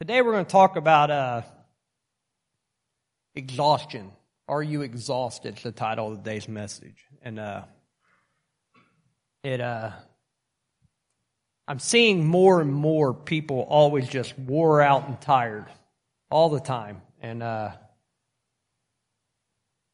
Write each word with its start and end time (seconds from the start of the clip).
Today 0.00 0.22
we're 0.22 0.30
going 0.30 0.44
to 0.44 0.50
talk 0.52 0.76
about 0.76 1.10
uh, 1.10 1.42
exhaustion. 3.34 4.12
Are 4.46 4.62
you 4.62 4.82
exhausted? 4.82 5.54
It's 5.54 5.64
the 5.64 5.72
title 5.72 6.12
of 6.12 6.18
today's 6.18 6.48
message. 6.48 7.04
And 7.20 7.40
uh, 7.40 7.62
it, 9.42 9.60
uh, 9.60 9.90
I'm 11.66 11.80
seeing 11.80 12.24
more 12.24 12.60
and 12.60 12.72
more 12.72 13.12
people 13.12 13.66
always 13.68 14.06
just 14.06 14.38
wore 14.38 14.80
out 14.80 15.08
and 15.08 15.20
tired 15.20 15.66
all 16.30 16.48
the 16.48 16.60
time. 16.60 17.02
And 17.20 17.42
uh, 17.42 17.72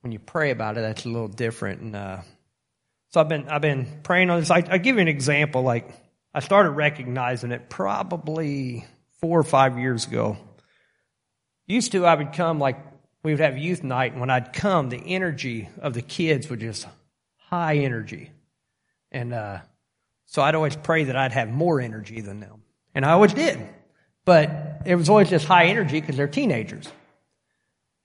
when 0.03 0.13
you 0.13 0.19
pray 0.19 0.51
about 0.51 0.77
it, 0.77 0.83
that's 0.83 1.07
a 1.07 1.09
little 1.09 1.29
different. 1.29 1.81
And 1.81 1.97
uh, 1.97 2.21
so 3.09 3.23
I've 3.23 3.31
been 3.31 3.49
I've 3.49 3.63
been 3.63 4.01
praying 4.03 4.29
on 4.29 4.41
this. 4.41 4.51
I, 4.51 4.63
I 4.69 4.77
give 4.77 4.97
you 4.97 5.01
an 5.03 5.09
example. 5.09 5.63
Like 5.63 5.89
I 6.35 6.41
started 6.41 6.73
recognizing 6.73 7.53
it 7.53 7.71
probably 7.71 8.85
four 9.25 9.41
or 9.41 9.43
five 9.43 9.79
years 9.79 10.07
ago. 10.07 10.37
Used 11.67 11.93
to, 11.93 12.05
I 12.05 12.15
would 12.15 12.35
come 12.35 12.59
like 12.59 12.77
we 13.23 13.33
would 13.33 13.41
have 13.41 13.57
youth 13.57 13.83
night, 13.83 14.13
and 14.13 14.21
when 14.21 14.29
I'd 14.29 14.53
come, 14.53 14.91
the 14.91 14.99
energy 14.99 15.71
of 15.79 15.95
the 15.95 16.03
kids 16.03 16.51
would 16.51 16.61
just 16.61 16.87
high 17.49 17.77
energy. 17.77 18.33
And 19.11 19.33
uh, 19.33 19.61
so 20.27 20.43
I'd 20.43 20.55
always 20.55 20.77
pray 20.77 21.05
that 21.05 21.17
I'd 21.17 21.33
have 21.33 21.49
more 21.49 21.81
energy 21.81 22.21
than 22.21 22.41
them. 22.41 22.65
And 22.95 23.07
I 23.07 23.13
always 23.13 23.33
did. 23.33 23.67
But 24.27 24.83
it 24.85 24.95
was 24.95 25.09
always 25.09 25.31
just 25.31 25.47
high 25.47 25.69
energy 25.69 26.03
because 26.03 26.19
they're 26.19 26.29
teenagers. 26.29 26.87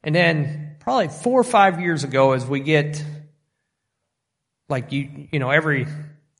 And 0.05 0.15
then 0.15 0.77
probably 0.79 1.09
four 1.09 1.37
or 1.37 1.43
five 1.43 1.81
years 1.81 2.05
ago, 2.05 2.31
as 2.31 2.45
we 2.45 2.61
get 2.61 3.03
like 4.69 4.93
you, 4.93 5.27
you 5.33 5.39
know, 5.39 5.49
every 5.49 5.85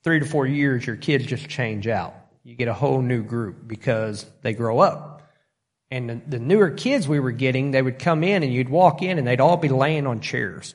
three 0.06 0.22
to 0.22 0.26
four 0.26 0.48
years, 0.48 0.88
your 0.88 0.96
kids 0.96 1.26
just 1.26 1.50
change 1.50 1.86
out 1.86 2.16
you 2.50 2.56
get 2.56 2.68
a 2.68 2.74
whole 2.74 3.04
new 3.04 3.22
group 3.22 3.68
because 3.68 4.26
they 4.42 4.54
grow 4.54 4.80
up. 4.80 5.22
And 5.92 6.10
the, 6.10 6.22
the 6.28 6.40
newer 6.40 6.72
kids 6.72 7.08
we 7.08 7.20
were 7.20 7.32
getting, 7.32 7.70
they 7.70 7.82
would 7.82 8.00
come 8.00 8.24
in 8.24 8.42
and 8.42 8.52
you'd 8.52 8.70
walk 8.70 9.04
in 9.04 9.20
and 9.20 9.28
they'd 9.28 9.40
all 9.40 9.56
be 9.56 9.70
laying 9.70 10.08
on 10.08 10.20
chairs. 10.20 10.74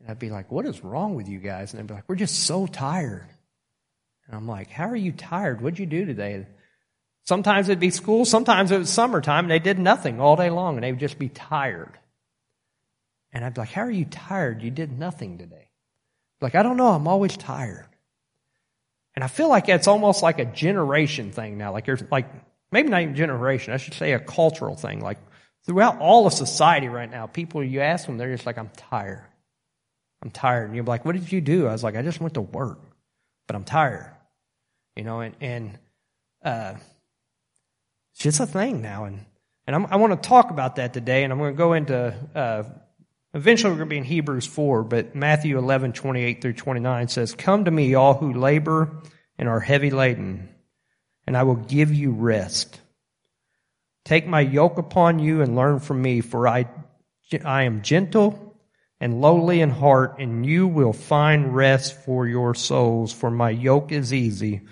And 0.00 0.10
I'd 0.10 0.18
be 0.18 0.30
like, 0.30 0.50
what 0.50 0.66
is 0.66 0.82
wrong 0.82 1.14
with 1.14 1.28
you 1.28 1.38
guys? 1.38 1.72
And 1.72 1.78
they'd 1.78 1.86
be 1.86 1.94
like, 1.94 2.08
we're 2.08 2.16
just 2.16 2.40
so 2.40 2.66
tired. 2.66 3.28
And 4.26 4.34
I'm 4.34 4.48
like, 4.48 4.68
how 4.68 4.88
are 4.88 4.96
you 4.96 5.12
tired? 5.12 5.60
What'd 5.60 5.78
you 5.78 5.86
do 5.86 6.04
today? 6.04 6.44
Sometimes 7.22 7.68
it'd 7.68 7.78
be 7.78 7.90
school, 7.90 8.24
sometimes 8.24 8.72
it 8.72 8.78
was 8.78 8.90
summertime, 8.90 9.44
and 9.44 9.50
they 9.50 9.60
did 9.60 9.78
nothing 9.78 10.20
all 10.20 10.34
day 10.34 10.50
long, 10.50 10.74
and 10.74 10.82
they 10.82 10.90
would 10.90 11.00
just 11.00 11.20
be 11.20 11.28
tired. 11.28 11.96
And 13.32 13.44
I'd 13.44 13.54
be 13.54 13.60
like, 13.60 13.70
How 13.70 13.82
are 13.82 13.90
you 13.90 14.04
tired? 14.04 14.62
You 14.62 14.70
did 14.72 14.96
nothing 14.96 15.38
today. 15.38 15.70
Like, 16.40 16.56
I 16.56 16.62
don't 16.64 16.76
know, 16.76 16.88
I'm 16.88 17.06
always 17.06 17.36
tired. 17.36 17.95
And 19.16 19.24
I 19.24 19.28
feel 19.28 19.48
like 19.48 19.68
it's 19.68 19.88
almost 19.88 20.22
like 20.22 20.38
a 20.38 20.44
generation 20.44 21.32
thing 21.32 21.56
now. 21.56 21.72
Like 21.72 21.86
there's 21.86 22.02
like 22.10 22.28
maybe 22.70 22.90
not 22.90 23.00
even 23.00 23.16
generation. 23.16 23.72
I 23.72 23.78
should 23.78 23.94
say 23.94 24.12
a 24.12 24.20
cultural 24.20 24.76
thing. 24.76 25.00
Like 25.00 25.18
throughout 25.64 25.98
all 25.98 26.26
of 26.26 26.34
society 26.34 26.88
right 26.88 27.10
now, 27.10 27.26
people 27.26 27.64
you 27.64 27.80
ask 27.80 28.06
them, 28.06 28.18
they're 28.18 28.32
just 28.32 28.46
like, 28.46 28.58
I'm 28.58 28.70
tired. 28.76 29.24
I'm 30.22 30.30
tired. 30.30 30.66
And 30.66 30.76
you're 30.76 30.84
like, 30.84 31.04
what 31.04 31.14
did 31.14 31.32
you 31.32 31.40
do? 31.40 31.66
I 31.66 31.72
was 31.72 31.82
like, 31.82 31.96
I 31.96 32.02
just 32.02 32.20
went 32.20 32.34
to 32.34 32.42
work, 32.42 32.78
but 33.46 33.56
I'm 33.56 33.64
tired. 33.64 34.12
You 34.94 35.04
know, 35.04 35.20
and, 35.20 35.34
and, 35.40 35.78
uh, 36.44 36.74
it's 38.12 38.22
just 38.22 38.40
a 38.40 38.46
thing 38.46 38.80
now. 38.80 39.04
And, 39.04 39.24
and 39.66 39.76
I'm, 39.76 39.86
i 39.86 39.96
want 39.96 40.20
to 40.20 40.28
talk 40.28 40.50
about 40.50 40.76
that 40.76 40.94
today. 40.94 41.24
And 41.24 41.32
I'm 41.32 41.38
going 41.38 41.54
to 41.54 41.58
go 41.58 41.72
into, 41.74 42.14
uh, 42.34 42.62
Eventually, 43.36 43.70
we're 43.70 43.76
going 43.76 43.88
to 43.90 43.92
be 43.92 43.98
in 43.98 44.04
Hebrews 44.04 44.46
4, 44.46 44.82
but 44.84 45.14
Matthew 45.14 45.58
11, 45.58 45.92
28 45.92 46.40
through 46.40 46.54
29 46.54 47.08
says, 47.08 47.34
Come 47.34 47.66
to 47.66 47.70
me, 47.70 47.94
all 47.94 48.14
who 48.14 48.32
labor 48.32 49.02
and 49.38 49.46
are 49.46 49.60
heavy 49.60 49.90
laden, 49.90 50.48
and 51.26 51.36
I 51.36 51.42
will 51.42 51.56
give 51.56 51.92
you 51.92 52.12
rest. 52.12 52.80
Take 54.06 54.26
my 54.26 54.40
yoke 54.40 54.78
upon 54.78 55.18
you 55.18 55.42
and 55.42 55.54
learn 55.54 55.80
from 55.80 56.00
me, 56.00 56.22
for 56.22 56.48
I, 56.48 56.64
I 57.44 57.64
am 57.64 57.82
gentle 57.82 58.58
and 59.00 59.20
lowly 59.20 59.60
in 59.60 59.68
heart, 59.68 60.18
and 60.18 60.46
you 60.46 60.66
will 60.66 60.94
find 60.94 61.54
rest 61.54 62.06
for 62.06 62.26
your 62.26 62.54
souls, 62.54 63.12
for 63.12 63.30
my 63.30 63.50
yoke 63.50 63.92
is 63.92 64.14
easy 64.14 64.62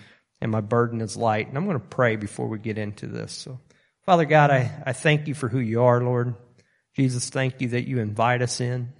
and 0.41 0.51
my 0.51 0.63
burden 0.63 1.03
is 1.03 1.19
light. 1.19 1.49
And 1.49 1.59
I'm 1.59 1.67
going 1.67 1.79
to 1.79 1.87
pray 1.87 2.17
before 2.17 2.49
we 2.49 2.59
get 2.59 2.79
into 2.79 3.09
this. 3.09 3.35
So, 3.35 3.61
Father 4.07 4.25
God, 4.25 4.51
I, 4.51 4.73
I 4.87 4.95
thank 4.95 5.29
you 5.29 5.35
for 5.35 5.51
who 5.51 5.59
you 5.59 5.83
are, 5.83 6.03
Lord. 6.03 6.35
Jesus, 6.95 7.29
thank 7.31 7.61
you 7.61 7.69
that 7.69 7.89
you 7.89 7.99
invite 7.99 8.43
us 8.43 8.61
in. 8.61 8.93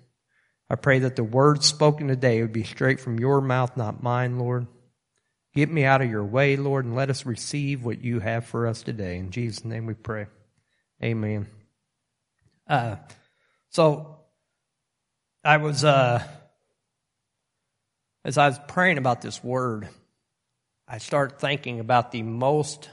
I 0.69 0.77
pray 0.77 1.01
that 1.01 1.17
the 1.17 1.25
words 1.25 1.67
spoken 1.67 2.09
today 2.09 2.43
would 2.43 2.53
be 2.53 2.65
straight 2.65 3.01
from 3.01 3.21
your 3.21 3.41
mouth, 3.41 3.77
not 3.77 4.03
mine, 4.03 4.39
Lord. 4.39 4.67
Get 5.55 5.71
me 5.71 5.85
out 5.85 6.03
of 6.03 6.11
your 6.11 6.25
way, 6.25 6.57
Lord, 6.57 6.85
and 6.85 6.97
let 6.97 7.11
us 7.11 7.25
receive 7.25 7.85
what 7.85 8.03
you 8.03 8.19
have 8.19 8.45
for 8.47 8.67
us 8.67 8.83
today. 8.83 9.19
In 9.19 9.31
Jesus' 9.31 9.65
name 9.65 9.87
we 9.87 9.95
pray. 9.95 10.27
Amen. 11.03 11.47
Uh, 12.67 12.97
so, 13.69 14.19
I 15.45 15.59
was, 15.59 15.85
uh, 15.85 16.23
as 18.25 18.39
I 18.39 18.49
was 18.49 18.59
praying 18.67 18.99
about 18.99 19.21
this 19.21 19.45
word, 19.45 19.89
I 20.89 20.99
started 20.99 21.39
thinking 21.39 21.79
about 21.79 22.11
the 22.11 22.23
most 22.23 22.91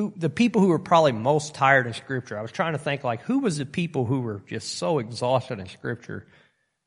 who 0.00 0.14
the 0.16 0.30
people 0.30 0.62
who 0.62 0.68
were 0.68 0.78
probably 0.78 1.12
most 1.12 1.54
tired 1.54 1.86
in 1.86 1.92
scripture. 1.92 2.38
I 2.38 2.42
was 2.42 2.52
trying 2.52 2.72
to 2.72 2.78
think 2.78 3.04
like 3.04 3.20
who 3.22 3.40
was 3.40 3.58
the 3.58 3.66
people 3.66 4.06
who 4.06 4.20
were 4.20 4.42
just 4.46 4.78
so 4.78 4.98
exhausted 4.98 5.58
in 5.58 5.66
scripture. 5.66 6.26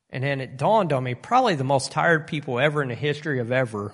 And 0.10 0.24
then 0.24 0.42
it 0.42 0.58
dawned 0.58 0.92
on 0.92 1.04
me 1.04 1.14
probably 1.14 1.54
the 1.54 1.64
most 1.64 1.92
tired 1.92 2.26
people 2.26 2.60
ever 2.60 2.82
in 2.82 2.90
the 2.90 2.96
history 2.96 3.40
of 3.40 3.52
ever 3.52 3.94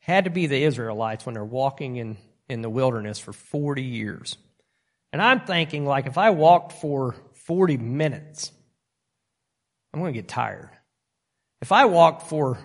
had 0.00 0.24
to 0.24 0.30
be 0.30 0.48
the 0.48 0.60
Israelites 0.60 1.24
when 1.24 1.34
they're 1.34 1.44
walking 1.44 1.96
in, 1.96 2.16
in 2.48 2.62
the 2.62 2.70
wilderness 2.70 3.20
for 3.20 3.32
40 3.32 3.82
years. 3.82 4.36
And 5.12 5.22
I'm 5.22 5.40
thinking 5.40 5.86
like 5.86 6.06
if 6.06 6.18
I 6.18 6.30
walked 6.30 6.72
for 6.72 7.14
40 7.46 7.76
minutes, 7.76 8.50
I'm 9.94 10.00
going 10.00 10.12
to 10.12 10.18
get 10.18 10.26
tired. 10.26 10.70
If 11.60 11.70
I 11.70 11.84
walked 11.84 12.28
for 12.28 12.58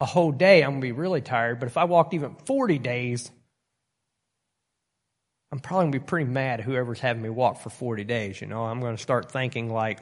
a 0.00 0.06
whole 0.06 0.32
day, 0.32 0.62
I'm 0.62 0.70
going 0.70 0.80
to 0.80 0.86
be 0.88 0.92
really 0.92 1.20
tired. 1.20 1.60
But 1.60 1.66
if 1.66 1.76
I 1.76 1.84
walked 1.84 2.12
even 2.12 2.34
40 2.46 2.78
days, 2.78 3.30
I'm 5.54 5.60
probably 5.60 5.84
going 5.84 5.92
to 5.92 5.98
be 6.00 6.04
pretty 6.04 6.28
mad 6.28 6.58
at 6.58 6.66
whoever's 6.66 6.98
having 6.98 7.22
me 7.22 7.30
walk 7.30 7.60
for 7.60 7.70
40 7.70 8.02
days. 8.02 8.40
You 8.40 8.48
know, 8.48 8.64
I'm 8.64 8.80
going 8.80 8.96
to 8.96 9.00
start 9.00 9.30
thinking 9.30 9.72
like, 9.72 10.00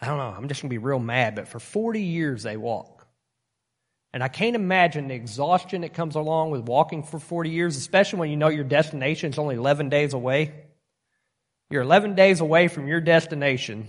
I 0.00 0.06
don't 0.06 0.16
know, 0.16 0.34
I'm 0.34 0.48
just 0.48 0.62
going 0.62 0.70
to 0.70 0.74
be 0.74 0.78
real 0.78 0.98
mad. 0.98 1.34
But 1.34 1.46
for 1.46 1.60
40 1.60 2.00
years, 2.00 2.42
they 2.42 2.56
walk. 2.56 3.06
And 4.14 4.24
I 4.24 4.28
can't 4.28 4.56
imagine 4.56 5.08
the 5.08 5.14
exhaustion 5.14 5.82
that 5.82 5.92
comes 5.92 6.14
along 6.14 6.52
with 6.52 6.62
walking 6.62 7.02
for 7.02 7.18
40 7.18 7.50
years, 7.50 7.76
especially 7.76 8.20
when 8.20 8.30
you 8.30 8.38
know 8.38 8.48
your 8.48 8.64
destination 8.64 9.30
is 9.30 9.38
only 9.38 9.56
11 9.56 9.90
days 9.90 10.14
away. 10.14 10.54
You're 11.68 11.82
11 11.82 12.14
days 12.14 12.40
away 12.40 12.68
from 12.68 12.88
your 12.88 13.02
destination, 13.02 13.88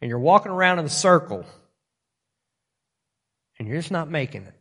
and 0.00 0.08
you're 0.08 0.18
walking 0.18 0.50
around 0.50 0.80
in 0.80 0.86
a 0.86 0.88
circle, 0.88 1.46
and 3.56 3.68
you're 3.68 3.78
just 3.78 3.92
not 3.92 4.10
making 4.10 4.46
it. 4.46 4.54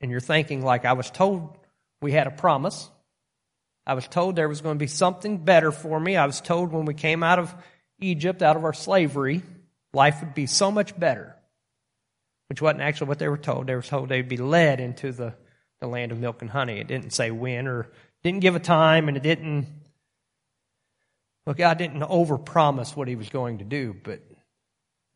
And 0.00 0.10
you're 0.10 0.20
thinking, 0.20 0.62
like, 0.62 0.86
I 0.86 0.94
was 0.94 1.10
told 1.10 1.54
we 2.00 2.12
had 2.12 2.26
a 2.26 2.30
promise. 2.30 2.88
I 3.86 3.94
was 3.94 4.06
told 4.06 4.36
there 4.36 4.48
was 4.48 4.60
going 4.60 4.76
to 4.76 4.82
be 4.82 4.86
something 4.86 5.38
better 5.38 5.72
for 5.72 5.98
me. 5.98 6.16
I 6.16 6.26
was 6.26 6.40
told 6.40 6.72
when 6.72 6.84
we 6.84 6.94
came 6.94 7.22
out 7.22 7.38
of 7.38 7.54
Egypt, 8.00 8.42
out 8.42 8.56
of 8.56 8.64
our 8.64 8.72
slavery, 8.72 9.42
life 9.92 10.20
would 10.20 10.34
be 10.34 10.46
so 10.46 10.70
much 10.70 10.98
better. 10.98 11.36
Which 12.48 12.62
wasn't 12.62 12.82
actually 12.82 13.08
what 13.08 13.18
they 13.18 13.28
were 13.28 13.38
told. 13.38 13.66
They 13.66 13.74
were 13.74 13.82
told 13.82 14.08
they'd 14.08 14.28
be 14.28 14.36
led 14.36 14.78
into 14.78 15.10
the, 15.10 15.34
the 15.80 15.86
land 15.86 16.12
of 16.12 16.18
milk 16.18 16.42
and 16.42 16.50
honey. 16.50 16.78
It 16.78 16.86
didn't 16.86 17.10
say 17.10 17.30
when 17.30 17.66
or 17.66 17.90
didn't 18.22 18.40
give 18.40 18.54
a 18.54 18.60
time 18.60 19.08
and 19.08 19.16
it 19.16 19.22
didn't, 19.22 19.66
well, 21.46 21.54
God 21.54 21.78
didn't 21.78 22.02
overpromise 22.02 22.94
what 22.94 23.08
he 23.08 23.16
was 23.16 23.30
going 23.30 23.58
to 23.58 23.64
do, 23.64 23.96
but 24.04 24.20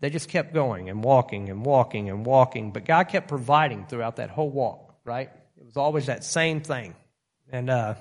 they 0.00 0.10
just 0.10 0.28
kept 0.28 0.52
going 0.52 0.90
and 0.90 1.04
walking 1.04 1.50
and 1.50 1.64
walking 1.64 2.10
and 2.10 2.26
walking. 2.26 2.72
But 2.72 2.84
God 2.84 3.08
kept 3.08 3.28
providing 3.28 3.86
throughout 3.86 4.16
that 4.16 4.30
whole 4.30 4.50
walk, 4.50 4.94
right? 5.04 5.30
It 5.58 5.64
was 5.64 5.76
always 5.76 6.06
that 6.06 6.24
same 6.24 6.62
thing. 6.62 6.94
And, 7.50 7.70
uh, 7.70 7.94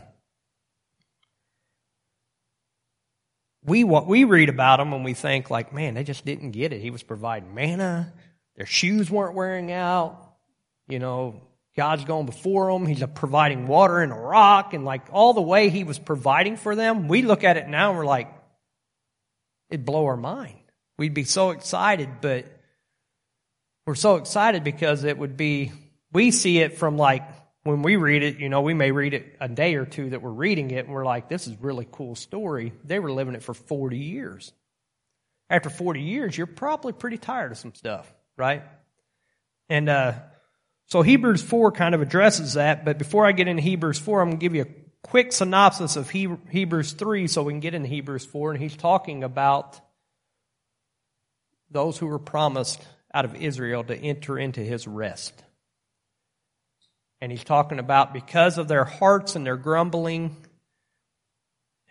we 3.65 3.83
what 3.83 4.07
we 4.07 4.23
read 4.23 4.49
about 4.49 4.77
them 4.77 4.93
and 4.93 5.03
we 5.03 5.13
think 5.13 5.49
like, 5.49 5.73
man, 5.73 5.93
they 5.95 6.03
just 6.03 6.25
didn't 6.25 6.51
get 6.51 6.73
it. 6.73 6.81
He 6.81 6.91
was 6.91 7.03
providing 7.03 7.53
manna. 7.53 8.13
Their 8.55 8.65
shoes 8.65 9.09
weren't 9.09 9.35
wearing 9.35 9.71
out. 9.71 10.33
You 10.87 10.99
know, 10.99 11.41
God's 11.75 12.05
going 12.05 12.25
before 12.25 12.71
them. 12.71 12.85
He's 12.85 13.01
uh, 13.01 13.07
providing 13.07 13.67
water 13.67 14.01
in 14.01 14.11
a 14.11 14.19
rock 14.19 14.73
and 14.73 14.85
like 14.85 15.07
all 15.11 15.33
the 15.33 15.41
way 15.41 15.69
he 15.69 15.83
was 15.83 15.99
providing 15.99 16.57
for 16.57 16.75
them. 16.75 17.07
We 17.07 17.21
look 17.23 17.43
at 17.43 17.57
it 17.57 17.67
now 17.67 17.89
and 17.89 17.97
we're 17.97 18.05
like, 18.05 18.31
it'd 19.69 19.85
blow 19.85 20.05
our 20.05 20.17
mind. 20.17 20.59
We'd 20.97 21.13
be 21.13 21.25
so 21.25 21.49
excited, 21.49 22.09
but 22.21 22.45
we're 23.85 23.95
so 23.95 24.15
excited 24.15 24.63
because 24.63 25.03
it 25.03 25.17
would 25.17 25.35
be, 25.35 25.71
we 26.13 26.31
see 26.31 26.59
it 26.59 26.77
from 26.77 26.97
like 26.97 27.23
when 27.65 27.81
we 27.81 27.95
read 27.95 28.21
it, 28.21 28.37
you 28.37 28.47
know, 28.47 28.61
we 28.61 28.75
may 28.75 28.91
read 28.91 29.15
it 29.15 29.37
a 29.41 29.49
day 29.49 29.73
or 29.73 29.85
two 29.85 30.11
that 30.11 30.21
we're 30.21 30.29
reading 30.29 30.69
it 30.69 30.85
and 30.85 30.93
we're 30.93 31.03
like, 31.03 31.27
this 31.27 31.47
is 31.47 31.59
really 31.59 31.87
cool 31.91 32.13
story. 32.13 32.71
They 32.83 32.99
were 32.99 33.11
living 33.11 33.33
it 33.33 33.41
for 33.41 33.55
40 33.55 33.97
years. 33.97 34.53
After 35.49 35.71
40 35.71 35.99
years, 35.99 36.37
you're 36.37 36.45
probably 36.45 36.93
pretty 36.93 37.17
tired 37.17 37.51
of 37.51 37.57
some 37.57 37.73
stuff, 37.73 38.13
right? 38.37 38.61
And 39.67 39.89
uh, 39.89 40.13
so 40.85 41.01
Hebrews 41.01 41.41
4 41.41 41.71
kind 41.71 41.95
of 41.95 42.03
addresses 42.03 42.53
that. 42.53 42.85
But 42.85 42.99
before 42.99 43.25
I 43.25 43.31
get 43.31 43.47
into 43.47 43.63
Hebrews 43.63 43.97
4, 43.97 44.21
I'm 44.21 44.27
going 44.29 44.39
to 44.39 44.43
give 44.43 44.53
you 44.53 44.61
a 44.61 44.85
quick 45.01 45.33
synopsis 45.33 45.95
of 45.95 46.07
Hebrews 46.11 46.93
3 46.93 47.25
so 47.25 47.41
we 47.41 47.53
can 47.53 47.61
get 47.61 47.73
into 47.73 47.89
Hebrews 47.89 48.25
4, 48.27 48.51
and 48.51 48.61
he's 48.61 48.77
talking 48.77 49.23
about 49.23 49.79
those 51.71 51.97
who 51.97 52.05
were 52.05 52.19
promised 52.19 52.85
out 53.11 53.25
of 53.25 53.35
Israel 53.35 53.83
to 53.85 53.95
enter 53.95 54.37
into 54.37 54.61
his 54.61 54.87
rest. 54.87 55.43
And 57.21 57.31
he's 57.31 57.43
talking 57.43 57.79
about 57.79 58.13
because 58.13 58.57
of 58.57 58.67
their 58.67 58.85
hearts 58.85 59.35
and 59.35 59.45
their 59.45 59.57
grumbling 59.57 60.35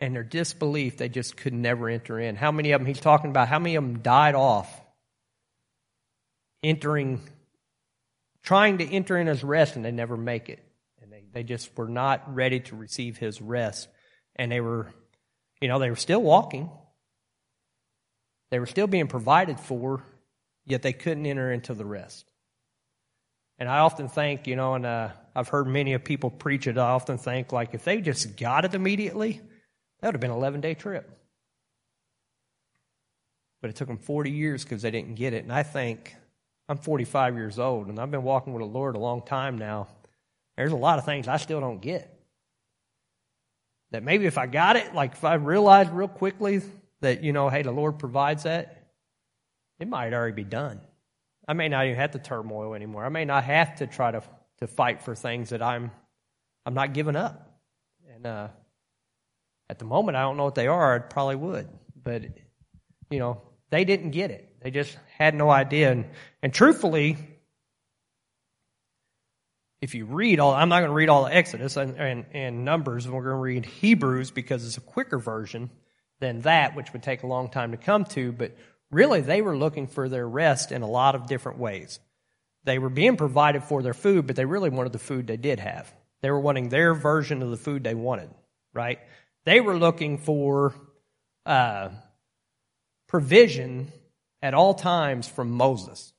and 0.01 0.15
their 0.15 0.23
disbelief, 0.23 0.97
they 0.97 1.09
just 1.09 1.37
could 1.37 1.55
never 1.55 1.89
enter 1.89 2.21
in. 2.21 2.37
How 2.37 2.53
many 2.53 2.73
of 2.73 2.81
them, 2.81 2.87
he's 2.87 3.01
talking 3.01 3.31
about 3.31 3.49
how 3.49 3.59
many 3.59 3.77
of 3.77 3.85
them 3.85 4.01
died 4.01 4.35
off 4.35 4.81
entering, 6.63 7.21
trying 8.43 8.79
to 8.79 8.85
enter 8.85 9.17
in 9.19 9.27
his 9.27 9.45
rest 9.45 9.77
and 9.77 9.85
they 9.85 9.93
never 9.93 10.17
make 10.17 10.49
it. 10.49 10.61
And 11.03 11.13
they, 11.13 11.25
they 11.33 11.43
just 11.43 11.77
were 11.77 11.89
not 11.89 12.35
ready 12.35 12.61
to 12.61 12.77
receive 12.77 13.19
his 13.19 13.41
rest. 13.41 13.89
And 14.37 14.51
they 14.51 14.61
were, 14.61 14.93
you 15.61 15.69
know, 15.69 15.79
they 15.79 15.91
were 15.91 15.97
still 15.97 16.23
walking. 16.23 16.71
They 18.51 18.59
were 18.59 18.67
still 18.67 18.87
being 18.87 19.09
provided 19.09 19.59
for, 19.59 20.05
yet 20.65 20.83
they 20.83 20.93
couldn't 20.93 21.27
enter 21.27 21.53
into 21.53 21.75
the 21.75 21.85
rest. 21.85 22.31
And 23.59 23.69
I 23.69 23.79
often 23.79 24.09
think, 24.09 24.47
you 24.47 24.57
know, 24.57 24.75
and 24.75 24.85
uh, 24.85 25.11
I've 25.35 25.49
heard 25.49 25.67
many 25.67 25.93
of 25.93 26.05
people 26.05 26.31
preach 26.31 26.67
it. 26.67 26.77
I 26.77 26.91
often 26.91 27.19
think, 27.19 27.53
like, 27.53 27.75
if 27.75 27.85
they 27.85 28.01
just 28.01 28.37
got 28.37 28.65
it 28.65 28.75
immediately, 28.75 29.41
that 30.01 30.09
would 30.09 30.15
have 30.15 30.21
been 30.21 30.31
an 30.31 30.37
11 30.37 30.61
day 30.61 30.75
trip. 30.75 31.11
But 33.61 33.71
it 33.71 33.77
took 33.77 33.89
them 33.89 33.99
40 33.99 34.31
years 34.31 34.65
because 34.65 34.83
they 34.83 34.91
didn't 34.91 35.15
get 35.15 35.33
it. 35.33 35.45
And 35.45 35.53
I 35.53 35.63
think 35.63 36.15
I'm 36.69 36.79
45 36.79 37.35
years 37.37 37.59
old 37.59 37.89
and 37.89 37.99
I've 37.99 38.11
been 38.11 38.23
walking 38.23 38.53
with 38.53 38.61
the 38.61 38.67
Lord 38.67 38.97
a 38.97 38.99
long 38.99 39.23
time 39.23 39.57
now. 39.59 39.89
There's 40.57 40.73
a 40.73 40.77
lot 40.77 40.99
of 40.99 41.05
things 41.05 41.29
I 41.29 41.37
still 41.37 41.61
don't 41.61 41.81
get. 41.81 42.11
That 43.91 44.03
maybe 44.03 44.27
if 44.27 44.39
I 44.39 44.47
got 44.47 44.77
it, 44.77 44.95
like 44.95 45.13
if 45.13 45.25
I 45.25 45.35
realized 45.35 45.91
real 45.91 46.09
quickly 46.09 46.63
that, 47.01 47.23
you 47.23 47.33
know, 47.33 47.49
hey, 47.49 47.63
the 47.63 47.71
Lord 47.71 47.99
provides 47.99 48.43
that, 48.45 48.89
it 49.79 49.89
might 49.89 50.13
already 50.13 50.35
be 50.35 50.45
done. 50.45 50.81
I 51.47 51.53
may 51.53 51.69
not 51.69 51.87
even 51.87 51.97
have 51.97 52.13
to 52.13 52.19
turmoil 52.19 52.75
anymore. 52.75 53.05
I 53.05 53.11
may 53.11 53.25
not 53.25 53.45
have 53.45 53.77
to 53.77 53.87
try 53.87 54.11
to 54.11 54.23
to 54.59 54.67
fight 54.67 55.03
for 55.03 55.15
things 55.15 55.51
that 55.51 55.63
I'm 55.63 55.91
I'm 56.65 56.75
not 56.75 56.95
giving 56.95 57.17
up. 57.17 57.59
And 58.15 58.27
uh, 58.27 58.49
at 59.69 59.79
the 59.79 59.85
moment, 59.85 60.17
I 60.17 60.23
don't 60.23 60.37
know 60.37 60.45
what 60.45 60.55
they 60.55 60.67
are. 60.67 60.95
I 60.95 60.99
probably 60.99 61.37
would, 61.37 61.69
but 62.03 62.23
you 63.11 63.19
know, 63.19 63.43
they 63.71 63.85
didn't 63.85 64.11
get 64.11 64.31
it. 64.31 64.57
They 64.61 64.71
just 64.71 64.97
had 65.19 65.35
no 65.35 65.51
idea. 65.51 65.93
And, 65.93 66.07
and 66.43 66.53
truthfully, 66.53 67.19
if 69.81 69.95
you 69.95 70.07
read 70.07 70.41
all, 70.41 70.55
I'm 70.55 70.69
not 70.69 70.81
going 70.81 70.91
to 70.91 70.95
read 70.95 71.09
all 71.09 71.25
the 71.25 71.35
Exodus 71.35 71.77
and, 71.77 71.97
and, 71.97 72.25
and 72.33 72.65
Numbers. 72.65 73.07
We're 73.07 73.23
going 73.23 73.37
to 73.37 73.41
read 73.41 73.67
Hebrews 73.67 74.31
because 74.31 74.67
it's 74.67 74.79
a 74.79 74.81
quicker 74.81 75.19
version 75.19 75.71
than 76.21 76.41
that, 76.43 76.75
which 76.75 76.93
would 76.93 77.03
take 77.03 77.23
a 77.23 77.27
long 77.27 77.51
time 77.51 77.73
to 77.73 77.77
come 77.77 78.05
to. 78.07 78.33
But 78.33 78.57
really, 78.91 79.21
they 79.21 79.43
were 79.43 79.57
looking 79.57 79.87
for 79.87 80.09
their 80.09 80.29
rest 80.29 80.73
in 80.73 80.83
a 80.83 80.89
lot 80.89 81.15
of 81.15 81.27
different 81.27 81.59
ways. 81.59 82.01
They 82.65 82.79
were 82.79 82.91
being 82.91 83.17
provided 83.17 83.65
for 83.65 83.83
their 83.83 83.95
food, 83.95 84.27
but 84.27 84.37
they 84.37 84.45
really 84.45 84.71
wanted 84.71 84.93
the 84.93 84.99
food 84.99 85.27
they 85.27 85.37
did 85.37 85.61
have. 85.61 85.93
They 86.23 86.31
were 86.31 86.41
wanting 86.41 86.71
their 86.71 86.95
version 86.95 87.43
of 87.43 87.51
the 87.51 87.57
food 87.57 87.85
they 87.85 87.95
wanted, 87.95 88.31
right? 88.73 88.99
They 89.45 89.61
were 89.61 89.77
looking 89.77 90.19
for 90.19 90.75
uh, 91.45 91.91
provision 93.09 93.93
at 94.41 94.55
all 94.55 94.75
times 94.75 95.29
from 95.29 95.51
Moses. 95.51 96.13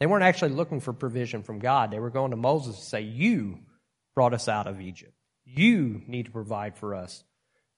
They 0.00 0.06
weren't 0.06 0.24
actually 0.24 0.52
looking 0.52 0.80
for 0.80 0.92
provision 0.92 1.42
from 1.42 1.58
God. 1.58 1.90
They 1.90 1.98
were 1.98 2.10
going 2.10 2.30
to 2.30 2.36
Moses 2.36 2.76
to 2.76 2.82
say, 2.82 3.00
You 3.02 3.58
brought 4.14 4.34
us 4.34 4.48
out 4.48 4.66
of 4.66 4.80
Egypt. 4.80 5.12
You 5.44 6.02
need 6.06 6.26
to 6.26 6.32
provide 6.32 6.76
for 6.76 6.94
us. 6.94 7.24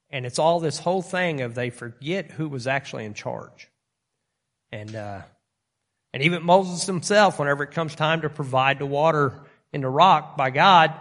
And 0.09 0.25
it's 0.25 0.39
all 0.39 0.59
this 0.59 0.77
whole 0.77 1.01
thing 1.01 1.41
of 1.41 1.55
they 1.55 1.69
forget 1.69 2.31
who 2.31 2.49
was 2.49 2.67
actually 2.67 3.05
in 3.05 3.13
charge. 3.13 3.69
And 4.71 4.95
uh, 4.95 5.21
and 6.13 6.23
even 6.23 6.43
Moses 6.43 6.85
himself, 6.85 7.39
whenever 7.39 7.63
it 7.63 7.71
comes 7.71 7.95
time 7.95 8.21
to 8.21 8.29
provide 8.29 8.79
the 8.79 8.85
water 8.85 9.33
in 9.73 9.81
the 9.81 9.89
rock 9.89 10.37
by 10.37 10.49
God, 10.49 10.93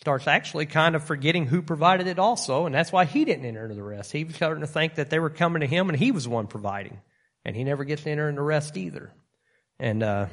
starts 0.00 0.28
actually 0.28 0.66
kind 0.66 0.94
of 0.94 1.02
forgetting 1.02 1.46
who 1.46 1.60
provided 1.60 2.06
it 2.06 2.18
also, 2.18 2.66
and 2.66 2.74
that's 2.74 2.92
why 2.92 3.04
he 3.04 3.24
didn't 3.24 3.44
enter 3.44 3.64
into 3.64 3.74
the 3.74 3.82
rest. 3.82 4.12
He 4.12 4.24
was 4.24 4.36
starting 4.36 4.60
to 4.60 4.66
think 4.66 4.94
that 4.94 5.10
they 5.10 5.18
were 5.18 5.30
coming 5.30 5.60
to 5.60 5.66
him 5.66 5.88
and 5.88 5.98
he 5.98 6.12
was 6.12 6.28
one 6.28 6.46
providing. 6.46 7.00
And 7.44 7.56
he 7.56 7.64
never 7.64 7.84
gets 7.84 8.02
to 8.02 8.10
enter 8.10 8.28
into 8.28 8.40
the 8.40 8.44
rest 8.44 8.76
either. 8.76 9.10
And 9.80 10.02
uh, 10.02 10.26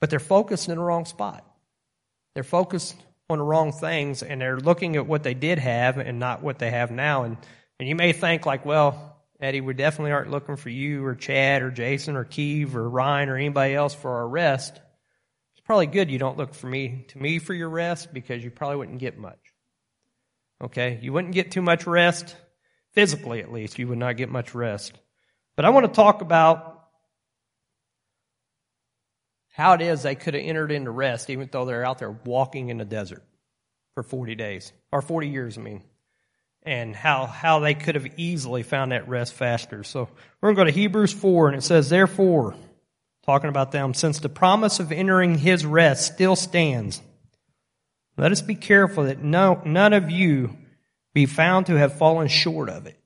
but 0.00 0.10
they're 0.10 0.20
focused 0.20 0.68
in 0.68 0.76
the 0.76 0.82
wrong 0.82 1.04
spot. 1.04 1.44
They're 2.34 2.44
focused 2.44 2.96
on 3.28 3.38
the 3.38 3.44
wrong 3.44 3.72
things 3.72 4.22
and 4.22 4.40
they're 4.40 4.58
looking 4.58 4.96
at 4.96 5.06
what 5.06 5.22
they 5.22 5.34
did 5.34 5.58
have 5.58 5.98
and 5.98 6.18
not 6.18 6.42
what 6.42 6.58
they 6.58 6.70
have 6.70 6.90
now. 6.90 7.24
And 7.24 7.36
and 7.78 7.88
you 7.88 7.96
may 7.96 8.12
think 8.12 8.46
like, 8.46 8.64
well, 8.64 9.11
Eddie, 9.42 9.60
we 9.60 9.74
definitely 9.74 10.12
aren't 10.12 10.30
looking 10.30 10.54
for 10.54 10.68
you 10.68 11.04
or 11.04 11.16
Chad 11.16 11.62
or 11.62 11.72
Jason 11.72 12.14
or 12.14 12.24
Keeve 12.24 12.76
or 12.76 12.88
Ryan 12.88 13.28
or 13.28 13.36
anybody 13.36 13.74
else 13.74 13.92
for 13.92 14.18
our 14.18 14.28
rest. 14.28 14.74
It's 14.76 15.66
probably 15.66 15.86
good 15.86 16.12
you 16.12 16.18
don't 16.18 16.38
look 16.38 16.54
for 16.54 16.68
me 16.68 17.06
to 17.08 17.18
me 17.18 17.40
for 17.40 17.52
your 17.52 17.68
rest 17.68 18.14
because 18.14 18.44
you 18.44 18.52
probably 18.52 18.76
wouldn't 18.76 19.00
get 19.00 19.18
much. 19.18 19.40
Okay? 20.62 21.00
You 21.02 21.12
wouldn't 21.12 21.34
get 21.34 21.50
too 21.50 21.60
much 21.60 21.88
rest, 21.88 22.36
physically 22.92 23.40
at 23.40 23.52
least, 23.52 23.80
you 23.80 23.88
would 23.88 23.98
not 23.98 24.16
get 24.16 24.30
much 24.30 24.54
rest. 24.54 24.96
But 25.56 25.64
I 25.64 25.70
want 25.70 25.86
to 25.86 25.92
talk 25.92 26.22
about 26.22 26.84
how 29.54 29.72
it 29.72 29.80
is 29.80 30.02
they 30.02 30.14
could 30.14 30.34
have 30.34 30.42
entered 30.44 30.70
into 30.70 30.92
rest 30.92 31.30
even 31.30 31.48
though 31.50 31.64
they're 31.64 31.84
out 31.84 31.98
there 31.98 32.16
walking 32.24 32.68
in 32.68 32.78
the 32.78 32.84
desert 32.84 33.24
for 33.94 34.04
40 34.04 34.36
days, 34.36 34.72
or 34.92 35.02
40 35.02 35.28
years, 35.28 35.58
I 35.58 35.62
mean 35.62 35.82
and 36.64 36.94
how, 36.94 37.26
how 37.26 37.60
they 37.60 37.74
could 37.74 37.94
have 37.96 38.06
easily 38.18 38.62
found 38.62 38.92
that 38.92 39.08
rest 39.08 39.34
faster. 39.34 39.82
So 39.84 40.08
we're 40.40 40.52
going 40.52 40.66
to 40.66 40.72
go 40.72 40.74
to 40.74 40.80
Hebrews 40.80 41.12
4 41.12 41.48
and 41.48 41.56
it 41.58 41.62
says, 41.62 41.88
therefore, 41.88 42.54
talking 43.24 43.48
about 43.48 43.72
them, 43.72 43.94
since 43.94 44.20
the 44.20 44.28
promise 44.28 44.80
of 44.80 44.92
entering 44.92 45.38
his 45.38 45.66
rest 45.66 46.14
still 46.14 46.36
stands, 46.36 47.02
let 48.16 48.32
us 48.32 48.42
be 48.42 48.54
careful 48.54 49.04
that 49.04 49.22
no, 49.22 49.60
none 49.64 49.92
of 49.92 50.10
you 50.10 50.56
be 51.14 51.26
found 51.26 51.66
to 51.66 51.74
have 51.74 51.98
fallen 51.98 52.28
short 52.28 52.68
of 52.68 52.86
it. 52.86 52.98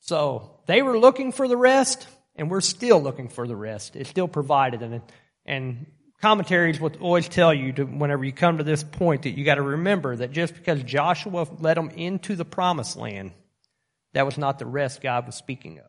So 0.00 0.60
they 0.66 0.82
were 0.82 0.98
looking 0.98 1.32
for 1.32 1.46
the 1.46 1.56
rest 1.56 2.06
and 2.36 2.50
we're 2.50 2.62
still 2.62 3.02
looking 3.02 3.28
for 3.28 3.46
the 3.46 3.56
rest. 3.56 3.96
It's 3.96 4.08
still 4.08 4.28
provided 4.28 4.82
and, 4.82 5.02
and 5.44 5.86
commentaries 6.20 6.80
will 6.80 6.92
always 7.00 7.28
tell 7.28 7.52
you 7.52 7.72
to, 7.72 7.84
whenever 7.84 8.24
you 8.24 8.32
come 8.32 8.58
to 8.58 8.64
this 8.64 8.82
point 8.82 9.22
that 9.22 9.30
you 9.30 9.44
got 9.44 9.54
to 9.56 9.62
remember 9.62 10.16
that 10.16 10.32
just 10.32 10.54
because 10.54 10.82
Joshua 10.82 11.46
led 11.58 11.76
them 11.76 11.90
into 11.90 12.36
the 12.36 12.44
promised 12.44 12.96
land, 12.96 13.32
that 14.12 14.26
was 14.26 14.38
not 14.38 14.58
the 14.58 14.66
rest 14.66 15.02
God 15.02 15.26
was 15.26 15.34
speaking 15.34 15.78
of. 15.78 15.86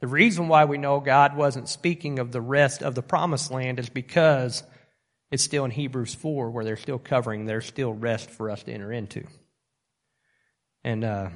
The 0.00 0.08
reason 0.08 0.48
why 0.48 0.64
we 0.64 0.78
know 0.78 1.00
God 1.00 1.36
wasn't 1.36 1.68
speaking 1.68 2.18
of 2.18 2.32
the 2.32 2.40
rest 2.40 2.82
of 2.82 2.94
the 2.94 3.02
promised 3.02 3.50
land 3.50 3.78
is 3.78 3.88
because 3.88 4.64
it's 5.30 5.44
still 5.44 5.64
in 5.64 5.70
Hebrews 5.70 6.14
4 6.14 6.50
where 6.50 6.64
they're 6.64 6.76
still 6.76 6.98
covering, 6.98 7.46
there's 7.46 7.66
still 7.66 7.92
rest 7.92 8.28
for 8.28 8.50
us 8.50 8.62
to 8.64 8.72
enter 8.72 8.92
into. 8.92 9.24
And, 10.84 11.04
uh, 11.04 11.30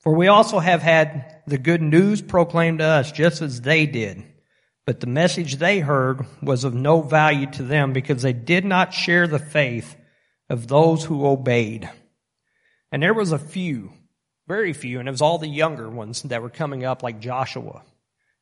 for 0.00 0.14
we 0.14 0.26
also 0.26 0.58
have 0.58 0.82
had 0.82 1.40
the 1.46 1.56
good 1.56 1.80
news 1.80 2.20
proclaimed 2.20 2.80
to 2.80 2.84
us 2.84 3.10
just 3.10 3.40
as 3.40 3.62
they 3.62 3.86
did. 3.86 4.22
But 4.86 5.00
the 5.00 5.06
message 5.06 5.56
they 5.56 5.80
heard 5.80 6.26
was 6.42 6.64
of 6.64 6.74
no 6.74 7.00
value 7.00 7.46
to 7.52 7.62
them 7.62 7.92
because 7.92 8.22
they 8.22 8.34
did 8.34 8.64
not 8.64 8.92
share 8.92 9.26
the 9.26 9.38
faith 9.38 9.96
of 10.50 10.68
those 10.68 11.04
who 11.04 11.26
obeyed. 11.26 11.88
And 12.92 13.02
there 13.02 13.14
was 13.14 13.32
a 13.32 13.38
few, 13.38 13.92
very 14.46 14.72
few, 14.72 14.98
and 14.98 15.08
it 15.08 15.10
was 15.10 15.22
all 15.22 15.38
the 15.38 15.48
younger 15.48 15.88
ones 15.88 16.22
that 16.22 16.42
were 16.42 16.50
coming 16.50 16.84
up 16.84 17.02
like 17.02 17.18
Joshua, 17.18 17.82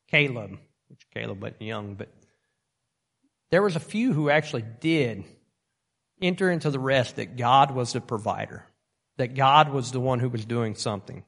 Caleb, 0.09 0.59
which 0.89 1.07
Caleb 1.13 1.41
wasn't 1.41 1.61
young, 1.61 1.95
but 1.95 2.09
there 3.51 3.61
was 3.61 3.75
a 3.75 3.79
few 3.79 4.13
who 4.13 4.29
actually 4.29 4.65
did 4.81 5.23
enter 6.21 6.51
into 6.51 6.69
the 6.69 6.79
rest 6.79 7.15
that 7.15 7.37
God 7.37 7.71
was 7.71 7.93
the 7.93 8.01
provider, 8.01 8.65
that 9.17 9.35
God 9.35 9.69
was 9.69 9.91
the 9.91 9.99
one 9.99 10.19
who 10.19 10.29
was 10.29 10.45
doing 10.45 10.75
something, 10.75 11.23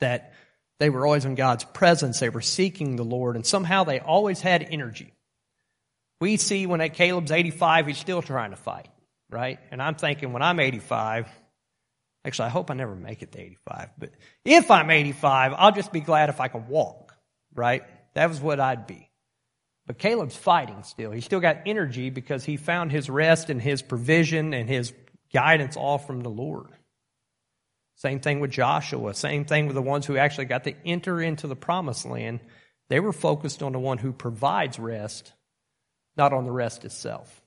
that 0.00 0.32
they 0.82 0.90
were 0.90 1.06
always 1.06 1.24
in 1.24 1.36
God's 1.36 1.62
presence. 1.62 2.18
They 2.18 2.28
were 2.28 2.40
seeking 2.40 2.96
the 2.96 3.04
Lord, 3.04 3.36
and 3.36 3.46
somehow 3.46 3.84
they 3.84 4.00
always 4.00 4.40
had 4.40 4.66
energy. 4.68 5.12
We 6.20 6.36
see 6.38 6.66
when 6.66 6.80
Caleb's 6.90 7.30
85, 7.30 7.86
he's 7.86 7.98
still 7.98 8.20
trying 8.20 8.50
to 8.50 8.56
fight, 8.56 8.88
right? 9.30 9.60
And 9.70 9.80
I'm 9.80 9.94
thinking 9.94 10.32
when 10.32 10.42
I'm 10.42 10.58
85, 10.58 11.28
actually, 12.24 12.46
I 12.46 12.48
hope 12.48 12.68
I 12.68 12.74
never 12.74 12.96
make 12.96 13.22
it 13.22 13.30
to 13.30 13.40
85, 13.40 13.90
but 13.96 14.10
if 14.44 14.72
I'm 14.72 14.90
85, 14.90 15.54
I'll 15.56 15.70
just 15.70 15.92
be 15.92 16.00
glad 16.00 16.30
if 16.30 16.40
I 16.40 16.48
can 16.48 16.66
walk, 16.66 17.14
right? 17.54 17.84
That 18.14 18.28
was 18.28 18.40
what 18.40 18.58
I'd 18.58 18.88
be. 18.88 19.08
But 19.86 19.98
Caleb's 19.98 20.34
fighting 20.34 20.82
still. 20.82 21.12
He's 21.12 21.24
still 21.24 21.38
got 21.38 21.58
energy 21.64 22.10
because 22.10 22.44
he 22.44 22.56
found 22.56 22.90
his 22.90 23.08
rest 23.08 23.50
and 23.50 23.62
his 23.62 23.82
provision 23.82 24.52
and 24.52 24.68
his 24.68 24.92
guidance 25.32 25.76
all 25.76 25.98
from 25.98 26.22
the 26.22 26.28
Lord. 26.28 26.72
Same 28.02 28.18
thing 28.18 28.40
with 28.40 28.50
Joshua. 28.50 29.14
Same 29.14 29.44
thing 29.44 29.66
with 29.68 29.76
the 29.76 29.80
ones 29.80 30.06
who 30.06 30.16
actually 30.16 30.46
got 30.46 30.64
to 30.64 30.74
enter 30.84 31.22
into 31.22 31.46
the 31.46 31.54
promised 31.54 32.04
land. 32.04 32.40
They 32.88 32.98
were 32.98 33.12
focused 33.12 33.62
on 33.62 33.70
the 33.70 33.78
one 33.78 33.98
who 33.98 34.12
provides 34.12 34.76
rest, 34.80 35.32
not 36.16 36.32
on 36.32 36.44
the 36.44 36.50
rest 36.50 36.84
itself. 36.84 37.40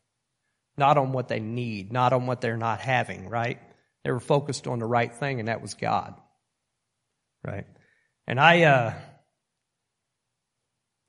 not 0.77 0.97
on 0.97 1.11
what 1.11 1.27
they 1.27 1.39
need, 1.39 1.91
not 1.91 2.13
on 2.13 2.27
what 2.27 2.41
they're 2.41 2.57
not 2.57 2.79
having, 2.79 3.29
right? 3.29 3.59
They 4.03 4.11
were 4.11 4.19
focused 4.19 4.67
on 4.67 4.79
the 4.79 4.85
right 4.85 5.13
thing, 5.13 5.39
and 5.39 5.47
that 5.47 5.61
was 5.61 5.73
God. 5.73 6.15
Right? 7.43 7.65
And 8.27 8.39
I, 8.39 8.63
uh, 8.63 8.93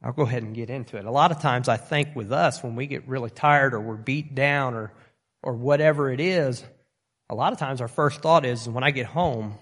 I'll 0.02 0.12
go 0.12 0.22
ahead 0.22 0.42
and 0.42 0.54
get 0.54 0.70
into 0.70 0.98
it. 0.98 1.04
A 1.04 1.10
lot 1.10 1.32
of 1.32 1.40
times 1.40 1.68
I 1.68 1.76
think 1.76 2.14
with 2.14 2.32
us, 2.32 2.62
when 2.62 2.76
we 2.76 2.86
get 2.86 3.08
really 3.08 3.30
tired 3.30 3.74
or 3.74 3.80
we're 3.80 3.96
beat 3.96 4.34
down 4.34 4.74
or, 4.74 4.92
or 5.42 5.54
whatever 5.54 6.10
it 6.10 6.20
is, 6.20 6.62
a 7.28 7.34
lot 7.34 7.52
of 7.52 7.58
times 7.58 7.80
our 7.80 7.88
first 7.88 8.20
thought 8.20 8.44
is 8.44 8.68
when 8.68 8.84
I 8.84 8.90
get 8.90 9.06
home, 9.06 9.58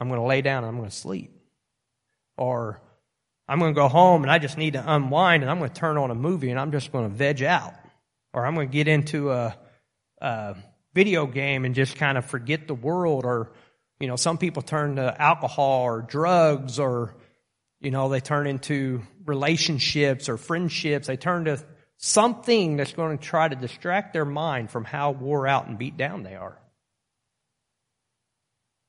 I'm 0.00 0.08
going 0.08 0.20
to 0.20 0.26
lay 0.26 0.42
down 0.42 0.64
and 0.64 0.68
I'm 0.68 0.78
going 0.78 0.88
to 0.88 0.94
sleep. 0.94 1.32
Or 2.36 2.80
I'm 3.48 3.58
going 3.58 3.74
to 3.74 3.78
go 3.78 3.88
home 3.88 4.22
and 4.22 4.30
I 4.30 4.38
just 4.38 4.58
need 4.58 4.74
to 4.74 4.84
unwind 4.86 5.42
and 5.42 5.50
I'm 5.50 5.58
going 5.58 5.70
to 5.70 5.80
turn 5.80 5.96
on 5.96 6.10
a 6.10 6.14
movie 6.14 6.50
and 6.50 6.60
I'm 6.60 6.72
just 6.72 6.92
going 6.92 7.08
to 7.08 7.14
veg 7.14 7.42
out. 7.42 7.74
Or 8.32 8.44
I'm 8.44 8.54
going 8.54 8.68
to 8.68 8.72
get 8.72 8.88
into 8.88 9.30
a, 9.30 9.56
a 10.20 10.56
video 10.94 11.26
game 11.26 11.64
and 11.64 11.74
just 11.74 11.96
kind 11.96 12.18
of 12.18 12.26
forget 12.26 12.68
the 12.68 12.74
world. 12.74 13.24
Or, 13.24 13.52
you 13.98 14.06
know, 14.06 14.16
some 14.16 14.38
people 14.38 14.62
turn 14.62 14.96
to 14.96 15.20
alcohol 15.20 15.82
or 15.82 16.02
drugs 16.02 16.78
or, 16.78 17.14
you 17.80 17.90
know, 17.90 18.08
they 18.08 18.20
turn 18.20 18.46
into 18.46 19.02
relationships 19.24 20.28
or 20.28 20.36
friendships. 20.36 21.06
They 21.06 21.16
turn 21.16 21.46
to 21.46 21.64
something 21.96 22.76
that's 22.76 22.92
going 22.92 23.16
to 23.16 23.24
try 23.24 23.48
to 23.48 23.56
distract 23.56 24.12
their 24.12 24.26
mind 24.26 24.70
from 24.70 24.84
how 24.84 25.12
wore 25.12 25.46
out 25.46 25.66
and 25.66 25.78
beat 25.78 25.96
down 25.96 26.22
they 26.22 26.34
are. 26.34 26.58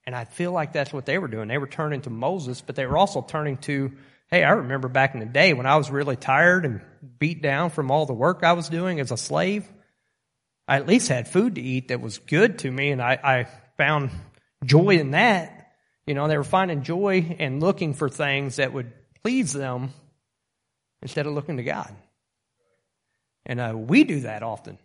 And 0.07 0.15
I 0.15 0.23
feel 0.23 0.53
like 0.53 0.71
that's 0.71 0.93
what 0.93 1.05
they 1.05 1.17
were 1.17 1.27
doing. 1.27 1.49
They 1.49 1.57
were 1.57 1.67
turning 1.67 1.99
to 2.03 2.09
Moses, 2.09 2.61
but 2.61 2.77
they 2.77 2.85
were 2.85 2.97
also 2.97 3.21
turning 3.21 3.57
to, 3.57 3.91
hey, 4.31 4.41
I 4.41 4.51
remember 4.51 4.87
back 4.87 5.13
in 5.13 5.19
the 5.19 5.25
day 5.25 5.51
when 5.51 5.65
I 5.65 5.75
was 5.75 5.91
really 5.91 6.15
tired 6.15 6.63
and 6.63 6.79
beat 7.19 7.41
down 7.41 7.71
from 7.71 7.91
all 7.91 8.05
the 8.05 8.13
work 8.13 8.41
I 8.41 8.53
was 8.53 8.69
doing 8.69 9.01
as 9.01 9.11
a 9.11 9.17
slave. 9.17 9.67
I 10.65 10.77
at 10.77 10.87
least 10.87 11.09
had 11.09 11.27
food 11.27 11.55
to 11.55 11.61
eat 11.61 11.89
that 11.89 11.99
was 11.99 12.19
good 12.19 12.59
to 12.59 12.71
me, 12.71 12.91
and 12.91 13.01
I, 13.01 13.19
I 13.21 13.47
found 13.75 14.11
joy 14.63 14.91
in 14.91 15.11
that. 15.11 15.73
You 16.05 16.13
know, 16.13 16.29
they 16.29 16.37
were 16.37 16.45
finding 16.45 16.83
joy 16.83 17.35
and 17.37 17.59
looking 17.59 17.93
for 17.93 18.07
things 18.07 18.55
that 18.55 18.71
would 18.71 18.93
please 19.23 19.51
them 19.51 19.89
instead 21.01 21.27
of 21.27 21.33
looking 21.33 21.57
to 21.57 21.63
God. 21.63 21.93
And 23.45 23.59
uh, 23.59 23.73
we 23.75 24.05
do 24.05 24.21
that 24.21 24.41
often. 24.41 24.77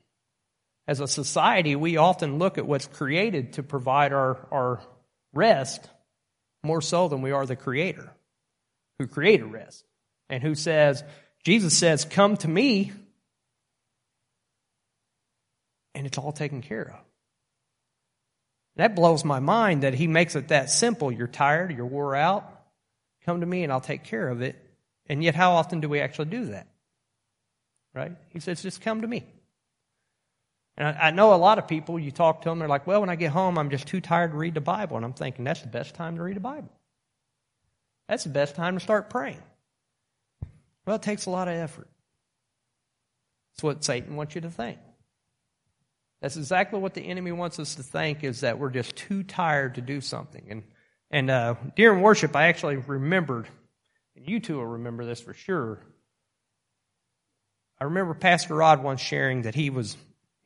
As 0.88 0.98
a 0.98 1.06
society, 1.06 1.76
we 1.76 1.96
often 1.96 2.40
look 2.40 2.58
at 2.58 2.66
what's 2.66 2.88
created 2.88 3.52
to 3.52 3.62
provide 3.62 4.12
our, 4.12 4.48
our 4.50 4.80
rest 5.32 5.88
more 6.62 6.80
so 6.80 7.08
than 7.08 7.22
we 7.22 7.32
are 7.32 7.46
the 7.46 7.56
Creator 7.56 8.12
who 8.98 9.06
created 9.06 9.46
rest 9.46 9.84
and 10.28 10.42
who 10.42 10.54
says, 10.54 11.02
Jesus 11.44 11.76
says, 11.76 12.04
Come 12.04 12.36
to 12.38 12.48
me, 12.48 12.92
and 15.94 16.06
it's 16.06 16.18
all 16.18 16.32
taken 16.32 16.62
care 16.62 16.94
of. 16.94 17.00
That 18.76 18.96
blows 18.96 19.24
my 19.24 19.40
mind 19.40 19.82
that 19.82 19.94
he 19.94 20.06
makes 20.06 20.34
it 20.34 20.48
that 20.48 20.70
simple. 20.70 21.12
You're 21.12 21.26
tired, 21.26 21.76
you're 21.76 21.86
wore 21.86 22.16
out, 22.16 22.48
come 23.26 23.40
to 23.40 23.46
me 23.46 23.64
and 23.64 23.72
I'll 23.72 23.80
take 23.80 24.04
care 24.04 24.28
of 24.28 24.40
it. 24.40 24.56
And 25.08 25.22
yet, 25.22 25.34
how 25.34 25.52
often 25.52 25.80
do 25.80 25.88
we 25.88 26.00
actually 26.00 26.26
do 26.26 26.46
that? 26.46 26.68
Right? 27.94 28.12
He 28.30 28.40
says, 28.40 28.62
just 28.62 28.80
come 28.80 29.02
to 29.02 29.06
me. 29.06 29.24
And 30.76 30.88
I, 30.88 31.08
I, 31.08 31.10
know 31.10 31.34
a 31.34 31.36
lot 31.36 31.58
of 31.58 31.68
people, 31.68 31.98
you 31.98 32.10
talk 32.10 32.42
to 32.42 32.48
them, 32.48 32.58
they're 32.58 32.68
like, 32.68 32.86
well, 32.86 33.00
when 33.00 33.10
I 33.10 33.16
get 33.16 33.30
home, 33.30 33.58
I'm 33.58 33.70
just 33.70 33.86
too 33.86 34.00
tired 34.00 34.30
to 34.30 34.36
read 34.36 34.54
the 34.54 34.60
Bible. 34.60 34.96
And 34.96 35.04
I'm 35.04 35.12
thinking, 35.12 35.44
that's 35.44 35.60
the 35.60 35.68
best 35.68 35.94
time 35.94 36.16
to 36.16 36.22
read 36.22 36.36
the 36.36 36.40
Bible. 36.40 36.72
That's 38.08 38.24
the 38.24 38.30
best 38.30 38.54
time 38.54 38.74
to 38.74 38.80
start 38.80 39.10
praying. 39.10 39.42
Well, 40.86 40.96
it 40.96 41.02
takes 41.02 41.26
a 41.26 41.30
lot 41.30 41.48
of 41.48 41.54
effort. 41.54 41.88
That's 43.52 43.62
what 43.62 43.84
Satan 43.84 44.16
wants 44.16 44.34
you 44.34 44.40
to 44.40 44.50
think. 44.50 44.78
That's 46.20 46.36
exactly 46.36 46.78
what 46.78 46.94
the 46.94 47.02
enemy 47.02 47.32
wants 47.32 47.58
us 47.58 47.74
to 47.74 47.82
think 47.82 48.24
is 48.24 48.40
that 48.40 48.58
we're 48.58 48.70
just 48.70 48.96
too 48.96 49.22
tired 49.22 49.74
to 49.74 49.80
do 49.80 50.00
something. 50.00 50.46
And, 50.48 50.62
and 51.10 51.30
uh, 51.30 51.54
during 51.76 52.00
worship, 52.00 52.34
I 52.34 52.46
actually 52.46 52.76
remembered, 52.76 53.48
and 54.16 54.26
you 54.26 54.40
two 54.40 54.56
will 54.56 54.66
remember 54.66 55.04
this 55.04 55.20
for 55.20 55.34
sure. 55.34 55.80
I 57.80 57.84
remember 57.84 58.14
Pastor 58.14 58.54
Rod 58.54 58.82
once 58.82 59.00
sharing 59.00 59.42
that 59.42 59.56
he 59.56 59.68
was 59.68 59.96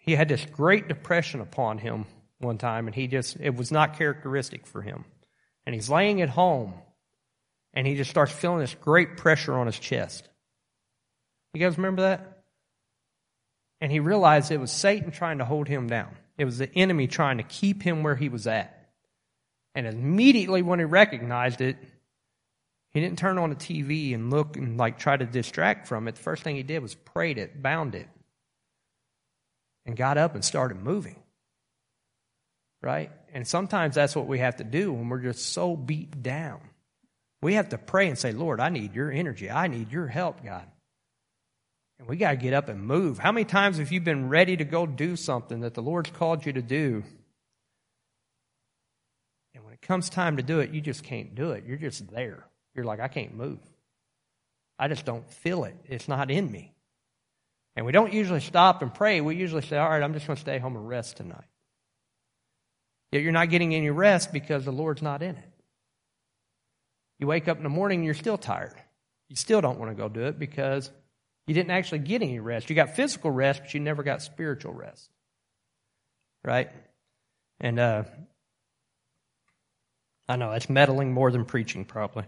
he 0.06 0.14
had 0.14 0.28
this 0.28 0.46
great 0.46 0.86
depression 0.86 1.40
upon 1.40 1.78
him 1.78 2.06
one 2.38 2.58
time, 2.58 2.86
and 2.86 2.94
he 2.94 3.08
just, 3.08 3.36
it 3.40 3.54
was 3.54 3.72
not 3.72 3.98
characteristic 3.98 4.66
for 4.66 4.80
him. 4.80 5.04
And 5.66 5.74
he's 5.74 5.90
laying 5.90 6.22
at 6.22 6.28
home, 6.28 6.74
and 7.74 7.86
he 7.86 7.96
just 7.96 8.10
starts 8.10 8.30
feeling 8.30 8.60
this 8.60 8.76
great 8.76 9.16
pressure 9.16 9.54
on 9.54 9.66
his 9.66 9.78
chest. 9.78 10.28
You 11.52 11.60
guys 11.60 11.76
remember 11.76 12.02
that? 12.02 12.44
And 13.80 13.90
he 13.90 13.98
realized 13.98 14.50
it 14.52 14.60
was 14.60 14.70
Satan 14.70 15.10
trying 15.10 15.38
to 15.38 15.44
hold 15.44 15.66
him 15.66 15.88
down. 15.88 16.14
It 16.38 16.44
was 16.44 16.58
the 16.58 16.72
enemy 16.74 17.08
trying 17.08 17.38
to 17.38 17.42
keep 17.42 17.82
him 17.82 18.02
where 18.02 18.14
he 18.16 18.28
was 18.28 18.46
at. 18.46 18.90
And 19.74 19.86
immediately 19.86 20.62
when 20.62 20.78
he 20.78 20.84
recognized 20.84 21.60
it, 21.60 21.76
he 22.92 23.00
didn't 23.00 23.18
turn 23.18 23.38
on 23.38 23.50
the 23.50 23.56
TV 23.56 24.14
and 24.14 24.30
look 24.30 24.56
and 24.56 24.78
like 24.78 24.98
try 24.98 25.16
to 25.16 25.26
distract 25.26 25.88
from 25.88 26.08
it. 26.08 26.14
The 26.14 26.22
first 26.22 26.44
thing 26.44 26.56
he 26.56 26.62
did 26.62 26.80
was 26.80 26.94
prayed 26.94 27.38
it, 27.38 27.60
bound 27.60 27.94
it, 27.94 28.08
and 29.86 29.96
got 29.96 30.18
up 30.18 30.34
and 30.34 30.44
started 30.44 30.82
moving. 30.82 31.16
Right? 32.82 33.10
And 33.32 33.46
sometimes 33.46 33.94
that's 33.94 34.14
what 34.14 34.26
we 34.26 34.40
have 34.40 34.56
to 34.56 34.64
do 34.64 34.92
when 34.92 35.08
we're 35.08 35.20
just 35.20 35.52
so 35.52 35.76
beat 35.76 36.22
down. 36.22 36.60
We 37.42 37.54
have 37.54 37.70
to 37.70 37.78
pray 37.78 38.08
and 38.08 38.18
say, 38.18 38.32
Lord, 38.32 38.60
I 38.60 38.68
need 38.68 38.94
your 38.94 39.10
energy. 39.10 39.50
I 39.50 39.68
need 39.68 39.92
your 39.92 40.06
help, 40.06 40.44
God. 40.44 40.66
And 41.98 42.08
we 42.08 42.16
got 42.16 42.32
to 42.32 42.36
get 42.36 42.52
up 42.52 42.68
and 42.68 42.82
move. 42.82 43.18
How 43.18 43.32
many 43.32 43.44
times 43.44 43.78
have 43.78 43.92
you 43.92 44.00
been 44.00 44.28
ready 44.28 44.56
to 44.56 44.64
go 44.64 44.86
do 44.86 45.16
something 45.16 45.60
that 45.60 45.74
the 45.74 45.82
Lord's 45.82 46.10
called 46.10 46.44
you 46.44 46.52
to 46.52 46.62
do? 46.62 47.02
And 49.54 49.64
when 49.64 49.72
it 49.72 49.80
comes 49.80 50.10
time 50.10 50.36
to 50.36 50.42
do 50.42 50.60
it, 50.60 50.70
you 50.70 50.80
just 50.80 51.02
can't 51.02 51.34
do 51.34 51.52
it. 51.52 51.64
You're 51.66 51.78
just 51.78 52.10
there. 52.10 52.44
You're 52.74 52.84
like, 52.84 53.00
I 53.00 53.08
can't 53.08 53.34
move. 53.34 53.58
I 54.78 54.88
just 54.88 55.06
don't 55.06 55.28
feel 55.30 55.64
it. 55.64 55.74
It's 55.86 56.08
not 56.08 56.30
in 56.30 56.50
me. 56.50 56.75
And 57.76 57.84
we 57.84 57.92
don't 57.92 58.12
usually 58.12 58.40
stop 58.40 58.80
and 58.80 58.92
pray. 58.92 59.20
We 59.20 59.36
usually 59.36 59.62
say, 59.62 59.76
all 59.76 59.88
right, 59.88 60.02
I'm 60.02 60.14
just 60.14 60.26
going 60.26 60.36
to 60.36 60.40
stay 60.40 60.58
home 60.58 60.76
and 60.76 60.88
rest 60.88 61.18
tonight. 61.18 61.44
Yet 63.12 63.22
you're 63.22 63.32
not 63.32 63.50
getting 63.50 63.74
any 63.74 63.90
rest 63.90 64.32
because 64.32 64.64
the 64.64 64.72
Lord's 64.72 65.02
not 65.02 65.22
in 65.22 65.36
it. 65.36 65.52
You 67.18 67.26
wake 67.26 67.48
up 67.48 67.58
in 67.58 67.62
the 67.62 67.68
morning 67.68 68.00
and 68.00 68.04
you're 68.04 68.14
still 68.14 68.38
tired. 68.38 68.74
You 69.28 69.36
still 69.36 69.60
don't 69.60 69.78
want 69.78 69.90
to 69.90 69.94
go 69.94 70.08
do 70.08 70.22
it 70.22 70.38
because 70.38 70.90
you 71.46 71.54
didn't 71.54 71.70
actually 71.70 72.00
get 72.00 72.22
any 72.22 72.40
rest. 72.40 72.70
You 72.70 72.76
got 72.76 72.96
physical 72.96 73.30
rest, 73.30 73.60
but 73.62 73.74
you 73.74 73.80
never 73.80 74.02
got 74.02 74.22
spiritual 74.22 74.72
rest. 74.72 75.10
Right? 76.44 76.70
And 77.60 77.78
uh, 77.78 78.04
I 80.28 80.36
know 80.36 80.50
that's 80.50 80.70
meddling 80.70 81.12
more 81.12 81.30
than 81.30 81.44
preaching, 81.44 81.84
probably. 81.84 82.24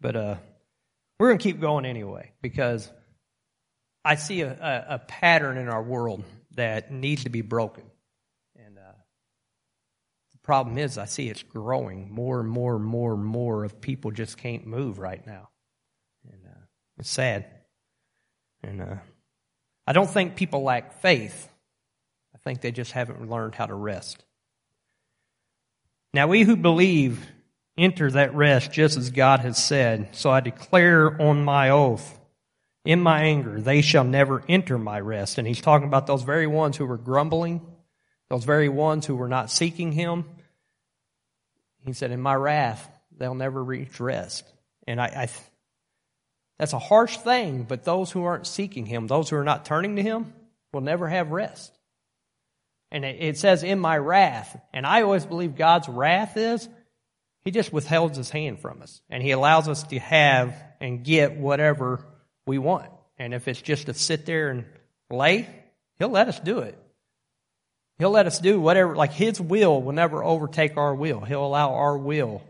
But 0.00 0.16
uh, 0.16 0.36
we're 1.18 1.28
going 1.28 1.38
to 1.38 1.42
keep 1.42 1.60
going 1.60 1.84
anyway 1.84 2.32
because 2.42 2.90
I 4.04 4.14
see 4.14 4.42
a, 4.42 4.52
a, 4.52 4.94
a, 4.94 4.98
pattern 4.98 5.58
in 5.58 5.68
our 5.68 5.82
world 5.82 6.24
that 6.54 6.90
needs 6.90 7.24
to 7.24 7.30
be 7.30 7.42
broken. 7.42 7.84
And 8.56 8.78
uh, 8.78 8.92
the 10.32 10.38
problem 10.38 10.78
is, 10.78 10.98
I 10.98 11.04
see 11.04 11.28
it's 11.28 11.42
growing. 11.42 12.10
More 12.10 12.40
and 12.40 12.48
more 12.48 12.76
and 12.76 12.84
more 12.84 13.14
and 13.14 13.24
more 13.24 13.64
of 13.64 13.80
people 13.80 14.10
just 14.10 14.38
can't 14.38 14.66
move 14.66 14.98
right 14.98 15.24
now. 15.26 15.50
And 16.30 16.40
uh, 16.46 16.60
it's 16.98 17.10
sad. 17.10 17.46
And 18.62 18.80
uh, 18.80 18.96
I 19.86 19.92
don't 19.92 20.10
think 20.10 20.36
people 20.36 20.62
lack 20.62 21.00
faith. 21.00 21.48
I 22.34 22.38
think 22.38 22.60
they 22.60 22.72
just 22.72 22.92
haven't 22.92 23.28
learned 23.28 23.54
how 23.54 23.66
to 23.66 23.74
rest. 23.74 24.24
Now, 26.14 26.28
we 26.28 26.42
who 26.42 26.56
believe 26.56 27.26
enter 27.76 28.10
that 28.10 28.34
rest 28.34 28.72
just 28.72 28.96
as 28.96 29.10
God 29.10 29.40
has 29.40 29.62
said. 29.62 30.08
So 30.12 30.30
I 30.30 30.40
declare 30.40 31.20
on 31.20 31.44
my 31.44 31.70
oath 31.70 32.17
in 32.88 33.02
my 33.02 33.24
anger, 33.24 33.60
they 33.60 33.82
shall 33.82 34.02
never 34.02 34.42
enter 34.48 34.78
my 34.78 34.98
rest. 34.98 35.36
And 35.36 35.46
he's 35.46 35.60
talking 35.60 35.86
about 35.86 36.06
those 36.06 36.22
very 36.22 36.46
ones 36.46 36.74
who 36.74 36.86
were 36.86 36.96
grumbling, 36.96 37.60
those 38.30 38.44
very 38.44 38.70
ones 38.70 39.04
who 39.04 39.14
were 39.14 39.28
not 39.28 39.50
seeking 39.50 39.92
him. 39.92 40.24
He 41.84 41.92
said, 41.92 42.12
in 42.12 42.22
my 42.22 42.34
wrath, 42.34 42.90
they'll 43.14 43.34
never 43.34 43.62
reach 43.62 44.00
rest. 44.00 44.42
And 44.86 45.02
I, 45.02 45.04
I 45.04 45.28
that's 46.58 46.72
a 46.72 46.78
harsh 46.78 47.18
thing, 47.18 47.64
but 47.64 47.84
those 47.84 48.10
who 48.10 48.24
aren't 48.24 48.46
seeking 48.46 48.86
him, 48.86 49.06
those 49.06 49.28
who 49.28 49.36
are 49.36 49.44
not 49.44 49.66
turning 49.66 49.96
to 49.96 50.02
him, 50.02 50.32
will 50.72 50.80
never 50.80 51.08
have 51.08 51.30
rest. 51.30 51.70
And 52.90 53.04
it 53.04 53.36
says, 53.36 53.64
in 53.64 53.78
my 53.78 53.98
wrath. 53.98 54.58
And 54.72 54.86
I 54.86 55.02
always 55.02 55.26
believe 55.26 55.56
God's 55.56 55.90
wrath 55.90 56.38
is, 56.38 56.66
he 57.44 57.50
just 57.50 57.70
withholds 57.70 58.16
his 58.16 58.30
hand 58.30 58.60
from 58.60 58.80
us. 58.80 59.02
And 59.10 59.22
he 59.22 59.32
allows 59.32 59.68
us 59.68 59.82
to 59.82 59.98
have 59.98 60.54
and 60.80 61.04
get 61.04 61.36
whatever 61.36 62.06
we 62.48 62.58
want. 62.58 62.90
And 63.18 63.32
if 63.32 63.46
it's 63.46 63.62
just 63.62 63.86
to 63.86 63.94
sit 63.94 64.26
there 64.26 64.48
and 64.48 64.64
lay, 65.10 65.48
He'll 66.00 66.08
let 66.08 66.26
us 66.26 66.40
do 66.40 66.58
it. 66.60 66.76
He'll 67.98 68.10
let 68.10 68.26
us 68.26 68.40
do 68.40 68.60
whatever, 68.60 68.96
like 68.96 69.12
His 69.12 69.40
will 69.40 69.80
will 69.82 69.92
never 69.92 70.24
overtake 70.24 70.76
our 70.76 70.94
will. 70.94 71.20
He'll 71.20 71.44
allow 71.44 71.74
our 71.74 71.96
will 71.96 72.42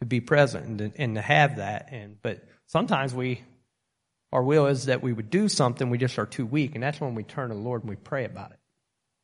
to 0.00 0.06
be 0.06 0.20
present 0.20 0.66
and 0.66 0.78
to, 0.78 0.92
and 0.96 1.14
to 1.16 1.20
have 1.20 1.56
that. 1.56 1.88
And, 1.92 2.16
but 2.22 2.46
sometimes 2.66 3.14
we, 3.14 3.42
Our 4.32 4.42
will 4.42 4.66
is 4.66 4.86
that 4.86 5.02
we 5.02 5.12
would 5.12 5.30
do 5.30 5.48
something, 5.48 5.88
we 5.88 5.98
just 5.98 6.18
are 6.18 6.26
too 6.26 6.46
weak, 6.46 6.74
and 6.74 6.82
that's 6.82 7.00
when 7.00 7.14
we 7.14 7.22
turn 7.22 7.48
to 7.48 7.54
the 7.54 7.60
Lord 7.60 7.82
and 7.82 7.90
we 7.90 7.96
pray 7.96 8.24
about 8.24 8.50
it. 8.50 8.58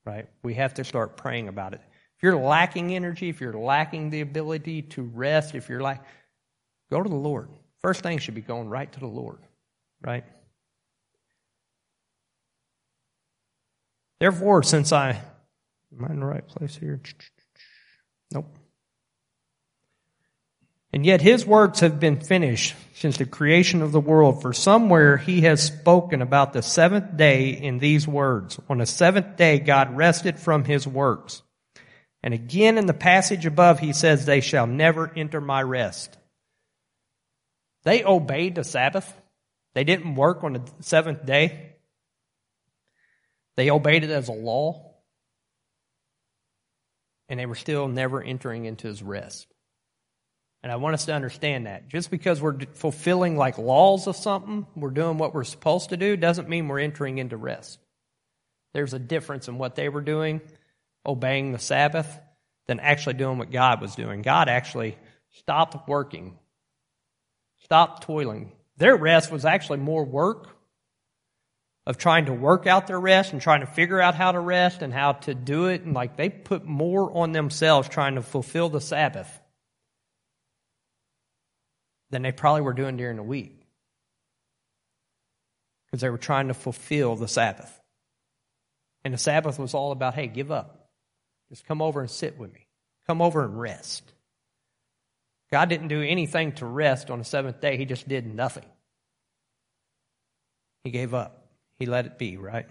Right? 0.07 0.29
We 0.43 0.55
have 0.55 0.75
to 0.75 0.85
start 0.85 1.17
praying 1.17 1.49
about 1.49 1.73
it. 1.73 1.81
If 2.17 2.23
you're 2.23 2.37
lacking 2.37 2.95
energy, 2.95 3.29
if 3.29 3.41
you're 3.41 3.55
lacking 3.55 4.11
the 4.11 4.21
ability 4.21 4.83
to 4.83 5.03
rest, 5.03 5.55
if 5.55 5.69
you're 5.69 5.81
like, 5.81 6.01
go 6.91 7.03
to 7.03 7.09
the 7.09 7.15
Lord. 7.15 7.49
First 7.85 8.01
thing 8.01 8.17
should 8.17 8.35
be 8.35 8.41
going 8.41 8.71
right 8.71 8.91
to 8.91 8.99
the 8.99 9.07
Lord. 9.07 9.37
Right? 10.01 10.25
Therefore, 14.19 14.63
since 14.63 14.91
I, 14.91 15.11
am 15.11 16.05
I 16.09 16.15
in 16.15 16.21
the 16.21 16.25
right 16.25 16.49
place 16.49 16.75
here? 16.75 16.99
Nope. 18.33 18.57
And 20.95 21.05
yet 21.05 21.21
his 21.21 21.45
works 21.45 21.81
have 21.81 22.01
been 22.01 22.21
finished 22.21 22.75
since 22.95 23.19
the 23.19 23.27
creation 23.27 23.83
of 23.83 23.93
the 23.93 24.01
world. 24.01 24.41
For 24.41 24.55
somewhere 24.55 25.19
he 25.19 25.43
has 25.43 25.63
spoken 25.63 26.23
about 26.23 26.55
the 26.55 26.63
seventh 26.63 27.19
day 27.19 27.51
in 27.51 27.81
these 27.81 28.09
words. 28.09 28.59
On 28.71 28.79
the 28.79 28.87
seventh 28.87 29.37
day 29.37 29.59
God 29.59 29.95
rested 29.95 30.41
from 30.41 30.65
his 30.65 30.87
works. 30.87 31.43
And 32.23 32.33
again 32.33 32.79
in 32.79 32.87
the 32.87 32.95
passage 32.95 33.45
above 33.45 33.81
he 33.81 33.93
says, 33.93 34.25
they 34.25 34.41
shall 34.41 34.67
never 34.67 35.13
enter 35.15 35.43
my 35.43 35.63
rest. 35.63 36.17
They 37.85 38.05
obeyed 38.05 38.55
the 38.55 38.65
Sabbath. 38.65 39.13
They 39.75 39.85
didn't 39.85 40.15
work 40.15 40.45
on 40.45 40.55
the 40.55 40.63
seventh 40.81 41.25
day. 41.27 41.77
They 43.57 43.71
obeyed 43.71 44.05
it 44.05 44.11
as 44.11 44.29
a 44.29 44.33
law. 44.33 44.95
And 47.29 47.41
they 47.41 47.47
were 47.47 47.55
still 47.55 47.89
never 47.89 48.23
entering 48.23 48.65
into 48.65 48.87
his 48.87 49.03
rest. 49.03 49.47
And 50.63 50.73
I 50.73 50.77
want 50.77 50.95
us 50.95 51.05
to 51.07 51.15
understand 51.15 51.67
that. 51.67 51.89
Just 51.89 52.11
because 52.11 52.41
we're 52.41 52.59
fulfilling 52.73 53.37
like 53.37 53.59
laws 53.59 54.07
of 54.07 54.17
something, 54.17 54.67
we're 54.75 54.91
doing 54.91 55.19
what 55.19 55.35
we're 55.35 55.45
supposed 55.45 55.91
to 55.91 55.99
do, 55.99 56.17
doesn't 56.17 56.49
mean 56.49 56.69
we're 56.69 56.79
entering 56.79 57.19
into 57.19 57.37
rest. 57.37 57.79
There's 58.73 58.95
a 58.95 58.99
difference 58.99 59.47
in 59.47 59.59
what 59.59 59.75
they 59.75 59.91
were 59.91 60.01
doing, 60.01 60.41
obeying 61.05 61.53
the 61.53 61.59
Sabbath, 61.59 62.19
than 62.67 62.81
actually 62.81 63.15
doing 63.15 63.37
what 63.37 63.51
God 63.51 63.83
was 63.83 63.95
doing. 63.95 64.23
God 64.23 64.49
actually 64.49 64.97
stopped 65.33 65.87
working, 65.87 66.39
stopped 67.65 68.05
toiling. 68.05 68.53
Their 68.77 68.97
rest 68.97 69.33
was 69.33 69.45
actually 69.45 69.79
more 69.79 70.05
work 70.05 70.49
of 71.87 71.99
trying 71.99 72.27
to 72.27 72.33
work 72.33 72.67
out 72.67 72.87
their 72.87 73.01
rest 73.01 73.33
and 73.33 73.43
trying 73.43 73.61
to 73.61 73.67
figure 73.67 74.01
out 74.01 74.15
how 74.15 74.33
to 74.33 74.41
rest 74.41 74.83
and 74.83 74.93
how 74.93 75.13
to 75.13 75.35
do 75.35 75.67
it. 75.67 75.83
And 75.83 75.95
like 75.95 76.17
they 76.17 76.29
put 76.29 76.65
more 76.65 77.13
on 77.17 77.33
themselves 77.33 77.89
trying 77.89 78.15
to 78.15 78.23
fulfill 78.23 78.69
the 78.69 78.81
Sabbath 78.81 79.41
than 82.11 82.23
they 82.23 82.33
probably 82.33 82.63
were 82.63 82.73
doing 82.73 82.97
during 82.97 83.17
the 83.17 83.23
week. 83.23 83.61
Because 85.87 86.01
they 86.01 86.11
were 86.11 86.19
trying 86.19 86.49
to 86.49 86.55
fulfill 86.55 87.17
the 87.17 87.29
Sabbath. 87.29 87.81
And 89.05 89.13
the 89.13 89.19
Sabbath 89.19 89.59
was 89.59 89.75
all 89.75 89.93
about, 89.93 90.15
hey, 90.15 90.27
give 90.27 90.51
up. 90.51 90.89
Just 91.51 91.67
come 91.67 91.83
over 91.83 92.01
and 92.01 92.11
sit 92.11 92.39
with 92.39 92.53
me. 92.53 92.67
Come 93.07 93.21
over 93.21 93.45
and 93.45 93.61
rest. 93.61 94.14
God 95.55 95.69
didn't 95.69 95.87
do 95.87 96.03
anything 96.03 96.51
to 96.55 96.67
rest 96.67 97.13
on 97.13 97.21
the 97.21 97.25
seventh 97.25 97.61
day, 97.61 97.77
He 97.77 97.85
just 97.85 98.09
did 98.09 98.27
nothing. 98.27 98.65
He 100.83 100.91
gave 100.91 101.15
up. 101.15 101.47
He 101.79 101.87
let 101.87 102.07
it 102.07 102.19
be, 102.19 102.37
right? 102.37 102.67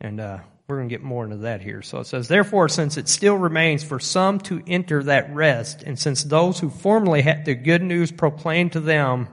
And 0.00 0.18
uh, 0.18 0.38
we're 0.66 0.78
going 0.78 0.88
to 0.88 0.92
get 0.92 1.04
more 1.04 1.22
into 1.22 1.36
that 1.36 1.60
here. 1.60 1.82
So 1.82 2.00
it 2.00 2.08
says, 2.08 2.26
Therefore, 2.26 2.68
since 2.68 2.96
it 2.96 3.08
still 3.08 3.36
remains 3.36 3.84
for 3.84 4.00
some 4.00 4.40
to 4.40 4.60
enter 4.66 5.04
that 5.04 5.32
rest, 5.32 5.84
and 5.84 5.96
since 5.96 6.24
those 6.24 6.58
who 6.58 6.68
formerly 6.68 7.22
had 7.22 7.44
the 7.44 7.54
good 7.54 7.80
news 7.80 8.10
proclaimed 8.10 8.72
to 8.72 8.80
them 8.80 9.28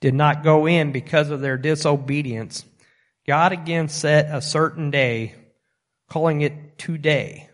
did 0.00 0.14
not 0.14 0.44
go 0.44 0.68
in 0.68 0.92
because 0.92 1.30
of 1.30 1.40
their 1.40 1.58
disobedience, 1.58 2.64
God 3.26 3.50
again 3.50 3.88
set 3.88 4.32
a 4.32 4.40
certain 4.40 4.92
day, 4.92 5.34
calling 6.08 6.42
it 6.42 6.78
today. 6.78 7.50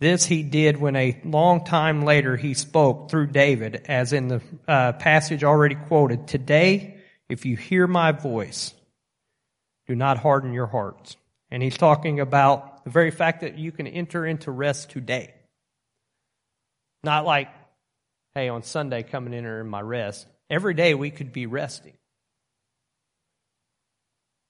This 0.00 0.24
he 0.24 0.42
did 0.42 0.78
when 0.78 0.96
a 0.96 1.20
long 1.24 1.64
time 1.64 2.02
later 2.02 2.34
he 2.34 2.54
spoke 2.54 3.10
through 3.10 3.28
David, 3.28 3.84
as 3.86 4.14
in 4.14 4.28
the 4.28 4.42
uh, 4.66 4.92
passage 4.92 5.44
already 5.44 5.74
quoted. 5.74 6.26
Today, 6.26 6.96
if 7.28 7.44
you 7.44 7.54
hear 7.56 7.86
my 7.86 8.12
voice, 8.12 8.72
do 9.86 9.94
not 9.94 10.16
harden 10.16 10.54
your 10.54 10.66
hearts. 10.66 11.16
And 11.50 11.62
he's 11.62 11.76
talking 11.76 12.18
about 12.18 12.84
the 12.84 12.90
very 12.90 13.10
fact 13.10 13.42
that 13.42 13.58
you 13.58 13.72
can 13.72 13.86
enter 13.86 14.24
into 14.24 14.50
rest 14.50 14.90
today. 14.90 15.34
Not 17.04 17.26
like, 17.26 17.48
hey, 18.34 18.48
on 18.48 18.62
Sunday, 18.62 19.02
come 19.02 19.26
and 19.26 19.34
enter 19.34 19.60
in 19.60 19.68
my 19.68 19.82
rest. 19.82 20.26
Every 20.48 20.72
day 20.72 20.94
we 20.94 21.10
could 21.10 21.30
be 21.32 21.44
resting. 21.44 21.94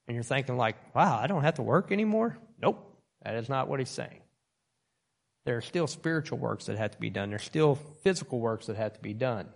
And 0.07 0.15
you're 0.15 0.23
thinking, 0.23 0.57
like, 0.57 0.95
wow, 0.95 1.19
I 1.21 1.27
don't 1.27 1.43
have 1.43 1.55
to 1.55 1.63
work 1.63 1.91
anymore? 1.91 2.39
Nope. 2.61 2.87
That 3.23 3.35
is 3.35 3.49
not 3.49 3.69
what 3.69 3.81
he's 3.81 3.91
saying. 3.91 4.20
There 5.47 5.57
are 5.57 5.63
still 5.63 5.87
spiritual 5.87 6.39
works 6.39 6.67
that 6.67 6.77
have 6.77 6.93
to 6.93 6.99
be 6.99 7.11
done. 7.11 7.31
There's 7.31 7.43
still 7.43 7.77
physical 8.03 8.41
works 8.41 8.67
that 8.67 8.77
have 8.77 8.95
to 8.95 9.01
be 9.01 9.15
done. 9.15 9.49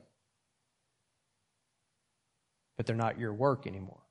But 2.76 2.86
they're 2.86 2.96
not 2.96 3.18
your 3.18 3.32
work 3.32 3.66
anymore 3.66 4.04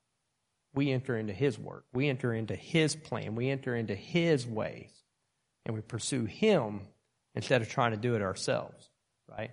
we 0.74 0.92
enter 0.92 1.18
into 1.18 1.34
His 1.34 1.58
work. 1.60 1.86
We 1.94 2.10
enter 2.10 2.34
into 2.34 2.56
His 2.56 2.96
plan. 2.96 3.36
We 3.36 3.50
enter 3.50 3.76
into 3.76 3.96
His 3.96 4.46
ways. 4.46 4.92
And 5.66 5.76
we 5.76 5.82
pursue 5.82 6.26
Him 6.26 6.82
instead 7.36 7.62
of 7.62 7.70
trying 7.70 7.92
to 7.92 7.98
do 7.98 8.16
it 8.16 8.22
ourselves, 8.22 8.90
right? 9.30 9.52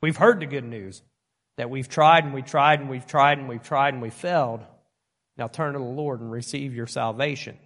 We've 0.00 0.16
heard 0.16 0.40
the 0.40 0.46
good 0.46 0.64
news 0.64 1.02
that 1.56 1.68
we've 1.70 1.88
tried 1.88 2.24
and 2.24 2.32
we've 2.32 2.46
tried 2.46 2.80
and 2.80 2.88
we've 2.88 3.06
tried 3.06 3.38
and 3.38 3.48
we've 3.48 3.62
tried 3.62 3.94
and 3.94 4.02
we 4.02 4.10
failed. 4.10 4.60
Now 5.36 5.46
turn 5.46 5.74
to 5.74 5.78
the 5.78 5.84
Lord 5.84 6.20
and 6.20 6.30
receive 6.30 6.74
your 6.74 6.86
salvation. 6.86 7.58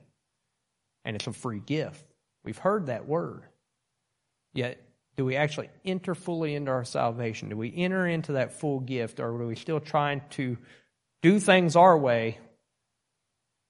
And 1.04 1.16
it's 1.16 1.26
a 1.26 1.32
free 1.32 1.60
gift. 1.60 2.04
We've 2.44 2.58
heard 2.58 2.86
that 2.86 3.06
word. 3.06 3.42
Yet, 4.54 4.80
do 5.16 5.24
we 5.24 5.36
actually 5.36 5.68
enter 5.84 6.14
fully 6.14 6.54
into 6.54 6.70
our 6.70 6.84
salvation? 6.84 7.50
Do 7.50 7.56
we 7.56 7.72
enter 7.76 8.06
into 8.06 8.32
that 8.32 8.54
full 8.54 8.80
gift, 8.80 9.20
or 9.20 9.26
are 9.26 9.46
we 9.46 9.56
still 9.56 9.80
trying 9.80 10.22
to 10.30 10.56
do 11.22 11.38
things 11.38 11.76
our 11.76 11.96
way 11.98 12.38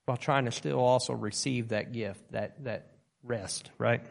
while 0.07 0.17
trying 0.17 0.45
to 0.45 0.53
still 0.53 0.79
also 0.79 1.15
receive 1.15 1.69
that 1.69 1.93
gift, 1.93 2.21
that, 2.33 2.63
that 2.65 2.93
rest, 3.23 3.71
right? 3.79 4.03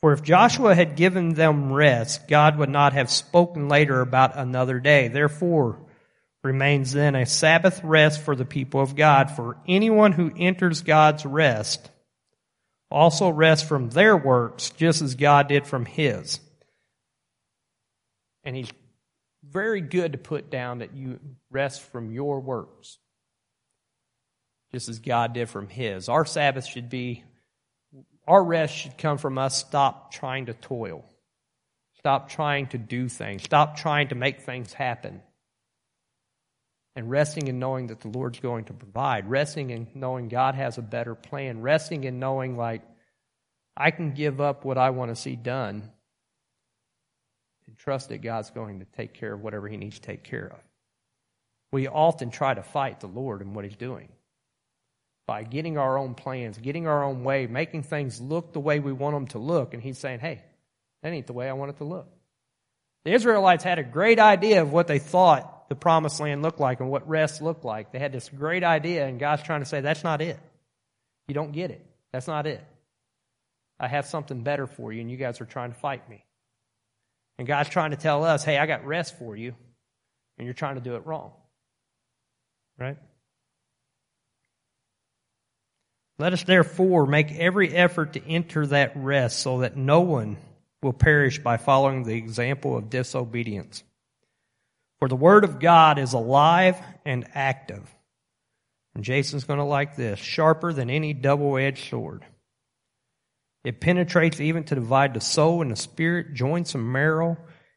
For 0.00 0.12
if 0.12 0.22
Joshua 0.22 0.76
had 0.76 0.94
given 0.94 1.34
them 1.34 1.72
rest, 1.72 2.28
God 2.28 2.56
would 2.58 2.68
not 2.68 2.92
have 2.92 3.10
spoken 3.10 3.68
later 3.68 4.00
about 4.00 4.36
another 4.36 4.78
day. 4.78 5.08
Therefore, 5.08 5.80
remains 6.44 6.92
then 6.92 7.16
a 7.16 7.26
Sabbath 7.26 7.82
rest 7.82 8.22
for 8.22 8.36
the 8.36 8.44
people 8.44 8.80
of 8.80 8.94
God. 8.94 9.32
For 9.32 9.56
anyone 9.66 10.12
who 10.12 10.30
enters 10.36 10.82
God's 10.82 11.26
rest 11.26 11.90
also 12.90 13.28
rest 13.28 13.66
from 13.66 13.90
their 13.90 14.16
works, 14.16 14.70
just 14.70 15.02
as 15.02 15.14
God 15.14 15.48
did 15.48 15.66
from 15.66 15.84
his. 15.84 16.40
And 18.44 18.56
he's 18.56 18.70
very 19.42 19.80
good 19.80 20.12
to 20.12 20.18
put 20.18 20.50
down 20.50 20.78
that 20.78 20.94
you 20.94 21.18
rest 21.50 21.82
from 21.82 22.10
your 22.10 22.40
works, 22.40 22.98
just 24.72 24.88
as 24.88 24.98
God 24.98 25.32
did 25.32 25.48
from 25.48 25.68
His. 25.68 26.08
Our 26.08 26.24
Sabbath 26.24 26.66
should 26.66 26.90
be, 26.90 27.24
our 28.26 28.42
rest 28.42 28.74
should 28.74 28.98
come 28.98 29.18
from 29.18 29.38
us 29.38 29.56
stop 29.56 30.12
trying 30.12 30.46
to 30.46 30.54
toil, 30.54 31.04
stop 31.98 32.28
trying 32.28 32.66
to 32.68 32.78
do 32.78 33.08
things, 33.08 33.42
stop 33.42 33.76
trying 33.76 34.08
to 34.08 34.14
make 34.14 34.42
things 34.42 34.72
happen. 34.72 35.22
And 36.96 37.10
resting 37.10 37.46
in 37.46 37.58
knowing 37.60 37.88
that 37.88 38.00
the 38.00 38.08
Lord's 38.08 38.40
going 38.40 38.64
to 38.64 38.72
provide, 38.72 39.30
resting 39.30 39.70
in 39.70 39.86
knowing 39.94 40.28
God 40.28 40.56
has 40.56 40.78
a 40.78 40.82
better 40.82 41.14
plan, 41.14 41.60
resting 41.60 42.04
in 42.04 42.18
knowing, 42.18 42.56
like, 42.56 42.82
I 43.76 43.92
can 43.92 44.12
give 44.12 44.40
up 44.40 44.64
what 44.64 44.78
I 44.78 44.90
want 44.90 45.14
to 45.14 45.16
see 45.16 45.36
done 45.36 45.90
and 47.68 47.76
trust 47.76 48.08
that 48.08 48.22
God's 48.22 48.50
going 48.50 48.80
to 48.80 48.86
take 48.96 49.14
care 49.14 49.32
of 49.32 49.40
whatever 49.40 49.68
He 49.68 49.76
needs 49.76 50.00
to 50.00 50.02
take 50.02 50.24
care 50.24 50.46
of. 50.46 50.58
We 51.70 51.86
often 51.86 52.30
try 52.30 52.54
to 52.54 52.62
fight 52.62 52.98
the 52.98 53.06
Lord 53.06 53.42
and 53.42 53.54
what 53.54 53.64
He's 53.64 53.76
doing 53.76 54.08
by 55.28 55.44
getting 55.44 55.78
our 55.78 55.98
own 55.98 56.14
plans, 56.14 56.58
getting 56.58 56.88
our 56.88 57.04
own 57.04 57.22
way, 57.22 57.46
making 57.46 57.84
things 57.84 58.20
look 58.20 58.52
the 58.52 58.60
way 58.60 58.80
we 58.80 58.92
want 58.92 59.14
them 59.14 59.26
to 59.28 59.38
look. 59.38 59.74
And 59.74 59.82
He's 59.82 59.98
saying, 59.98 60.18
hey, 60.18 60.42
that 61.02 61.12
ain't 61.12 61.28
the 61.28 61.34
way 61.34 61.48
I 61.48 61.52
want 61.52 61.70
it 61.70 61.76
to 61.76 61.84
look. 61.84 62.08
The 63.08 63.14
Israelites 63.14 63.64
had 63.64 63.78
a 63.78 63.82
great 63.82 64.18
idea 64.18 64.60
of 64.60 64.70
what 64.70 64.86
they 64.86 64.98
thought 64.98 65.70
the 65.70 65.74
promised 65.74 66.20
land 66.20 66.42
looked 66.42 66.60
like 66.60 66.80
and 66.80 66.90
what 66.90 67.08
rest 67.08 67.40
looked 67.40 67.64
like. 67.64 67.90
They 67.90 67.98
had 67.98 68.12
this 68.12 68.28
great 68.28 68.62
idea, 68.62 69.06
and 69.06 69.18
God's 69.18 69.42
trying 69.44 69.60
to 69.60 69.66
say, 69.66 69.80
that's 69.80 70.04
not 70.04 70.20
it. 70.20 70.38
You 71.26 71.32
don't 71.32 71.52
get 71.52 71.70
it. 71.70 71.82
That's 72.12 72.26
not 72.26 72.46
it. 72.46 72.62
I 73.80 73.88
have 73.88 74.04
something 74.04 74.42
better 74.42 74.66
for 74.66 74.92
you, 74.92 75.00
and 75.00 75.10
you 75.10 75.16
guys 75.16 75.40
are 75.40 75.46
trying 75.46 75.72
to 75.72 75.78
fight 75.78 76.06
me. 76.10 76.22
And 77.38 77.48
God's 77.48 77.70
trying 77.70 77.92
to 77.92 77.96
tell 77.96 78.24
us, 78.24 78.44
hey, 78.44 78.58
I 78.58 78.66
got 78.66 78.84
rest 78.84 79.18
for 79.18 79.34
you, 79.34 79.54
and 80.36 80.44
you're 80.44 80.52
trying 80.52 80.74
to 80.74 80.82
do 80.82 80.94
it 80.96 81.06
wrong. 81.06 81.32
Right? 82.76 82.98
Let 86.18 86.34
us 86.34 86.42
therefore 86.42 87.06
make 87.06 87.32
every 87.32 87.74
effort 87.74 88.12
to 88.12 88.28
enter 88.28 88.66
that 88.66 88.92
rest 88.96 89.38
so 89.38 89.60
that 89.60 89.78
no 89.78 90.02
one 90.02 90.36
will 90.82 90.92
perish 90.92 91.38
by 91.38 91.56
following 91.56 92.04
the 92.04 92.14
example 92.14 92.76
of 92.76 92.90
disobedience. 92.90 93.82
For 94.98 95.08
the 95.08 95.16
word 95.16 95.44
of 95.44 95.60
God 95.60 95.98
is 95.98 96.12
alive 96.12 96.76
and 97.04 97.26
active. 97.34 97.88
And 98.94 99.04
Jason's 99.04 99.44
going 99.44 99.58
to 99.58 99.64
like 99.64 99.96
this 99.96 100.18
sharper 100.18 100.72
than 100.72 100.90
any 100.90 101.14
double 101.14 101.56
edged 101.56 101.88
sword. 101.88 102.24
It 103.64 103.80
penetrates 103.80 104.40
even 104.40 104.64
to 104.64 104.74
divide 104.74 105.14
the 105.14 105.20
soul 105.20 105.62
and 105.62 105.70
the 105.70 105.76
spirit, 105.76 106.34
joints 106.34 106.74
and 106.74 106.92
marrow. 106.92 107.36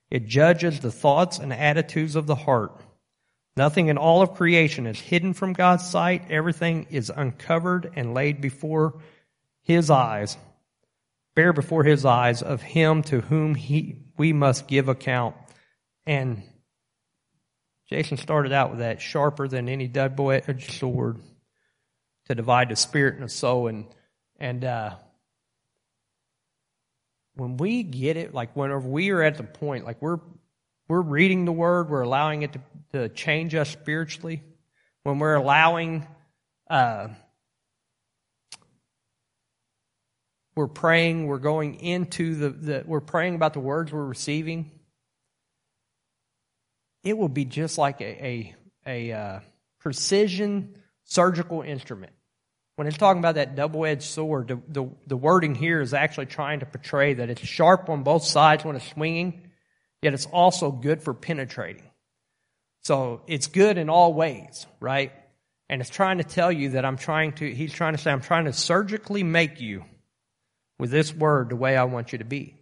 It 0.09 0.25
judges 0.25 0.79
the 0.79 0.91
thoughts 0.91 1.37
and 1.37 1.51
attitudes 1.53 2.15
of 2.15 2.27
the 2.27 2.35
heart. 2.35 2.81
Nothing 3.57 3.87
in 3.87 3.97
all 3.97 4.21
of 4.21 4.35
creation 4.35 4.87
is 4.87 4.99
hidden 4.99 5.33
from 5.33 5.53
God's 5.53 5.87
sight. 5.87 6.31
Everything 6.31 6.87
is 6.89 7.11
uncovered 7.13 7.91
and 7.95 8.13
laid 8.13 8.41
before 8.41 9.01
his 9.63 9.89
eyes, 9.89 10.37
bare 11.35 11.53
before 11.53 11.83
his 11.83 12.05
eyes 12.05 12.41
of 12.41 12.61
him 12.61 13.03
to 13.03 13.21
whom 13.21 13.55
he, 13.55 13.97
we 14.17 14.33
must 14.33 14.67
give 14.67 14.89
account. 14.89 15.35
And 16.05 16.43
Jason 17.89 18.17
started 18.17 18.51
out 18.51 18.71
with 18.71 18.79
that 18.79 19.01
sharper 19.01 19.47
than 19.47 19.69
any 19.69 19.87
double-edged 19.87 20.71
sword 20.71 21.19
to 22.27 22.35
divide 22.35 22.69
the 22.69 22.75
spirit 22.75 23.15
and 23.15 23.23
the 23.23 23.29
soul. 23.29 23.67
And, 23.67 23.85
and, 24.39 24.63
uh, 24.63 24.95
when 27.35 27.57
we 27.57 27.83
get 27.83 28.17
it, 28.17 28.33
like 28.33 28.55
whenever 28.55 28.87
we 28.87 29.09
are 29.11 29.21
at 29.21 29.37
the 29.37 29.43
point, 29.43 29.85
like 29.85 30.01
we're 30.01 30.19
we're 30.87 31.01
reading 31.01 31.45
the 31.45 31.53
word, 31.53 31.89
we're 31.89 32.01
allowing 32.01 32.41
it 32.41 32.51
to, 32.51 32.61
to 32.91 33.09
change 33.09 33.55
us 33.55 33.69
spiritually. 33.69 34.43
When 35.03 35.19
we're 35.19 35.35
allowing, 35.35 36.05
uh, 36.69 37.07
we're 40.55 40.67
praying, 40.67 41.27
we're 41.27 41.39
going 41.39 41.75
into 41.75 42.35
the, 42.35 42.49
the, 42.49 42.83
we're 42.85 42.99
praying 42.99 43.35
about 43.35 43.53
the 43.53 43.59
words 43.59 43.91
we're 43.91 44.05
receiving. 44.05 44.69
It 47.03 47.17
will 47.17 47.29
be 47.29 47.45
just 47.45 47.77
like 47.77 48.01
a, 48.01 48.25
a, 48.25 48.55
a 48.85 49.11
uh, 49.13 49.39
precision 49.79 50.75
surgical 51.05 51.61
instrument. 51.61 52.13
When 52.75 52.87
it's 52.87 52.97
talking 52.97 53.19
about 53.19 53.35
that 53.35 53.55
double 53.55 53.85
edged 53.85 54.03
sword, 54.03 54.47
the, 54.47 54.61
the, 54.67 54.89
the, 55.07 55.17
wording 55.17 55.55
here 55.55 55.81
is 55.81 55.93
actually 55.93 56.27
trying 56.27 56.61
to 56.61 56.65
portray 56.65 57.15
that 57.15 57.29
it's 57.29 57.41
sharp 57.41 57.89
on 57.89 58.03
both 58.03 58.23
sides 58.23 58.63
when 58.63 58.75
it's 58.75 58.87
swinging, 58.87 59.51
yet 60.01 60.13
it's 60.13 60.25
also 60.25 60.71
good 60.71 61.03
for 61.03 61.13
penetrating. 61.13 61.83
So 62.83 63.21
it's 63.27 63.47
good 63.47 63.77
in 63.77 63.89
all 63.89 64.13
ways, 64.13 64.65
right? 64.79 65.11
And 65.69 65.81
it's 65.81 65.89
trying 65.89 66.17
to 66.17 66.23
tell 66.23 66.51
you 66.51 66.69
that 66.71 66.85
I'm 66.85 66.97
trying 66.97 67.33
to, 67.33 67.53
he's 67.53 67.73
trying 67.73 67.93
to 67.93 67.99
say, 67.99 68.11
I'm 68.11 68.21
trying 68.21 68.45
to 68.45 68.53
surgically 68.53 69.23
make 69.23 69.61
you 69.61 69.85
with 70.81 70.89
this 70.89 71.13
word 71.13 71.49
the 71.49 71.55
way 71.55 71.77
I 71.77 71.83
want 71.83 72.11
you 72.11 72.17
to 72.17 72.25
be. 72.25 72.55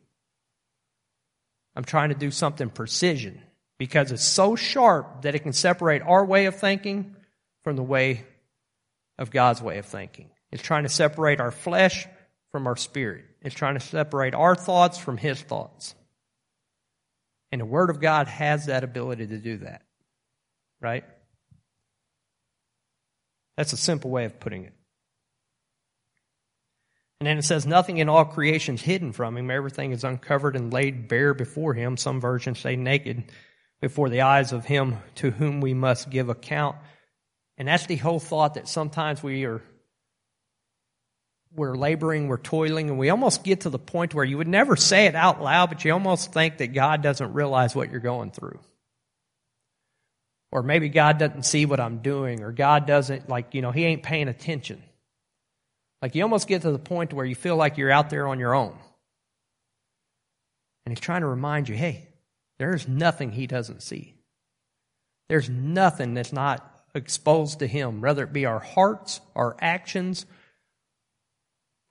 I'm 1.73 1.85
trying 1.85 2.09
to 2.09 2.15
do 2.15 2.31
something 2.31 2.69
precision 2.69 3.41
because 3.77 4.11
it's 4.11 4.25
so 4.25 4.57
sharp 4.57 5.21
that 5.21 5.35
it 5.35 5.39
can 5.39 5.53
separate 5.53 6.01
our 6.01 6.25
way 6.25 6.45
of 6.47 6.59
thinking 6.59 7.15
from 7.63 7.77
the 7.77 7.81
way 7.81 8.25
of 9.17 9.31
God's 9.31 9.61
way 9.61 9.77
of 9.77 9.85
thinking. 9.85 10.29
It's 10.51 10.61
trying 10.61 10.83
to 10.83 10.89
separate 10.89 11.39
our 11.39 11.49
flesh 11.49 12.07
from 12.51 12.67
our 12.67 12.75
spirit. 12.75 13.23
It's 13.41 13.55
trying 13.55 13.75
to 13.75 13.79
separate 13.79 14.35
our 14.35 14.53
thoughts 14.53 14.97
from 14.97 15.15
His 15.15 15.41
thoughts. 15.41 15.95
And 17.53 17.61
the 17.61 17.65
Word 17.65 17.89
of 17.89 18.01
God 18.01 18.27
has 18.27 18.65
that 18.65 18.83
ability 18.83 19.27
to 19.27 19.37
do 19.37 19.59
that. 19.59 19.83
Right? 20.81 21.05
That's 23.55 23.71
a 23.71 23.77
simple 23.77 24.11
way 24.11 24.25
of 24.25 24.41
putting 24.41 24.65
it. 24.65 24.73
And 27.19 27.27
then 27.27 27.37
it 27.37 27.43
says, 27.43 27.65
Nothing 27.65 27.97
in 27.97 28.07
all 28.07 28.25
creation 28.25 28.75
is 28.75 28.81
hidden 28.81 29.11
from 29.11 29.37
him. 29.37 29.51
Everything 29.51 29.91
is 29.91 30.03
uncovered 30.03 30.55
and 30.55 30.71
laid 30.71 31.07
bare 31.07 31.33
before 31.33 31.73
him. 31.73 31.97
Some 31.97 32.21
versions 32.21 32.59
say 32.59 32.75
naked 32.75 33.23
before 33.81 34.09
the 34.09 34.21
eyes 34.21 34.53
of 34.53 34.65
him 34.65 34.97
to 35.15 35.31
whom 35.31 35.59
we 35.59 35.73
must 35.73 36.09
give 36.09 36.29
account. 36.29 36.77
And 37.57 37.67
that's 37.67 37.85
the 37.87 37.97
whole 37.97 38.19
thought 38.19 38.53
that 38.53 38.69
sometimes 38.69 39.21
we 39.21 39.45
are 39.45 39.61
we're 41.53 41.75
laboring, 41.75 42.27
we're 42.27 42.37
toiling, 42.37 42.89
and 42.89 42.99
we 42.99 43.09
almost 43.09 43.43
get 43.43 43.61
to 43.61 43.69
the 43.69 43.79
point 43.79 44.13
where 44.13 44.23
you 44.23 44.37
would 44.37 44.47
never 44.47 44.75
say 44.75 45.07
it 45.07 45.15
out 45.15 45.41
loud, 45.41 45.69
but 45.69 45.83
you 45.83 45.91
almost 45.91 46.31
think 46.31 46.59
that 46.59 46.73
God 46.73 47.01
doesn't 47.01 47.33
realize 47.33 47.75
what 47.75 47.89
you're 47.89 47.99
going 47.99 48.31
through. 48.31 48.59
Or 50.51 50.61
maybe 50.61 50.89
God 50.89 51.17
doesn't 51.17 51.43
see 51.43 51.65
what 51.65 51.79
I'm 51.79 51.99
doing, 51.99 52.43
or 52.43 52.51
God 52.51 52.85
doesn't, 52.85 53.29
like, 53.29 53.55
you 53.55 53.61
know, 53.61 53.71
He 53.71 53.83
ain't 53.83 54.03
paying 54.03 54.27
attention. 54.27 54.83
Like, 56.01 56.15
you 56.15 56.23
almost 56.23 56.47
get 56.47 56.61
to 56.61 56.71
the 56.71 56.79
point 56.79 57.13
where 57.13 57.25
you 57.25 57.35
feel 57.35 57.55
like 57.55 57.77
you're 57.77 57.91
out 57.91 58.09
there 58.09 58.27
on 58.27 58.39
your 58.39 58.55
own. 58.55 58.77
And 60.85 60.91
He's 60.91 61.01
trying 61.01 61.21
to 61.21 61.27
remind 61.27 61.69
you 61.69 61.75
hey, 61.75 62.07
there's 62.57 62.87
nothing 62.87 63.31
He 63.31 63.47
doesn't 63.47 63.83
see. 63.83 64.15
There's 65.27 65.49
nothing 65.49 66.13
that's 66.13 66.33
not 66.33 66.65
exposed 66.95 67.59
to 67.59 67.67
Him, 67.67 68.01
whether 68.01 68.23
it 68.23 68.33
be 68.33 68.45
our 68.45 68.59
hearts, 68.59 69.21
our 69.35 69.55
actions, 69.59 70.25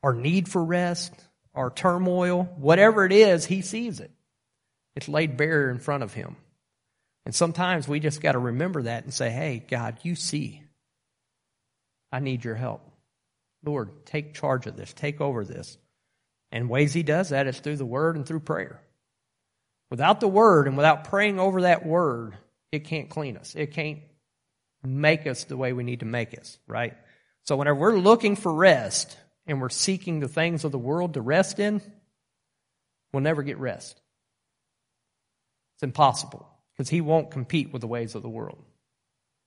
our 0.03 0.14
need 0.14 0.49
for 0.49 0.64
rest, 0.64 1.12
our 1.55 1.71
turmoil, 1.71 2.44
whatever 2.57 3.05
it 3.05 3.12
is, 3.12 3.44
He 3.44 3.62
sees 3.62 4.01
it. 4.01 4.11
It's 4.97 5.09
laid 5.09 5.37
bare 5.37 5.71
in 5.71 5.79
front 5.79 6.03
of 6.03 6.14
Him. 6.14 6.37
And 7.25 7.35
sometimes 7.35 7.87
we 7.87 8.01
just 8.01 8.23
got 8.23 8.33
to 8.33 8.38
remember 8.38 8.83
that 8.83 9.05
and 9.05 9.12
say, 9.12 9.29
hey, 9.29 9.62
God, 9.68 9.99
you 10.03 10.14
see. 10.14 10.62
I 12.11 12.21
need 12.21 12.42
your 12.42 12.55
help. 12.55 12.88
Lord, 13.64 14.07
take 14.07 14.35
charge 14.35 14.66
of 14.66 14.77
this, 14.77 14.92
take 14.92 15.21
over 15.21 15.44
this. 15.44 15.79
And 16.51 16.71
ways 16.71 16.94
He 16.94 17.03
does 17.03 17.31
that 17.31 17.47
is 17.47 17.61
through 17.61 17.77
the 17.77 17.85
Word 17.85 18.16
and 18.16 18.27
through 18.27 18.40
prayer. 18.40 18.81
Without 19.90 20.21
the 20.21 20.29
Word 20.29 20.66
and 20.66 20.77
without 20.77 21.05
praying 21.05 21.38
over 21.38 21.62
that 21.62 21.85
Word, 21.85 22.37
it 22.73 22.85
can't 22.85 23.11
clean 23.11 23.37
us. 23.37 23.55
It 23.55 23.73
can't 23.73 24.01
make 24.83 25.27
us 25.27 25.44
the 25.44 25.57
way 25.57 25.73
we 25.73 25.85
need 25.85 26.01
to 26.01 26.07
make 26.07 26.38
us, 26.38 26.59
right? 26.66 26.94
So 27.44 27.57
whenever 27.57 27.79
we're 27.79 27.99
looking 27.99 28.37
for 28.37 28.53
rest 28.53 29.16
and 29.47 29.61
we're 29.61 29.71
seeking 29.71 30.21
the 30.21 30.29
things 30.29 30.64
of 30.64 30.73
the 30.73 30.79
world 30.79 31.14
to 31.14 31.21
rest 31.21 31.59
in, 31.59 31.81
we'll 33.12 33.23
never 33.23 33.42
get 33.42 33.59
rest. 33.59 34.01
It's 35.77 35.83
impossible 35.83 36.49
because 36.77 36.88
He 36.88 37.01
won't 37.01 37.31
compete 37.31 37.73
with 37.73 37.81
the 37.81 37.88
ways 37.88 38.14
of 38.14 38.23
the 38.23 38.29
world. 38.29 38.62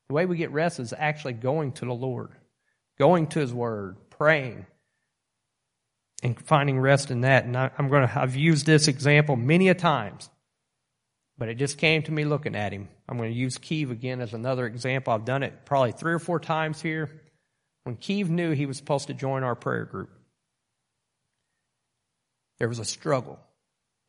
The 0.08 0.16
way 0.16 0.26
we 0.26 0.38
get 0.38 0.52
rest 0.52 0.80
is 0.80 0.94
actually 0.98 1.34
going 1.34 1.72
to 1.74 1.86
the 1.86 1.94
Lord, 1.94 2.32
going 3.02 3.28
to 3.28 3.40
His 3.40 3.54
Word, 3.54 3.98
praying, 4.12 4.66
and 6.24 6.40
finding 6.40 6.80
rest 6.80 7.12
in 7.12 7.22
that. 7.22 7.46
And 7.46 7.58
I, 7.58 7.72
am 7.78 7.90
going 7.90 8.08
to, 8.08 8.20
I've 8.20 8.36
used 8.36 8.66
this 8.66 8.88
example 8.88 9.36
many 9.36 9.70
a 9.70 9.74
times 9.74 10.30
but 11.42 11.50
it 11.50 11.56
just 11.56 11.80
came 11.80 12.04
to 12.04 12.12
me 12.12 12.24
looking 12.24 12.56
at 12.56 12.72
him. 12.72 12.88
I'm 13.10 13.18
going 13.18 13.32
to 13.32 13.36
use 13.36 13.58
Keeve 13.58 13.90
again 13.90 14.22
as 14.22 14.36
another 14.36 14.68
example. 14.68 15.12
I've 15.12 15.26
done 15.26 15.42
it 15.42 15.66
probably 15.66 15.92
three 15.92 16.14
or 16.14 16.20
four 16.20 16.40
times 16.40 16.80
here. 16.80 17.10
When 17.84 17.98
Keeve 17.98 18.30
knew 18.30 18.52
he 18.52 18.68
was 18.68 18.78
supposed 18.78 19.08
to 19.08 19.16
join 19.16 19.42
our 19.42 19.56
prayer 19.56 19.86
group, 19.86 20.12
there 22.60 22.70
was 22.70 22.78
a 22.78 22.86
struggle. 22.86 23.40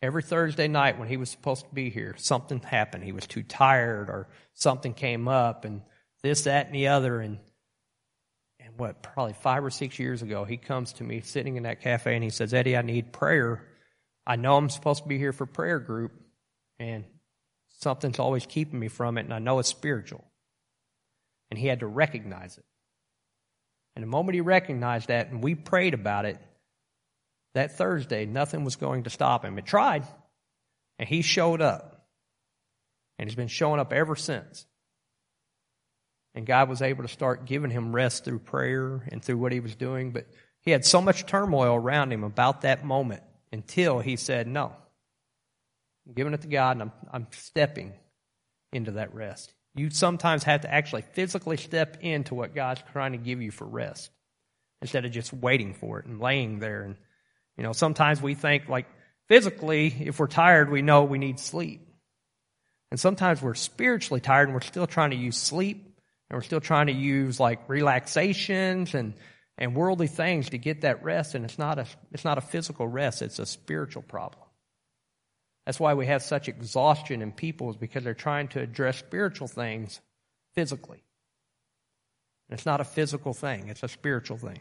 Every 0.03 0.23
Thursday 0.23 0.69
night 0.69 0.99
when 0.99 1.09
he 1.09 1.17
was 1.17 1.31
supposed 1.31 1.65
to 1.65 1.75
be 1.75 1.89
here, 1.89 2.15
something 2.19 2.61
happened. 2.61 3.03
He 3.03 3.13
was 3.13 3.27
too 3.27 3.43
tired 3.43 4.11
or 4.11 4.29
something 4.53 4.93
came 4.93 5.27
up 5.27 5.65
and 5.65 5.81
this, 6.23 6.45
that, 6.45 6.67
and 6.67 6.75
the 6.75 6.89
other. 6.89 7.19
And, 7.19 7.39
and 7.39 7.41
what, 8.77 9.03
probably 9.03 9.35
five 9.35 9.65
or 9.65 9.71
six 9.71 9.99
years 9.99 10.23
ago, 10.23 10.45
he 10.45 10.57
comes 10.57 10.95
to 10.95 11.05
me 11.05 11.21
sitting 11.21 11.57
in 11.57 11.65
that 11.65 11.81
cafe 11.81 12.15
and 12.15 12.25
he 12.25 12.31
says, 12.31 12.55
Eddie, 12.55 12.77
I 12.77 12.83
need 12.83 13.13
prayer. 13.13 13.67
I 14.27 14.37
know 14.37 14.57
I'm 14.57 14.71
supposed 14.71 15.03
to 15.03 15.09
be 15.09 15.19
here 15.19 15.33
for 15.33 15.47
prayer 15.47 15.79
group. 15.79 16.13
And 16.79 17.05
Something's 17.83 18.21
always 18.21 18.47
keeping 18.47 18.79
me 18.79 18.87
from 18.87 19.19
it, 19.19 19.25
and 19.25 19.35
I 19.35 19.41
know 19.41 19.59
it's 19.59 19.69
spiritual. 19.69 20.25
And 21.51 21.59
he 21.59 21.67
had 21.67 21.81
to 21.81 21.87
recognize 21.89 22.57
it. 22.57 22.65
And 23.97 24.05
the 24.05 24.09
moment 24.09 24.37
he 24.37 24.41
recognized 24.41 25.09
that, 25.09 25.31
and 25.31 25.43
we 25.43 25.57
prayed 25.57 25.93
about 25.93 26.25
it, 26.25 26.39
that 27.55 27.77
Thursday, 27.77 28.25
nothing 28.25 28.65
was 28.65 28.77
going 28.77 29.03
to 29.03 29.11
stop 29.11 29.45
him. 29.45 29.59
It 29.59 29.67
tried, 29.67 30.05
and 31.01 31.09
he 31.09 31.23
showed 31.23 31.61
up. 31.61 32.07
And 33.19 33.29
he's 33.29 33.35
been 33.35 33.49
showing 33.49 33.81
up 33.81 33.93
ever 33.93 34.15
since. 34.15 34.65
And 36.35 36.47
God 36.47 36.69
was 36.69 36.81
able 36.81 37.03
to 37.03 37.09
start 37.09 37.45
giving 37.45 37.71
him 37.71 37.95
rest 37.95 38.25
through 38.25 38.39
prayer 38.41 39.07
and 39.11 39.23
through 39.23 39.39
what 39.39 39.53
he 39.53 39.61
was 39.61 39.75
doing. 39.75 40.13
But 40.13 40.27
he 40.61 40.71
had 40.71 40.85
so 40.85 41.03
much 41.03 41.27
turmoil 41.27 41.75
around 41.75 42.13
him 42.13 42.25
about 42.25 42.63
that 42.63 42.85
moment 42.85 43.23
until 43.53 43.99
he 43.99 44.17
said, 44.17 44.47
No, 44.47 44.73
I'm 46.07 46.15
giving 46.15 46.33
it 46.33 46.41
to 46.43 46.49
God 46.49 46.73
and 46.73 46.83
I'm, 46.83 46.93
I'm 47.13 47.27
stepping 47.33 47.93
into 48.73 48.93
that 48.93 49.15
rest. 49.15 49.53
You 49.75 49.91
sometimes 49.91 50.45
have 50.45 50.63
to 50.63 50.73
actually 50.73 51.03
physically 51.13 51.57
step 51.57 51.99
into 52.01 52.35
what 52.35 52.55
God's 52.55 52.83
trying 52.93 53.13
to 53.13 53.19
give 53.19 53.41
you 53.41 53.51
for 53.51 53.67
rest 53.67 54.11
instead 54.81 55.05
of 55.05 55.13
just 55.13 55.33
waiting 55.33 55.75
for 55.75 55.99
it 55.99 56.07
and 56.07 56.21
laying 56.21 56.59
there. 56.59 56.83
And, 56.83 56.97
you 57.57 57.63
know, 57.63 57.73
sometimes 57.73 58.21
we 58.21 58.35
think 58.35 58.69
like 58.69 58.87
physically, 59.29 59.95
if 60.01 60.19
we're 60.19 60.27
tired, 60.27 60.71
we 60.71 60.83
know 60.83 61.05
we 61.05 61.19
need 61.19 61.39
sleep. 61.39 61.89
And 62.91 63.01
sometimes 63.01 63.41
we're 63.41 63.55
spiritually 63.55 64.21
tired 64.21 64.49
and 64.49 64.55
we're 64.55 64.61
still 64.61 64.87
trying 64.87 65.11
to 65.11 65.17
use 65.17 65.39
sleep 65.39 65.92
and 66.33 66.39
we're 66.39 66.45
still 66.45 66.63
trying 66.63 66.87
to 66.87 66.95
use 66.95 67.39
like 67.39 67.69
relaxations 67.69 68.95
and, 68.95 69.13
and 69.59 69.77
worldly 69.77 70.07
things 70.07 70.49
to 70.49 70.57
get 70.57 70.81
that 70.81 71.05
rest. 71.05 71.35
And 71.35 71.45
it's 71.45 71.59
not 71.59 71.79
a, 71.79 71.87
it's 72.11 72.25
not 72.25 72.39
a 72.39 72.41
physical 72.41 72.89
rest. 72.89 73.21
It's 73.21 73.39
a 73.39 73.45
spiritual 73.45 74.01
problem. 74.01 74.43
That's 75.67 75.79
why 75.79 75.93
we 75.93 76.07
have 76.07 76.23
such 76.23 76.49
exhaustion 76.49 77.21
in 77.21 77.33
people 77.33 77.69
is 77.69 77.77
because 77.77 78.03
they're 78.03 78.15
trying 78.15 78.49
to 78.49 78.61
address 78.61 78.97
spiritual 78.97 79.47
things 79.47 80.01
physically. 80.55 81.05
It's 82.49 82.65
not 82.65 82.81
a 82.81 82.85
physical 82.85 83.35
thing, 83.35 83.69
it's 83.69 83.83
a 83.83 83.89
spiritual 83.89 84.39
thing. 84.39 84.61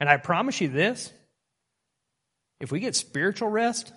And 0.00 0.08
I 0.08 0.18
promise 0.18 0.60
you 0.60 0.68
this 0.68 1.10
if 2.60 2.70
we 2.70 2.80
get 2.80 2.94
spiritual 2.94 3.48
rest, 3.48 3.90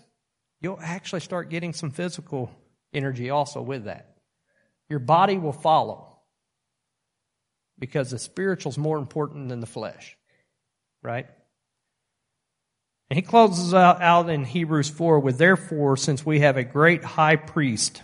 you'll 0.62 0.80
actually 0.82 1.20
start 1.20 1.50
getting 1.50 1.74
some 1.74 1.92
physical 1.92 2.50
energy 2.94 3.30
also 3.30 3.62
with 3.62 3.86
that. 3.86 4.16
Your 4.90 5.00
body 5.00 5.38
will 5.38 5.52
follow 5.52 6.11
because 7.82 8.12
the 8.12 8.20
spiritual 8.20 8.70
is 8.70 8.78
more 8.78 9.00
important 9.00 9.50
than 9.50 9.60
the 9.60 9.66
flesh, 9.66 10.16
right? 11.02 11.26
And 13.10 13.18
he 13.18 13.24
closes 13.24 13.74
out, 13.74 14.02
out 14.02 14.30
in 14.30 14.46
Hebrews 14.46 14.90
4 14.90 15.20
with, 15.20 15.38
Therefore, 15.38 15.98
since 15.98 16.26
we 16.26 16.40
have 16.40 16.56
a 16.56 16.64
great 16.64 17.04
high 17.04 17.36
priest 17.36 18.04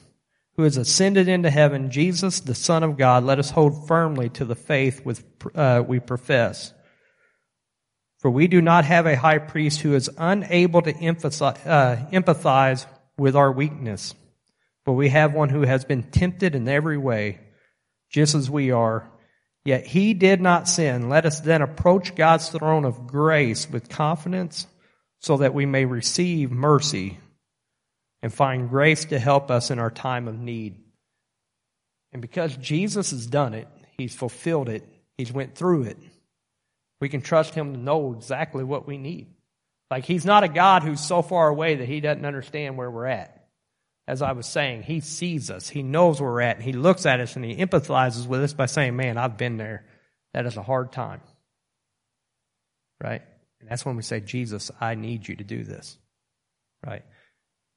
who 0.58 0.64
has 0.64 0.76
ascended 0.76 1.28
into 1.28 1.52
heaven, 1.52 1.92
Jesus, 1.92 2.40
the 2.42 2.56
Son 2.56 2.84
of 2.84 2.98
God, 2.98 3.24
let 3.24 3.40
us 3.40 3.52
hold 3.52 3.88
firmly 3.88 4.30
to 4.30 4.44
the 4.44 4.56
faith 4.56 5.06
with, 5.06 5.24
uh, 5.56 5.84
we 5.88 6.00
profess. 6.00 6.74
For 8.20 8.32
we 8.32 8.48
do 8.48 8.62
not 8.62 8.84
have 8.84 9.06
a 9.06 9.16
high 9.16 9.38
priest 9.38 9.82
who 9.82 9.94
is 9.94 10.10
unable 10.18 10.82
to 10.82 10.90
uh, 10.90 10.96
empathize 10.96 12.86
with 13.16 13.36
our 13.36 13.52
weakness, 13.52 14.16
but 14.86 14.94
we 14.94 15.10
have 15.10 15.36
one 15.36 15.50
who 15.50 15.62
has 15.62 15.86
been 15.86 16.02
tempted 16.02 16.56
in 16.56 16.68
every 16.68 16.98
way, 16.98 17.40
just 18.10 18.34
as 18.34 18.50
we 18.50 18.72
are. 18.72 19.08
Yet 19.68 19.86
he 19.86 20.14
did 20.14 20.40
not 20.40 20.70
sin. 20.70 21.10
Let 21.10 21.26
us 21.26 21.42
then 21.42 21.62
approach 21.62 22.16
God's 22.16 22.48
throne 22.48 22.86
of 22.86 23.06
grace 23.06 23.70
with 23.70 23.90
confidence 23.90 24.66
so 25.20 25.36
that 25.36 25.54
we 25.54 25.66
may 25.66 25.84
receive 25.84 26.52
mercy 26.52 27.18
and 28.22 28.34
find 28.34 28.70
grace 28.70 29.04
to 29.04 29.20
help 29.20 29.52
us 29.52 29.70
in 29.70 29.78
our 29.78 29.92
time 29.92 30.30
of 30.30 30.40
need. 30.40 30.78
And 32.14 32.22
because 32.22 32.56
Jesus 32.56 33.12
has 33.12 33.28
done 33.28 33.54
it, 33.54 33.68
he's 33.98 34.16
fulfilled 34.16 34.70
it, 34.70 34.88
he's 35.18 35.34
went 35.34 35.56
through 35.56 35.84
it. 35.84 35.98
We 37.02 37.10
can 37.10 37.20
trust 37.20 37.54
him 37.54 37.74
to 37.74 37.78
know 37.78 38.14
exactly 38.14 38.64
what 38.64 38.88
we 38.88 38.98
need. 38.98 39.28
Like 39.92 40.06
he's 40.06 40.24
not 40.24 40.46
a 40.46 40.48
God 40.48 40.84
who's 40.84 41.02
so 41.02 41.22
far 41.22 41.50
away 41.50 41.76
that 41.76 41.90
he 41.90 42.00
doesn't 42.00 42.26
understand 42.26 42.78
where 42.78 42.90
we're 42.90 43.08
at. 43.08 43.37
As 44.08 44.22
I 44.22 44.32
was 44.32 44.48
saying, 44.48 44.84
he 44.84 45.02
sees 45.02 45.52
us. 45.52 45.68
He 45.68 45.84
knows 45.84 46.22
where 46.22 46.32
we're 46.32 46.42
at. 46.42 46.56
And 46.56 46.64
he 46.64 46.72
looks 46.72 47.06
at 47.06 47.20
us 47.20 47.36
and 47.36 47.44
he 47.44 47.58
empathizes 47.58 48.26
with 48.26 48.42
us 48.42 48.54
by 48.54 48.66
saying, 48.66 48.96
man, 48.96 49.18
I've 49.18 49.38
been 49.38 49.58
there. 49.58 49.86
That 50.34 50.46
is 50.46 50.56
a 50.56 50.64
hard 50.64 50.94
time. 50.94 51.20
Right? 53.04 53.22
And 53.60 53.70
that's 53.70 53.86
when 53.86 53.98
we 53.98 54.04
say, 54.04 54.22
Jesus, 54.22 54.72
I 54.80 54.96
need 54.96 55.28
you 55.28 55.36
to 55.36 55.44
do 55.44 55.64
this. 55.64 55.98
Right? 56.86 57.04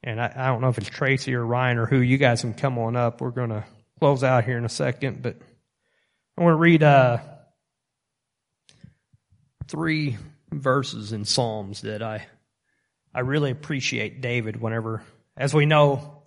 And 0.05 0.21
I, 0.21 0.33
I 0.35 0.47
don't 0.47 0.61
know 0.61 0.69
if 0.69 0.79
it's 0.79 0.88
Tracy 0.88 1.35
or 1.35 1.45
Ryan 1.45 1.79
or 1.79 1.87
who. 1.87 1.99
You 1.99 2.16
guys 2.16 2.43
can 2.43 2.55
come 2.55 2.79
on 2.79 2.95
up. 2.95 3.21
We're 3.21 3.31
going 3.31 3.51
to 3.51 3.64
close 3.99 4.23
out 4.23 4.45
here 4.45 4.57
in 4.57 4.64
a 4.64 4.71
second. 4.71 5.23
But 5.23 5.37
I 6.38 6.43
want 6.45 6.55
to 6.55 6.59
read 6.59 6.83
uh, 6.85 7.19
three 9.66 10.16
verses 10.53 11.12
in 11.12 11.25
Psalms 11.25 11.83
that 11.83 12.03
I, 12.03 12.27
I 13.12 13.21
really 13.21 13.51
appreciate 13.51 14.21
David 14.21 14.61
whenever, 14.61 15.03
as 15.37 15.53
we 15.53 15.66
know, 15.66 16.19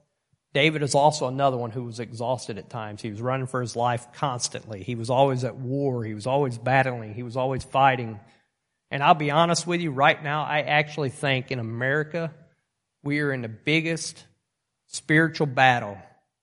David 0.54 0.84
is 0.84 0.94
also 0.94 1.28
another 1.28 1.58
one 1.58 1.72
who 1.72 1.84
was 1.84 2.00
exhausted 2.00 2.60
at 2.60 2.70
times. 2.70 3.02
He 3.02 3.10
was 3.10 3.22
running 3.22 3.48
for 3.48 3.60
his 3.60 3.76
life 3.76 4.08
constantly. 4.13 4.84
He 4.84 4.96
was 4.96 5.10
always 5.10 5.44
at 5.44 5.56
war. 5.56 6.04
He 6.04 6.13
was 6.13 6.28
always 6.28 6.58
battling. 6.58 7.16
He 7.16 7.24
was 7.24 7.36
always 7.36 7.63
fighting. 7.63 8.20
And 8.92 9.02
I'll 9.02 9.16
be 9.16 9.32
honest 9.32 9.66
with 9.66 9.82
you, 9.82 9.89
right 9.89 10.22
now, 10.24 10.44
I 10.44 10.60
actually 10.60 11.10
think 11.10 11.52
in 11.52 11.58
America, 11.58 12.32
we 13.04 13.20
are 13.22 13.34
in 13.34 13.42
the 13.42 13.50
biggest 13.50 14.24
spiritual 14.86 15.48
battle 15.48 15.98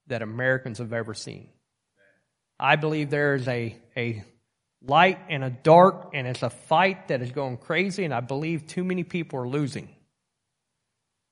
that 0.08 0.22
Americans 0.22 0.78
have 0.78 0.92
ever 0.92 1.14
seen. 1.14 1.48
I 2.58 2.74
believe 2.74 3.10
there 3.10 3.36
is 3.36 3.46
a, 3.46 3.76
a 3.96 4.24
light 4.84 5.20
and 5.28 5.44
a 5.44 5.50
dark, 5.50 6.10
and 6.14 6.26
it's 6.26 6.42
a 6.42 6.50
fight 6.50 7.08
that 7.08 7.22
is 7.22 7.30
going 7.30 7.58
crazy, 7.58 8.04
and 8.04 8.12
I 8.12 8.20
believe 8.20 8.66
too 8.66 8.82
many 8.82 9.04
people 9.04 9.38
are 9.38 9.48
losing 9.48 9.88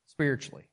spiritually. 0.06 0.64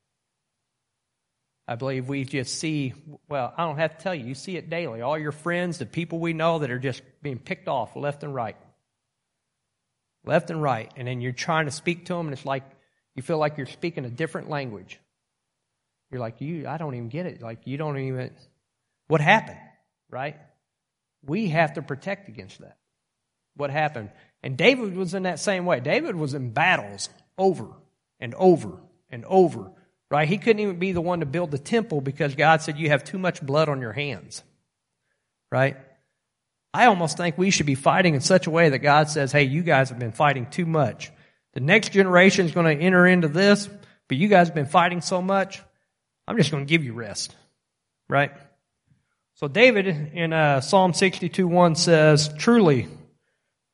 I 1.67 1.75
believe 1.75 2.08
we 2.08 2.25
just 2.25 2.60
see, 2.60 2.93
well, 3.28 3.54
I 3.58 3.65
don't 3.65 3.78
have 3.78 3.97
to 3.97 4.04
tell 4.04 4.13
you, 4.13 4.25
you 4.25 4.36
see 4.36 4.56
it 4.56 4.69
daily. 4.69 5.01
All 5.01 5.17
your 5.17 5.32
friends, 5.32 5.80
the 5.80 5.86
people 5.86 6.19
we 6.19 6.34
know 6.34 6.60
that 6.60 6.69
are 6.69 6.80
just 6.80 7.01
being 7.23 7.39
picked 7.39 7.67
off 7.67 7.95
left 7.95 8.23
and 8.23 8.36
right 8.36 8.56
left 10.25 10.49
and 10.49 10.62
right, 10.62 10.91
and 10.95 11.08
then 11.08 11.21
you're 11.21 11.32
trying 11.32 11.65
to 11.65 11.71
speak 11.71 12.06
to 12.06 12.13
them, 12.13 12.28
and 12.28 12.34
it's 12.34 12.45
like 12.45 12.63
you 13.15 13.21
feel 13.21 13.38
like 13.38 13.58
you're 13.58 13.67
speaking 13.67 14.06
a 14.06 14.10
different 14.10 14.49
language. 14.49 14.99
You're 16.12 16.19
like, 16.19 16.41
you, 16.41 16.67
I 16.67 16.78
don't 16.78 16.95
even 16.95 17.10
get 17.10 17.25
it. 17.25 17.41
Like, 17.41 17.60
you 17.65 17.78
don't 17.78 17.97
even, 17.97 18.32
what 19.08 19.21
happened, 19.21 19.60
right? 20.10 20.36
We 21.25 21.49
have 21.49 21.73
to 21.73 21.82
protect 21.82 22.30
against 22.30 22.60
that. 22.60 22.78
What 23.56 23.69
happened? 23.69 24.12
And 24.43 24.58
David 24.58 24.95
was 24.95 25.13
in 25.13 25.23
that 25.23 25.39
same 25.39 25.65
way. 25.65 25.80
David 25.80 26.15
was 26.15 26.34
in 26.34 26.51
battles 26.51 27.10
over 27.38 27.67
and 28.19 28.36
over 28.36 28.80
and 29.10 29.25
over, 29.25 29.71
right? 30.10 30.28
He 30.28 30.38
couldn't 30.38 30.60
even 30.62 30.80
be 30.80 30.91
the 30.91 31.02
one 31.02 31.20
to 31.20 31.26
build 31.26 31.52
the 31.52 31.58
temple 31.58 32.02
because 32.02 32.36
God 32.36 32.62
said, 32.62 32.78
You 32.78 32.89
have 32.89 33.04
too 33.04 33.18
much 33.18 33.41
blood 33.41 33.70
on 33.70 33.82
your 33.82 33.94
hands, 33.94 34.44
right? 35.52 35.78
I 36.76 36.88
almost 36.88 37.15
think 37.15 37.38
we 37.38 37.52
should 37.52 37.65
be 37.65 37.76
fighting 37.76 38.15
in 38.15 38.22
such 38.22 38.48
a 38.48 38.52
way 38.52 38.68
that 38.68 38.80
God 38.80 39.10
says, 39.10 39.32
hey, 39.32 39.44
you 39.44 39.63
guys 39.63 39.91
have 39.91 40.00
been 40.00 40.12
fighting 40.12 40.46
too 40.48 40.65
much. 40.65 41.10
The 41.54 41.62
next 41.62 41.94
generation 41.94 42.46
is 42.46 42.52
going 42.52 42.78
to 42.78 42.84
enter 42.84 43.08
into 43.08 43.30
this, 43.30 43.70
but 44.10 44.18
you 44.18 44.28
guys 44.28 44.50
have 44.50 44.56
been 44.56 44.65
fighting 44.65 45.00
so 45.00 45.22
much, 45.22 45.62
I'm 46.28 46.36
just 46.36 46.52
going 46.52 46.65
to 46.65 46.70
give 46.70 46.84
you 46.84 46.91
rest. 46.91 47.34
Right? 48.10 48.34
So 49.36 49.48
David 49.48 49.88
in 49.88 50.34
uh, 50.34 50.60
Psalm 50.60 50.94
62 50.94 51.48
1 51.48 51.76
says, 51.76 52.30
Truly, 52.38 52.89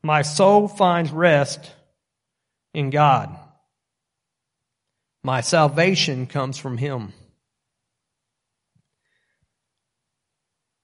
my 0.03 0.21
soul 0.21 0.67
finds 0.67 1.09
rest 1.09 1.71
in 2.75 2.91
God. 2.91 3.35
My 5.23 5.41
salvation 5.41 6.27
comes 6.27 6.57
from 6.57 6.77
Him. 6.77 7.13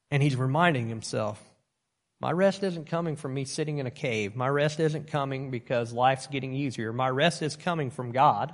And 0.09 0.23
he's 0.23 0.35
reminding 0.35 0.87
himself, 0.87 1.41
my 2.19 2.31
rest 2.31 2.63
isn't 2.63 2.87
coming 2.87 3.15
from 3.15 3.33
me 3.33 3.45
sitting 3.45 3.77
in 3.77 3.85
a 3.85 3.91
cave. 3.91 4.35
My 4.35 4.49
rest 4.49 4.79
isn't 4.79 5.07
coming 5.07 5.51
because 5.51 5.93
life's 5.93 6.27
getting 6.27 6.53
easier. 6.53 6.91
My 6.91 7.09
rest 7.09 7.41
is 7.43 7.55
coming 7.55 7.91
from 7.91 8.11
God, 8.11 8.53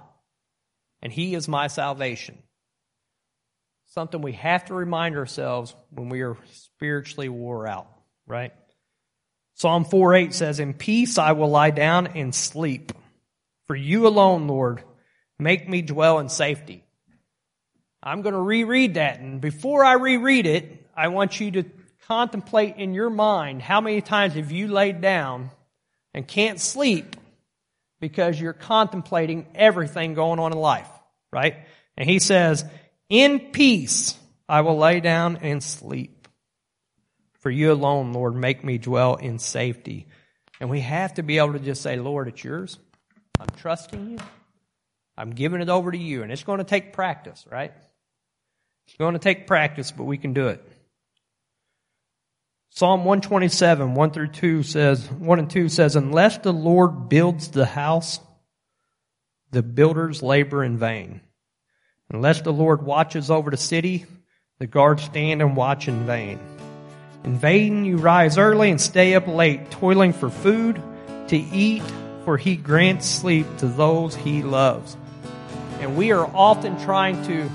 and 1.01 1.13
He 1.13 1.33
is 1.33 1.47
my 1.47 1.67
salvation. 1.67 2.37
Something 3.85 4.21
we 4.21 4.33
have 4.33 4.65
to 4.65 4.73
remind 4.73 5.15
ourselves 5.15 5.73
when 5.91 6.09
we 6.09 6.21
are 6.21 6.35
spiritually 6.51 7.29
wore 7.29 7.67
out, 7.67 7.87
right? 8.27 8.51
Psalm 9.53 9.85
4 9.85 10.15
8 10.15 10.33
says, 10.33 10.59
In 10.59 10.73
peace 10.73 11.17
I 11.17 11.31
will 11.31 11.49
lie 11.49 11.71
down 11.71 12.07
and 12.07 12.35
sleep. 12.35 12.91
For 13.67 13.75
you 13.77 14.07
alone, 14.07 14.47
Lord, 14.47 14.83
make 15.43 15.67
me 15.67 15.81
dwell 15.81 16.19
in 16.19 16.29
safety. 16.29 16.83
I'm 18.01 18.21
going 18.21 18.33
to 18.33 18.41
reread 18.41 18.95
that, 18.95 19.19
and 19.19 19.39
before 19.39 19.85
I 19.85 19.93
reread 19.93 20.45
it, 20.45 20.87
I 20.95 21.09
want 21.09 21.39
you 21.39 21.51
to 21.51 21.63
contemplate 22.07 22.77
in 22.77 22.93
your 22.93 23.09
mind 23.09 23.61
how 23.61 23.81
many 23.81 24.01
times 24.01 24.33
have 24.33 24.51
you 24.51 24.67
laid 24.67 25.01
down 25.01 25.51
and 26.13 26.27
can't 26.27 26.59
sleep 26.59 27.15
because 27.99 28.39
you're 28.39 28.53
contemplating 28.53 29.47
everything 29.55 30.13
going 30.13 30.39
on 30.39 30.51
in 30.51 30.57
life, 30.57 30.89
right? 31.31 31.55
And 31.95 32.09
he 32.09 32.19
says, 32.19 32.65
in 33.09 33.39
peace 33.51 34.17
I 34.49 34.61
will 34.61 34.77
lay 34.77 34.99
down 34.99 35.37
and 35.37 35.63
sleep. 35.63 36.27
For 37.39 37.49
you 37.49 37.71
alone, 37.71 38.13
Lord, 38.13 38.35
make 38.35 38.63
me 38.63 38.77
dwell 38.77 39.15
in 39.15 39.39
safety. 39.39 40.07
And 40.59 40.69
we 40.69 40.81
have 40.81 41.15
to 41.15 41.23
be 41.23 41.37
able 41.37 41.53
to 41.53 41.59
just 41.59 41.81
say, 41.81 41.97
Lord, 41.97 42.27
it's 42.27 42.43
yours. 42.43 42.77
I'm 43.39 43.47
trusting 43.57 44.11
you. 44.11 44.17
I'm 45.17 45.31
giving 45.31 45.61
it 45.61 45.69
over 45.69 45.91
to 45.91 45.97
you. 45.97 46.23
And 46.23 46.31
it's 46.31 46.43
going 46.43 46.59
to 46.59 46.63
take 46.63 46.93
practice, 46.93 47.45
right? 47.51 47.73
It's 48.87 48.97
going 48.97 49.13
to 49.13 49.19
take 49.19 49.47
practice, 49.47 49.91
but 49.91 50.03
we 50.03 50.17
can 50.17 50.33
do 50.33 50.47
it. 50.47 50.63
Psalm 52.71 53.05
127, 53.05 53.93
1 53.93 54.11
through 54.11 54.27
2 54.29 54.63
says, 54.63 55.09
1 55.09 55.39
and 55.39 55.49
2 55.49 55.69
says, 55.69 55.95
Unless 55.95 56.39
the 56.39 56.51
Lord 56.51 57.07
builds 57.07 57.49
the 57.49 57.67
house, 57.67 58.19
the 59.51 59.61
builders 59.61 60.23
labor 60.23 60.63
in 60.63 60.77
vain. 60.79 61.21
Unless 62.09 62.41
the 62.41 62.51
Lord 62.51 62.83
watches 62.83 63.29
over 63.29 63.51
the 63.51 63.57
city, 63.57 64.07
the 64.57 64.65
guards 64.65 65.03
stand 65.03 65.41
and 65.41 65.55
watch 65.55 65.87
in 65.87 66.07
vain. 66.07 66.39
In 67.23 67.37
vain 67.37 67.85
you 67.85 67.97
rise 67.97 68.39
early 68.39 68.71
and 68.71 68.81
stay 68.81 69.13
up 69.13 69.27
late, 69.27 69.69
toiling 69.69 70.11
for 70.11 70.31
food 70.31 70.81
to 71.27 71.37
eat, 71.37 71.83
for 72.25 72.37
he 72.37 72.55
grants 72.55 73.05
sleep 73.05 73.45
to 73.57 73.67
those 73.67 74.15
he 74.15 74.41
loves. 74.41 74.97
And 75.83 75.97
we 75.97 76.13
are 76.13 76.25
often 76.33 76.81
trying 76.81 77.21
to, 77.25 77.49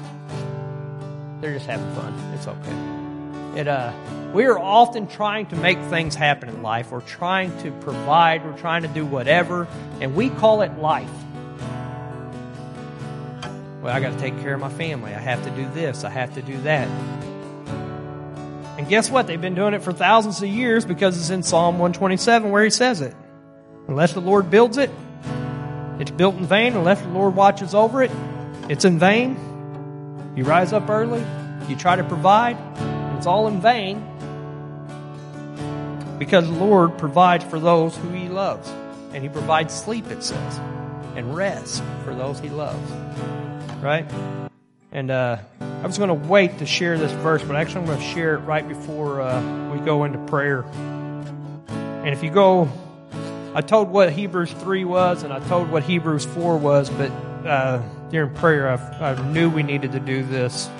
they're 1.41 1.55
just 1.55 1.65
having 1.65 1.91
fun. 1.95 2.13
It's 2.35 2.47
okay. 2.47 3.61
It, 3.61 3.67
uh, 3.67 3.91
we 4.35 4.45
are 4.45 4.59
often 4.59 5.07
trying 5.07 5.47
to 5.47 5.57
make 5.57 5.81
things 5.85 6.15
happen 6.15 6.51
in 6.51 6.63
life. 6.63 6.91
We're 6.91 7.01
trying 7.01 7.57
to 7.63 7.73
provide. 7.81 8.45
We're 8.45 8.59
trying 8.59 8.83
to 8.83 8.89
do 8.89 9.07
whatever. 9.07 9.67
And 10.03 10.15
we 10.15 10.29
call 10.29 10.61
it 10.61 10.77
life. 10.79 11.09
Well, 13.81 13.97
I 13.97 14.01
got 14.01 14.13
to 14.13 14.19
take 14.19 14.39
care 14.41 14.53
of 14.53 14.61
my 14.61 14.69
family. 14.69 15.15
I 15.15 15.21
have 15.21 15.43
to 15.45 15.51
do 15.51 15.67
this. 15.71 16.05
I 16.05 16.11
have 16.11 16.35
to 16.35 16.43
do 16.43 16.61
that. 16.63 16.87
And 18.77 18.87
guess 18.91 19.11
what? 19.11 19.27
They've 19.27 19.41
been 19.41 19.55
doing 19.55 19.73
it 19.73 19.83
for 19.83 19.95
thousands 19.95 20.43
of 20.43 20.51
years 20.51 20.85
because 20.85 21.19
it's 21.19 21.31
in 21.31 21.43
Psalm 21.43 21.79
127 21.79 22.51
where 22.51 22.63
he 22.63 22.69
says 22.69 23.01
it. 23.01 23.15
Unless 23.87 24.13
the 24.13 24.21
Lord 24.21 24.51
builds 24.51 24.77
it, 24.77 24.91
it's 25.99 26.11
built 26.11 26.37
in 26.37 26.47
vain. 26.47 26.75
Unless 26.75 27.01
the 27.03 27.09
Lord 27.09 27.35
watches 27.35 27.75
over 27.75 28.03
it, 28.03 28.11
it's 28.69 28.85
in 28.85 28.99
vain. 28.99 29.37
You 30.37 30.45
rise 30.45 30.73
up 30.73 30.89
early, 30.89 31.25
you 31.69 31.77
try 31.77 31.97
to 31.97 32.05
provide, 32.05 32.57
it's 33.17 33.27
all 33.27 33.49
in 33.49 33.61
vain 33.61 34.05
because 36.19 36.47
the 36.47 36.55
Lord 36.55 36.99
provides 36.99 37.45
for 37.45 37.59
those 37.61 37.97
who 37.97 38.11
He 38.11 38.29
loves. 38.29 38.69
And 39.13 39.23
He 39.23 39.29
provides 39.29 39.75
sleep, 39.75 40.07
it 40.11 40.23
says, 40.23 40.59
and 41.17 41.35
rest 41.35 41.83
for 42.05 42.15
those 42.15 42.39
He 42.41 42.51
loves. 42.51 42.91
Right? 43.83 44.11
And 44.93 45.11
uh, 45.11 45.39
I 45.61 45.87
was 45.87 45.99
going 45.99 46.09
to 46.09 46.29
wait 46.29 46.59
to 46.59 46.67
share 46.67 46.99
this 46.99 47.13
verse, 47.13 47.43
but 47.43 47.57
actually 47.57 47.83
I'm 47.83 47.87
going 47.87 47.99
to 47.99 48.05
share 48.05 48.35
it 48.35 48.39
right 48.39 48.67
before 48.67 49.21
uh, 49.21 49.73
we 49.73 49.79
go 49.81 50.05
into 50.05 50.19
prayer. 50.27 50.63
And 51.69 52.09
if 52.09 52.23
you 52.23 52.31
go, 52.31 52.69
I 53.59 53.61
told 53.61 53.89
what 53.89 54.13
Hebrews 54.13 54.53
3 54.53 54.85
was, 54.85 55.25
and 55.25 55.33
I 55.33 55.41
told 55.49 55.69
what 55.69 55.83
Hebrews 55.83 56.25
4 56.27 56.59
was, 56.59 56.91
but 56.91 57.11
uh, 57.45 57.83
during 58.09 58.33
prayer 58.35 58.69
I, 58.69 59.11
I 59.11 59.33
knew 59.33 59.51
we 59.51 59.65
needed 59.65 59.91
to 59.91 59.99
do 59.99 60.23
this. 60.23 60.71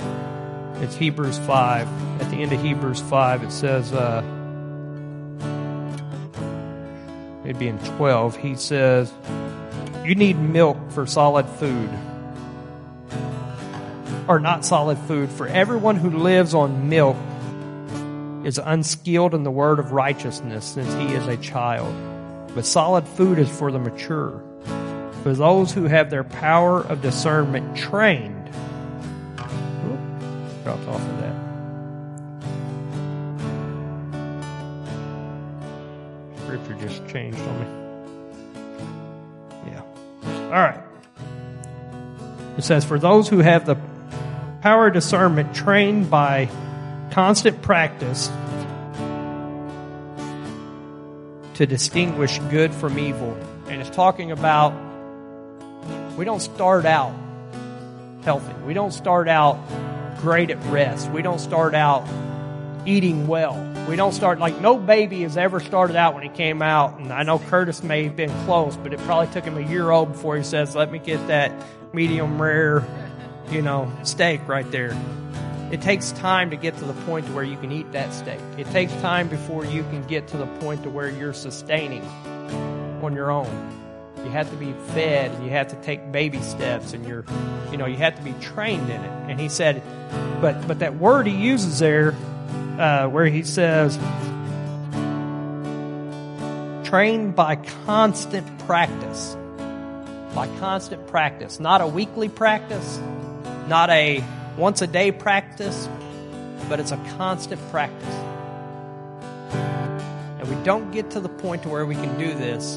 It's 0.75 0.95
Hebrews 0.95 1.41
5. 1.41 1.89
At 2.23 2.31
the 2.31 2.37
end 2.37 2.53
of 2.53 2.63
Hebrews 2.63 3.01
5, 3.01 3.43
it 3.43 3.51
says, 3.51 3.93
uh, 3.93 4.23
in 7.45 7.79
12, 7.97 8.37
he 8.37 8.55
says, 8.55 9.13
You 10.05 10.15
need 10.15 10.39
milk 10.39 10.79
for 10.93 11.05
solid 11.05 11.47
food. 11.47 11.91
Or 14.29 14.39
not 14.39 14.65
solid 14.65 14.99
food, 14.99 15.31
for 15.31 15.49
everyone 15.49 15.97
who 15.97 16.11
lives 16.11 16.55
on 16.55 16.89
milk 16.89 17.17
is 18.47 18.61
unskilled 18.65 19.35
in 19.35 19.43
the 19.43 19.51
word 19.51 19.81
of 19.81 19.91
righteousness 19.91 20.65
since 20.65 20.95
he 20.95 21.13
is 21.13 21.27
a 21.27 21.37
child. 21.39 21.93
But 22.59 22.67
solid 22.67 23.07
food 23.07 23.39
is 23.39 23.49
for 23.49 23.71
the 23.71 23.79
mature, 23.79 24.43
for 25.23 25.33
those 25.33 25.71
who 25.73 25.85
have 25.85 26.11
their 26.11 26.25
power 26.25 26.81
of 26.81 27.01
discernment 27.01 27.77
trained 27.77 28.51
dropped 30.65 30.89
off 30.89 31.01
of 31.01 31.21
that. 31.21 31.37
Scripture 36.47 36.75
just 36.85 37.07
changed 37.07 37.39
on 37.39 37.61
me. 37.61 37.67
Yeah. 39.71 39.83
All 40.47 40.51
right. 40.51 40.81
It 42.57 42.65
says, 42.65 42.85
For 42.85 42.99
those 42.99 43.29
who 43.29 43.39
have 43.39 43.67
the 43.67 43.77
power 44.63 44.89
of 44.89 44.95
discernment 44.95 45.55
trained 45.55 46.11
by 46.11 46.49
constant 47.13 47.63
practice 47.63 48.29
to 51.59 51.67
distinguish 51.67 52.39
good 52.51 52.73
from 52.73 53.01
evil. 53.01 53.37
And 53.67 53.81
it's 53.81 53.91
talking 53.91 54.31
about 54.31 54.73
we 56.17 56.25
don't 56.25 56.39
start 56.39 56.87
out 56.87 57.13
healthy. 58.23 58.55
We 58.65 58.75
don't 58.75 58.93
start 58.93 59.29
out 59.29 59.59
great 60.21 60.51
at 60.51 60.65
rest. 60.67 61.11
We 61.11 61.21
don't 61.21 61.41
start 61.41 61.75
out 61.75 62.07
eating 62.87 63.27
well. 63.27 63.57
We 63.89 63.97
don't 63.97 64.13
start 64.13 64.39
like 64.39 64.61
no 64.61 64.79
baby 64.79 65.23
has 65.23 65.37
ever 65.37 65.59
started 65.59 65.97
out 65.97 66.15
when 66.15 66.23
he 66.23 66.29
came 66.29 66.63
out. 66.63 67.01
And 67.01 67.13
I 67.13 67.25
know 67.25 67.41
Curtis 67.41 67.83
may 67.83 68.05
have 68.05 68.15
been 68.15 68.31
close, 68.45 68.77
but 68.77 68.93
it 68.93 69.01
probably 69.01 69.27
took 69.35 69.43
him 69.43 69.57
a 69.57 69.69
year 69.69 69.91
old 69.91 70.13
before 70.13 70.37
he 70.37 70.45
says, 70.45 70.77
"Let 70.77 70.93
me 70.93 71.01
get 71.01 71.27
that 71.27 71.51
medium 71.93 72.41
rare, 72.41 72.85
you 73.51 73.63
know, 73.63 73.91
steak 74.05 74.47
right 74.47 74.71
there." 74.71 74.97
It 75.71 75.83
takes 75.83 76.13
time 76.13 76.51
to 76.51 76.57
get 76.57 76.79
to 76.79 76.85
the 76.87 76.95
point 77.05 77.27
to 77.27 77.33
where 77.33 77.45
you 77.45 77.59
can 77.59 77.71
eat 77.71 77.93
that 77.93 78.15
steak. 78.15 78.41
It 78.57 78.67
takes 78.71 78.93
time 79.03 79.29
before 79.29 79.67
you 79.67 79.83
can 79.85 80.03
get 80.05 80.29
to 80.29 80.39
the 80.39 80.47
point 80.47 80.83
to 80.85 80.91
where 80.91 81.11
you're 81.11 81.35
sustaining 81.35 82.03
on 83.03 83.15
your 83.15 83.31
own. 83.31 83.75
You 84.25 84.31
have 84.31 84.51
to 84.51 84.57
be 84.57 84.73
fed 84.89 85.31
and 85.31 85.45
you 85.45 85.51
have 85.51 85.69
to 85.69 85.77
take 85.77 86.11
baby 86.11 86.41
steps 86.41 86.95
and 86.95 87.07
you're, 87.07 87.25
you 87.71 87.77
know, 87.77 87.85
you 87.85 87.99
have 87.99 88.17
to 88.17 88.23
be 88.23 88.33
trained 88.41 88.89
in 88.89 89.03
it. 89.03 89.31
And 89.31 89.39
he 89.39 89.51
said, 89.51 89.83
but, 90.41 90.67
but 90.67 90.79
that 90.79 90.97
word 90.97 91.27
he 91.27 91.35
uses 91.35 91.79
there, 91.79 92.15
uh, 92.79 93.07
where 93.09 93.27
he 93.27 93.43
says, 93.43 93.97
trained 96.89 97.37
by 97.37 97.57
constant 97.85 98.59
practice. 98.61 99.37
By 100.35 100.49
constant 100.59 101.07
practice. 101.09 101.61
Not 101.61 101.83
a 101.83 101.87
weekly 101.87 102.31
practice, 102.31 102.99
not 103.69 103.91
a 103.91 104.25
once 104.59 104.83
a 104.83 104.87
day 104.87 105.13
practice, 105.13 105.89
but 106.69 106.81
it's 106.81 106.91
a 106.91 106.97
constant 107.17 107.61
practice. 107.71 108.15
And 109.53 110.49
we 110.49 110.63
don't 110.65 110.91
get 110.91 111.13
to 111.13 111.21
the 111.21 111.29
point 111.29 111.63
to 111.63 111.69
where 111.69 111.87
we 111.87 111.95
can 111.95 112.19
do 112.19 112.35
this 112.35 112.77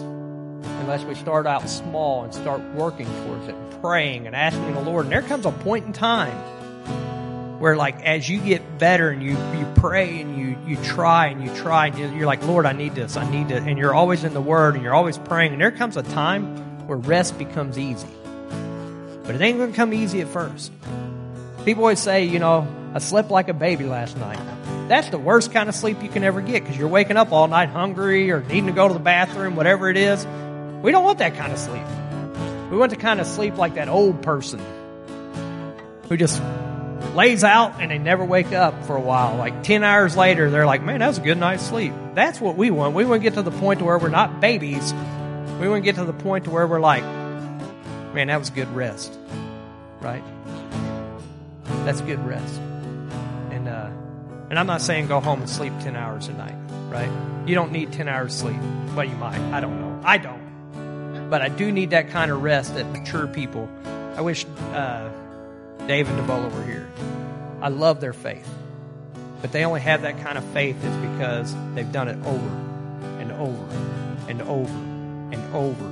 unless 0.81 1.03
we 1.03 1.15
start 1.15 1.47
out 1.47 1.67
small 1.67 2.23
and 2.23 2.33
start 2.33 2.61
working 2.75 3.07
towards 3.23 3.47
it 3.47 3.55
and 3.55 3.81
praying 3.81 4.27
and 4.27 4.35
asking 4.35 4.73
the 4.75 4.81
Lord. 4.81 5.05
And 5.05 5.11
there 5.11 5.23
comes 5.23 5.45
a 5.45 5.51
point 5.51 5.87
in 5.87 5.93
time 5.93 6.37
where 7.59 7.75
like 7.75 7.99
as 8.03 8.29
you 8.29 8.39
get 8.39 8.77
better 8.77 9.09
and 9.09 9.23
you, 9.23 9.31
you 9.31 9.67
pray 9.75 10.21
and 10.21 10.37
you, 10.37 10.57
you 10.67 10.75
try 10.83 11.27
and 11.27 11.43
you 11.43 11.53
try 11.55 11.87
and 11.87 11.97
you're 12.17 12.27
like, 12.27 12.43
Lord, 12.43 12.67
I 12.67 12.73
need 12.73 12.93
this, 12.93 13.17
I 13.17 13.29
need 13.29 13.49
to 13.49 13.57
and 13.57 13.77
you're 13.77 13.93
always 13.93 14.23
in 14.23 14.35
the 14.35 14.41
word 14.41 14.75
and 14.75 14.83
you're 14.83 14.93
always 14.93 15.17
praying 15.17 15.51
and 15.51 15.61
there 15.61 15.71
comes 15.71 15.97
a 15.97 16.03
time 16.03 16.87
where 16.87 16.97
rest 16.97 17.39
becomes 17.39 17.79
easy. 17.79 18.07
But 19.23 19.35
it 19.35 19.41
ain't 19.41 19.57
gonna 19.57 19.73
come 19.73 19.93
easy 19.93 20.21
at 20.21 20.27
first. 20.27 20.71
People 21.65 21.83
always 21.83 21.99
say, 21.99 22.25
you 22.25 22.39
know, 22.39 22.67
I 22.93 22.99
slept 22.99 23.29
like 23.29 23.47
a 23.49 23.53
baby 23.53 23.85
last 23.85 24.17
night. 24.17 24.39
That's 24.87 25.09
the 25.09 25.17
worst 25.17 25.53
kind 25.53 25.69
of 25.69 25.75
sleep 25.75 26.01
you 26.01 26.09
can 26.09 26.23
ever 26.23 26.41
get 26.41 26.63
because 26.63 26.77
you're 26.77 26.87
waking 26.87 27.17
up 27.17 27.31
all 27.31 27.47
night 27.47 27.69
hungry 27.69 28.31
or 28.31 28.41
needing 28.41 28.65
to 28.65 28.71
go 28.71 28.87
to 28.87 28.93
the 28.93 28.99
bathroom, 28.99 29.55
whatever 29.55 29.89
it 29.89 29.95
is. 29.95 30.25
We 30.81 30.91
don't 30.91 31.03
want 31.03 31.19
that 31.19 31.35
kind 31.35 31.53
of 31.53 31.59
sleep. 31.59 31.85
We 32.71 32.77
want 32.77 32.89
the 32.89 32.97
kind 32.97 33.21
of 33.21 33.27
sleep 33.27 33.57
like 33.57 33.75
that 33.75 33.89
old 33.89 34.21
person 34.23 34.59
who 36.09 36.17
just 36.17 36.41
lays 37.13 37.43
out 37.43 37.79
and 37.79 37.91
they 37.91 37.97
never 37.97 38.25
wake 38.25 38.51
up 38.53 38.85
for 38.85 38.95
a 38.95 39.01
while. 39.01 39.37
Like 39.37 39.63
10 39.63 39.83
hours 39.83 40.17
later, 40.17 40.49
they're 40.49 40.65
like, 40.65 40.81
man, 40.81 40.99
that 40.99 41.07
was 41.07 41.19
a 41.19 41.21
good 41.21 41.37
night's 41.37 41.63
sleep. 41.63 41.93
That's 42.15 42.41
what 42.41 42.57
we 42.57 42.71
want. 42.71 42.95
We 42.95 43.05
want 43.05 43.21
to 43.21 43.23
get 43.23 43.35
to 43.35 43.43
the 43.43 43.51
point 43.51 43.79
to 43.79 43.85
where 43.85 43.97
we're 43.97 44.09
not 44.09 44.41
babies. 44.41 44.93
We 45.59 45.69
want 45.69 45.83
to 45.83 45.85
get 45.85 45.95
to 45.95 46.05
the 46.05 46.13
point 46.13 46.45
to 46.45 46.49
where 46.49 46.65
we're 46.65 46.79
like, 46.79 47.03
man, 48.13 48.27
that 48.27 48.39
was 48.39 48.49
good 48.49 48.73
rest. 48.75 49.17
Right? 50.01 50.23
That's 51.85 52.01
good 52.01 52.23
rest. 52.25 52.59
And, 53.51 53.67
uh, 53.67 53.89
and 54.49 54.59
I'm 54.59 54.67
not 54.67 54.81
saying 54.81 55.07
go 55.07 55.19
home 55.19 55.41
and 55.41 55.49
sleep 55.49 55.73
10 55.81 55.95
hours 55.95 56.27
a 56.27 56.33
night, 56.33 56.55
right? 56.89 57.11
You 57.47 57.55
don't 57.55 57.71
need 57.71 57.91
10 57.91 58.07
hours 58.07 58.35
sleep. 58.35 58.59
Well, 58.95 59.05
you 59.05 59.15
might. 59.15 59.39
I 59.53 59.59
don't 59.59 59.79
know. 59.79 60.01
I 60.03 60.17
don't 60.17 60.41
but 61.31 61.41
I 61.41 61.47
do 61.47 61.71
need 61.71 61.91
that 61.91 62.09
kind 62.09 62.29
of 62.29 62.43
rest 62.43 62.75
that 62.75 62.85
mature 62.91 63.25
people. 63.25 63.69
I 64.17 64.21
wish 64.21 64.45
uh, 64.73 65.09
Dave 65.87 66.09
and 66.09 66.19
Debola 66.19 66.53
were 66.53 66.65
here. 66.65 66.89
I 67.61 67.69
love 67.69 68.01
their 68.01 68.11
faith, 68.11 68.47
but 69.39 69.53
they 69.53 69.63
only 69.63 69.79
have 69.79 70.01
that 70.01 70.19
kind 70.19 70.37
of 70.37 70.43
faith 70.47 70.75
is 70.83 70.95
because 70.97 71.55
they've 71.73 71.89
done 71.89 72.09
it 72.09 72.17
over 72.25 72.49
and 73.21 73.31
over 73.31 73.63
and 74.27 74.41
over 74.41 74.73
and 75.31 75.55
over, 75.55 75.85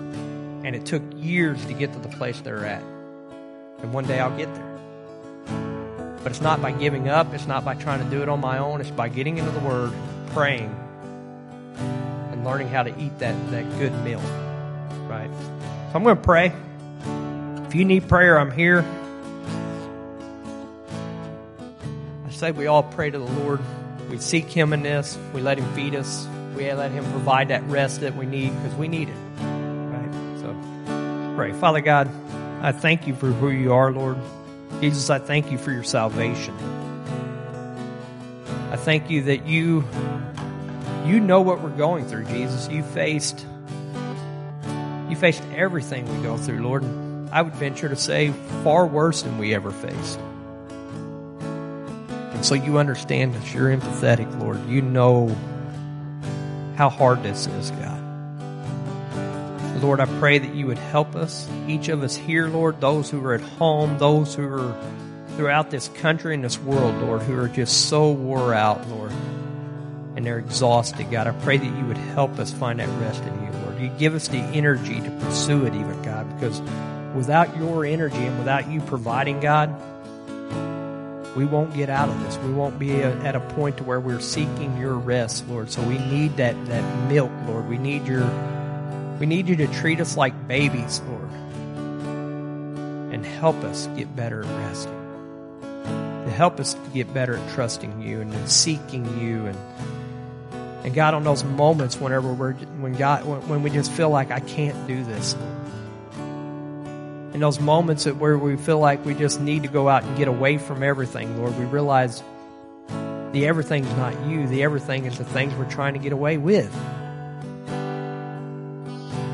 and 0.68 0.76
it 0.76 0.86
took 0.86 1.04
years 1.16 1.64
to 1.68 1.74
get 1.74 1.94
to 1.94 2.00
the 2.00 2.10
place 2.10 2.42
they're 2.42 2.66
at. 2.66 2.84
And 3.82 3.94
one 3.94 4.06
day 4.06 4.20
I'll 4.20 4.36
get 4.36 4.54
there. 4.54 4.69
But 6.24 6.34
it's 6.34 6.42
not 6.42 6.62
by 6.62 6.72
giving 6.72 7.08
up. 7.08 7.34
It's 7.34 7.48
not 7.48 7.64
by 7.64 7.76
trying 7.76 8.04
to 8.04 8.10
do 8.10 8.22
it 8.22 8.30
on 8.30 8.42
my 8.42 8.58
own. 8.58 8.82
It's 8.82 8.92
by 8.92 9.08
getting 9.08 9.38
into 9.38 9.52
the 9.52 9.60
Word, 9.60 9.94
praying, 10.32 10.76
and 12.32 12.44
learning 12.44 12.68
how 12.68 12.84
to 12.84 13.00
eat 13.00 13.18
that, 13.20 13.36
that 13.52 13.70
good 13.80 13.94
meal. 14.04 14.20
Right. 15.08 15.30
So 15.90 15.96
I'm 15.96 16.04
going 16.04 16.18
to 16.18 16.22
pray. 16.22 16.52
If 17.68 17.76
you 17.76 17.86
need 17.86 18.10
prayer, 18.10 18.38
I'm 18.38 18.52
here. 18.52 18.84
I 22.28 22.32
say 22.32 22.52
we 22.52 22.68
all 22.68 22.84
pray 22.84 23.10
to 23.10 23.18
the 23.18 23.26
Lord. 23.26 23.62
We 24.10 24.18
seek 24.18 24.48
Him 24.48 24.74
in 24.74 24.84
this. 24.84 25.18
We 25.34 25.42
let 25.42 25.58
Him 25.58 25.74
feed 25.74 25.96
us. 25.96 26.28
We 26.56 26.72
let 26.74 26.92
Him 26.92 27.06
provide 27.12 27.48
that 27.50 27.64
rest 27.64 28.02
that 28.02 28.16
we 28.16 28.26
need 28.26 28.54
because 28.56 28.76
we 28.76 28.88
need 28.88 29.10
it. 29.10 29.16
Right? 29.40 30.40
So 30.42 31.36
pray. 31.36 31.54
Father 31.54 31.82
God, 31.82 32.10
I 32.62 32.72
thank 32.72 33.08
you 33.08 33.16
for 33.16 33.28
who 33.28 33.50
you 33.50 33.74
are, 33.74 33.92
Lord. 33.92 34.18
Jesus, 34.82 35.10
I 35.10 35.20
thank 35.20 35.52
you 35.52 35.58
for 35.58 35.72
your 35.72 35.84
salvation. 35.84 36.56
I 38.72 38.78
thank 38.78 39.10
you 39.10 39.24
that 39.24 39.46
you 39.46 39.86
you 41.06 41.20
know 41.20 41.42
what 41.42 41.62
we're 41.62 41.76
going 41.76 42.06
through, 42.06 42.26
Jesus. 42.26 42.70
You 42.70 42.84
faced 42.84 43.46
you 45.10 45.16
faced 45.16 45.44
everything 45.56 46.06
we 46.16 46.24
go 46.24 46.38
through, 46.38 46.62
Lord. 46.62 46.84
I 47.32 47.42
would 47.42 47.56
venture 47.56 47.90
to 47.90 47.96
say 47.96 48.32
far 48.64 48.86
worse 48.86 49.24
than 49.24 49.38
we 49.38 49.54
ever 49.56 49.72
faced. 49.72 50.20
And 51.40 52.46
so 52.46 52.56
you 52.56 52.78
understand 52.78 53.36
us. 53.36 53.54
You're 53.54 53.76
empathetic, 53.76 54.40
Lord. 54.40 54.66
You 54.68 54.82
know 54.82 55.36
how 56.76 56.90
hard 56.90 57.24
this 57.24 57.48
is, 57.48 57.72
God. 57.72 57.99
Lord, 59.82 60.02
I 60.02 60.06
pray 60.20 60.40
that 60.40 60.54
you 60.54 60.68
would 60.68 60.78
help 60.78 61.16
us, 61.16 61.48
each 61.68 61.88
of 61.88 62.04
us 62.04 62.16
here, 62.16 62.48
Lord, 62.48 62.82
those 62.82 63.10
who 63.10 63.24
are 63.26 63.34
at 63.34 63.42
home, 63.42 63.98
those 63.98 64.36
who 64.36 64.46
are 64.46 64.76
throughout 65.36 65.72
this 65.72 65.88
country 65.88 66.36
and 66.36 66.44
this 66.44 66.60
world, 66.60 66.96
Lord, 67.02 67.22
who 67.22 67.40
are 67.40 67.48
just 67.48 67.88
so 67.88 68.12
wore 68.12 68.54
out, 68.54 68.86
Lord, 68.90 69.14
and 70.16 70.26
they're 70.26 70.40
exhausted, 70.40 71.10
God. 71.10 71.28
I 71.28 71.32
pray 71.32 71.58
that 71.58 71.78
you 71.78 71.86
would 71.86 71.98
help 71.98 72.40
us 72.40 72.52
find 72.52 72.80
that 72.80 72.90
rest 73.00 73.24
in 73.24 73.46
you, 73.46 73.52
Lord. 73.62 73.80
You 73.80 73.90
give 73.98 74.16
us 74.16 74.28
the 74.28 74.40
energy 74.40 75.00
to 75.00 75.12
pursue 75.22 75.66
it, 75.66 75.74
even, 75.74 76.02
God, 76.02 76.28
because 76.38 76.62
without 77.16 77.56
your 77.56 77.86
energy 77.86 78.18
and 78.18 78.38
without 78.38 78.70
you 78.70 78.82
providing, 78.82 79.40
God, 79.40 79.74
we 81.38 81.46
won't 81.46 81.74
get 81.74 81.90
out 81.90 82.10
of 82.10 82.20
this. 82.24 82.38
We 82.40 82.52
won't 82.52 82.78
be 82.78 83.02
at 83.02 83.36
a 83.36 83.40
point 83.40 83.78
to 83.78 83.86
where 83.86 84.02
we're 84.02 84.20
seeking 84.20 84.76
your 84.78 84.96
rest, 84.96 85.48
Lord. 85.48 85.72
So 85.72 85.82
we 85.84 85.98
need 86.00 86.36
that, 86.36 86.66
that 86.66 87.10
milk, 87.10 87.32
Lord. 87.48 87.70
We 87.70 87.78
need 87.78 88.06
your 88.06 88.26
we 89.20 89.26
need 89.26 89.50
you 89.50 89.56
to 89.58 89.68
treat 89.68 90.00
us 90.00 90.16
like 90.16 90.48
babies, 90.48 91.02
Lord, 91.08 91.30
and 93.14 93.26
help 93.26 93.58
us 93.64 93.88
get 93.98 94.16
better 94.16 94.44
at 94.44 94.68
resting. 94.68 94.96
To 96.26 96.32
help 96.32 96.60
us 96.60 96.76
get 96.94 97.14
better 97.14 97.36
at 97.36 97.54
trusting 97.54 98.02
you 98.02 98.22
and 98.22 98.50
seeking 98.50 99.20
you 99.20 99.46
and 99.48 99.58
and 100.84 100.96
God, 100.96 101.14
on 101.14 101.24
those 101.24 101.44
moments 101.44 102.00
whenever 102.00 102.34
we're 102.34 102.54
when 102.54 102.94
God 102.94 103.26
when 103.26 103.64
we 103.64 103.70
just 103.70 103.92
feel 103.92 104.10
like 104.10 104.32
I 104.32 104.40
can't 104.40 104.88
do 104.88 105.04
this, 105.04 105.36
Lord. 105.36 105.56
In 107.34 107.42
those 107.42 107.60
moments 107.60 108.06
where 108.06 108.38
we 108.38 108.56
feel 108.56 108.80
like 108.80 109.06
we 109.06 109.14
just 109.14 109.40
need 109.42 109.64
to 109.64 109.70
go 109.70 109.90
out 109.90 110.04
and 110.04 110.18
get 110.18 110.28
away 110.28 110.58
from 110.58 110.82
everything, 110.82 111.38
Lord, 111.38 111.58
we 111.60 111.66
realize 111.66 112.24
the 113.34 113.46
everything's 113.46 113.90
not 113.98 114.26
you. 114.26 114.48
The 114.48 114.64
everything 114.64 115.06
is 115.06 115.18
the 115.18 115.26
things 115.26 115.54
we're 115.54 115.70
trying 115.70 115.94
to 115.94 116.00
get 116.00 116.14
away 116.14 116.38
with. 116.38 116.74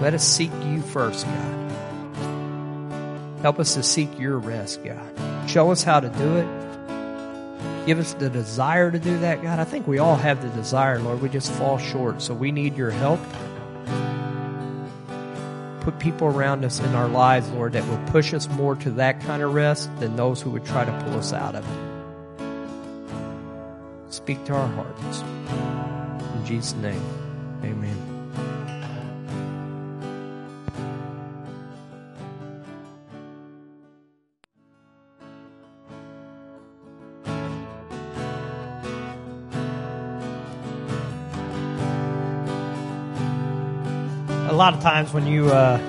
Let 0.06 0.14
us 0.14 0.24
seek 0.24 0.52
you 0.66 0.82
first, 0.84 1.26
God. 1.26 1.72
Help 3.42 3.60
us 3.60 3.74
to 3.74 3.82
seek 3.82 4.20
your 4.20 4.38
rest, 4.38 4.84
God. 4.84 5.50
Show 5.50 5.72
us 5.72 5.82
how 5.82 6.00
to 6.00 6.10
do 6.10 6.38
it. 6.38 6.46
Give 7.88 7.98
us 7.98 8.14
the 8.14 8.30
desire 8.30 8.92
to 8.92 9.00
do 9.00 9.18
that, 9.22 9.42
God. 9.42 9.58
I 9.58 9.64
think 9.64 9.88
we 9.88 9.98
all 9.98 10.16
have 10.16 10.44
the 10.44 10.50
desire, 10.50 11.00
Lord. 11.00 11.24
We 11.24 11.30
just 11.30 11.52
fall 11.54 11.80
short, 11.80 12.22
so 12.22 12.36
we 12.36 12.52
need 12.52 12.78
your 12.78 12.92
help. 12.92 13.20
Put 15.80 15.98
people 15.98 16.28
around 16.28 16.64
us 16.64 16.80
in 16.80 16.94
our 16.94 17.08
lives, 17.08 17.50
Lord, 17.50 17.74
that 17.74 17.88
will 17.88 18.12
push 18.12 18.32
us 18.36 18.48
more 18.48 18.76
to 18.76 18.92
that 18.92 19.22
kind 19.22 19.42
of 19.42 19.56
rest 19.56 19.90
than 20.00 20.16
those 20.16 20.40
who 20.40 20.52
would 20.52 20.68
try 20.68 20.86
to 20.86 21.04
pull 21.04 21.16
us 21.16 21.34
out 21.34 21.56
of 21.56 21.66
it. 21.68 21.80
Speak 24.14 24.46
to 24.46 24.54
our 24.54 24.68
hearts. 24.68 25.22
In 26.36 26.46
Jesus' 26.46 26.76
name, 26.76 27.02
amen. 27.64 28.15
Lot 44.66 44.74
of 44.74 44.82
times 44.82 45.14
when 45.14 45.28
you 45.28 45.46
uh, 45.52 45.80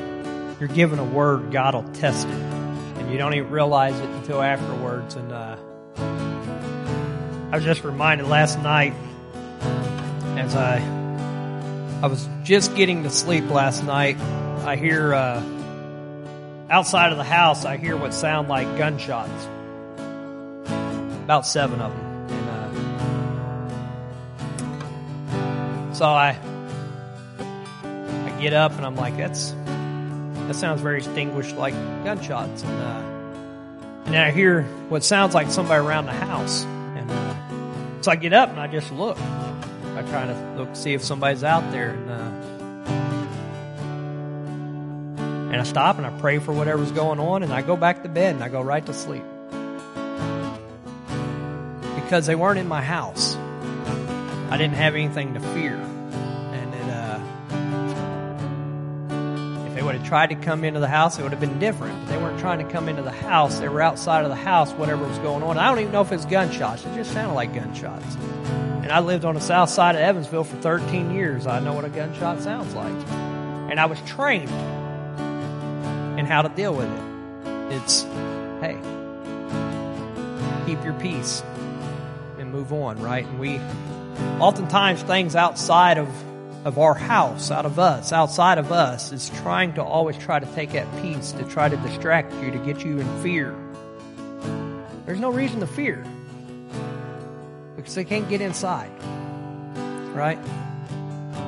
you're 0.61 0.69
given 0.69 0.99
a 0.99 1.05
word, 1.05 1.51
God 1.51 1.75
will 1.75 1.91
test 1.95 2.29
it, 2.29 2.35
and 2.35 3.11
you 3.11 3.17
don't 3.17 3.33
even 3.33 3.49
realize 3.51 3.99
it 3.99 4.11
until 4.11 4.43
afterwards. 4.43 5.15
And 5.15 5.33
uh, 5.33 5.57
I 5.97 7.57
was 7.57 7.65
just 7.65 7.85
reminded 7.85 8.27
last 8.27 8.61
night 8.61 8.93
as 10.37 10.55
I 10.55 10.77
I 12.03 12.09
was 12.09 12.29
just 12.45 12.77
getting 12.77 13.05
to 13.05 13.11
sleep 13.11 13.49
last 13.49 13.83
night. 13.83 14.19
I 14.67 14.77
hear 14.77 15.15
uh, 15.15 15.43
outside 16.69 17.13
of 17.13 17.17
the 17.17 17.25
house. 17.25 17.65
I 17.65 17.79
hear 17.79 17.97
what 17.97 18.13
sound 18.13 18.49
like 18.49 18.77
gunshots. 18.77 19.49
About 21.25 21.47
seven 21.47 21.81
of 21.81 21.97
them. 21.97 22.29
And, 22.29 22.51
uh, 25.91 25.95
so 25.95 26.05
I 26.05 26.39
get 28.41 28.53
up 28.53 28.73
and 28.73 28.85
I'm 28.85 28.97
like, 28.97 29.17
that's 29.17 29.55
that 30.47 30.55
sounds 30.55 30.81
very 30.81 31.01
distinguished 31.01 31.57
like 31.57 31.75
gunshots. 32.05 32.63
And, 32.63 32.83
uh, 32.83 33.03
and 34.07 34.17
I 34.17 34.31
hear 34.31 34.63
what 34.89 35.03
sounds 35.03 35.35
like 35.35 35.51
somebody 35.51 35.85
around 35.85 36.07
the 36.07 36.13
house. 36.13 36.65
And 36.65 37.11
uh, 37.11 38.03
so 38.03 38.13
I 38.13 38.17
get 38.17 38.33
up 38.33 38.51
and 38.51 38.61
I 38.61 38.69
just 38.69 38.93
look. 38.93 39.19
I 39.19 40.03
try 40.09 40.27
to 40.27 40.55
look 40.57 40.77
see 40.77 40.95
if 40.95 41.03
somebody's 41.03 41.43
out 41.43 41.73
there. 41.73 41.91
And, 41.91 42.11
uh, 42.11 42.31
and 45.53 45.57
I 45.57 45.65
stop 45.65 45.97
and 45.97 46.07
I 46.07 46.11
pray 46.21 46.39
for 46.39 46.53
whatever's 46.53 46.93
going 46.93 47.19
on 47.19 47.43
and 47.43 47.53
I 47.53 47.63
go 47.63 47.77
back 47.77 48.05
to 48.05 48.09
bed 48.09 48.35
and 48.37 48.45
I 48.45 48.49
go 48.49 48.63
right 48.63 48.85
to 48.87 48.95
sleep. 48.95 49.25
Because 51.97 52.27
they 52.27 52.37
weren't 52.37 52.61
in 52.61 52.69
my 52.69 52.83
house. 52.83 53.35
I 54.49 54.57
didn't 54.59 54.75
have 54.75 54.95
anything 54.95 55.35
to 55.35 55.41
fear. 55.41 55.96
Would 59.87 59.95
have 59.95 60.07
tried 60.07 60.31
to 60.31 60.35
come 60.35 60.65
into 60.65 60.81
the 60.81 60.89
house, 60.89 61.19
it 61.19 61.23
would 61.23 61.31
have 61.31 61.41
been 61.41 61.59
different. 61.59 61.99
But 62.01 62.09
they 62.11 62.19
weren't 62.19 62.39
trying 62.39 62.59
to 62.59 62.71
come 62.71 62.89
into 62.89 63.03
the 63.03 63.13
house. 63.13 63.61
They 63.61 63.69
were 63.69 63.81
outside 63.81 64.25
of 64.25 64.29
the 64.29 64.37
house, 64.37 64.73
whatever 64.73 65.07
was 65.07 65.19
going 65.21 65.43
on. 65.43 65.57
I 65.57 65.69
don't 65.69 65.79
even 65.79 65.93
know 65.93 66.03
if 66.03 66.13
it's 66.13 66.25
gunshots. 66.25 66.85
It 66.85 66.95
just 66.95 67.13
sounded 67.13 67.35
like 67.35 67.55
gunshots. 67.55 68.17
And 68.83 68.93
I 68.93 68.99
lived 68.99 69.25
on 69.25 69.35
the 69.35 69.41
south 69.41 69.71
side 69.71 69.95
of 69.95 70.01
Evansville 70.01 70.45
for 70.45 70.57
13 70.57 71.13
years. 71.13 71.47
I 71.47 71.61
know 71.61 71.73
what 71.73 71.85
a 71.85 71.89
gunshot 71.89 72.43
sounds 72.43 72.75
like. 72.75 72.95
And 73.71 73.81
I 73.81 73.87
was 73.87 74.01
trained 74.03 74.51
in 76.19 76.27
how 76.27 76.43
to 76.43 76.49
deal 76.49 76.75
with 76.75 76.91
it. 76.91 77.75
It's, 77.77 78.03
hey, 78.61 78.77
keep 80.67 80.85
your 80.85 80.95
peace 80.95 81.43
and 82.39 82.51
move 82.51 82.73
on, 82.73 83.01
right? 83.01 83.25
And 83.25 83.39
we, 83.39 83.61
oftentimes 84.41 85.03
things 85.03 85.37
outside 85.37 85.99
of 85.99 86.09
of 86.67 86.81
our 86.81 86.95
house, 86.95 87.53
out 87.53 87.65
of 87.65 87.79
us, 87.79 88.13
outside 88.13 88.59
of 88.59 88.73
us, 88.73 89.13
is 89.13 89.31
trying 89.37 89.73
to 89.75 89.85
always 89.85 90.19
try 90.19 90.41
to 90.41 90.47
take 90.47 90.73
that 90.73 91.01
peace, 91.01 91.31
to 91.31 91.45
try 91.45 91.69
to 91.69 91.77
distract 91.77 92.35
you, 92.43 92.51
to 92.51 92.59
get 92.59 92.85
you 92.85 92.99
in 92.99 93.23
fear. 93.23 93.55
There's 95.07 95.21
no 95.21 95.31
reason 95.31 95.61
to 95.61 95.69
fear 95.69 96.05
because 97.77 97.95
they 97.95 98.03
can't 98.03 98.29
get 98.29 98.41
inside, 98.41 98.91
right? 100.13 100.39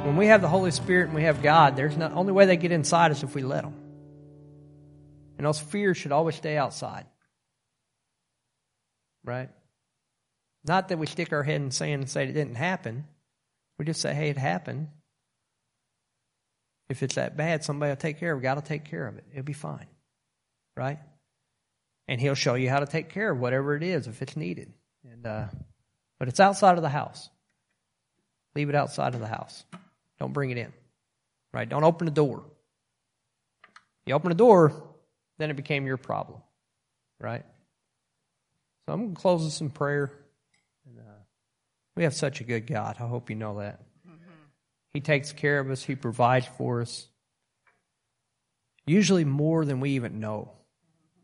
When 0.07 0.17
we 0.17 0.27
have 0.27 0.41
the 0.41 0.47
Holy 0.47 0.71
Spirit 0.71 1.07
and 1.07 1.15
we 1.17 1.25
have 1.25 1.43
God, 1.43 1.75
there's 1.75 1.97
no 1.97 2.07
only 2.15 2.33
way 2.33 2.47
they 2.47 2.57
get 2.57 2.71
inside 2.71 3.11
is 3.11 3.25
if 3.25 3.35
we 3.35 3.43
let 3.43 3.65
them. 3.65 3.75
And 5.37 5.45
those 5.45 5.59
fears 5.59 5.97
should 5.97 6.13
always 6.13 6.37
stay 6.37 6.57
outside, 6.57 7.07
right? 9.25 9.51
Not 10.65 10.91
that 10.91 10.99
we 11.01 11.07
stick 11.09 11.33
our 11.33 11.43
head 11.43 11.61
in 11.61 11.73
sand 11.73 12.03
and 12.03 12.09
say 12.09 12.23
it 12.23 12.35
didn't 12.35 12.55
happen. 12.55 13.09
We 13.81 13.85
just 13.85 14.01
say, 14.01 14.15
hey, 14.15 14.29
it 14.31 14.39
happened. 14.39 14.91
If 16.89 17.03
it's 17.03 17.17
that 17.17 17.37
bad, 17.37 17.65
somebody 17.65 17.91
will 17.91 17.97
take 17.97 18.19
care 18.19 18.33
of 18.33 18.41
it. 18.41 18.43
God 18.43 18.55
will 18.55 18.63
take 18.63 18.85
care 18.85 19.07
of 19.07 19.19
it. 19.19 19.25
It'll 19.33 19.45
be 19.45 19.53
fine. 19.53 19.87
Right? 20.77 20.99
And 22.07 22.21
He'll 22.21 22.35
show 22.35 22.55
you 22.55 22.71
how 22.71 22.81
to 22.81 22.87
take 22.87 23.11
care 23.11 23.31
of 23.31 23.39
whatever 23.39 23.77
it 23.77 23.83
is 23.83 24.07
if 24.07 24.23
it's 24.23 24.37
needed. 24.37 24.73
And 25.05 25.27
uh, 25.27 25.47
but 26.19 26.29
it's 26.29 26.41
outside 26.41 26.77
of 26.77 26.83
the 26.83 26.89
house. 26.89 27.29
Leave 28.55 28.69
it 28.69 28.75
outside 28.75 29.15
of 29.15 29.21
the 29.21 29.27
house. 29.27 29.65
Don't 30.19 30.33
bring 30.33 30.51
it 30.51 30.59
in. 30.59 30.73
Right? 31.53 31.69
Don't 31.69 31.85
open 31.85 32.07
the 32.07 32.13
door. 32.13 32.45
You 34.07 34.15
open 34.15 34.31
the 34.31 34.35
door, 34.35 34.73
then 35.37 35.51
it 35.51 35.55
became 35.55 35.87
your 35.87 35.99
problem. 35.99 36.41
Right? 37.21 37.45
So 38.87 38.95
I'm 38.95 39.01
going 39.01 39.15
to 39.15 39.21
close 39.21 39.45
this 39.45 39.61
in 39.61 39.71
prayer. 39.71 40.11
And, 40.87 40.99
uh, 40.99 41.21
we 41.95 42.05
have 42.05 42.15
such 42.15 42.41
a 42.41 42.45
good 42.45 42.67
God. 42.67 42.97
I 42.99 43.07
hope 43.07 43.29
you 43.29 43.37
know 43.37 43.59
that. 43.59 43.81
He 44.93 45.01
takes 45.01 45.33
care 45.33 45.59
of 45.61 45.71
us, 45.71 45.83
He 45.83 45.95
provides 45.95 46.47
for 46.57 46.81
us. 46.81 47.09
Usually 48.87 49.25
more 49.25 49.65
than 49.65 49.81
we 49.81 49.91
even 49.91 50.19
know. 50.19 50.53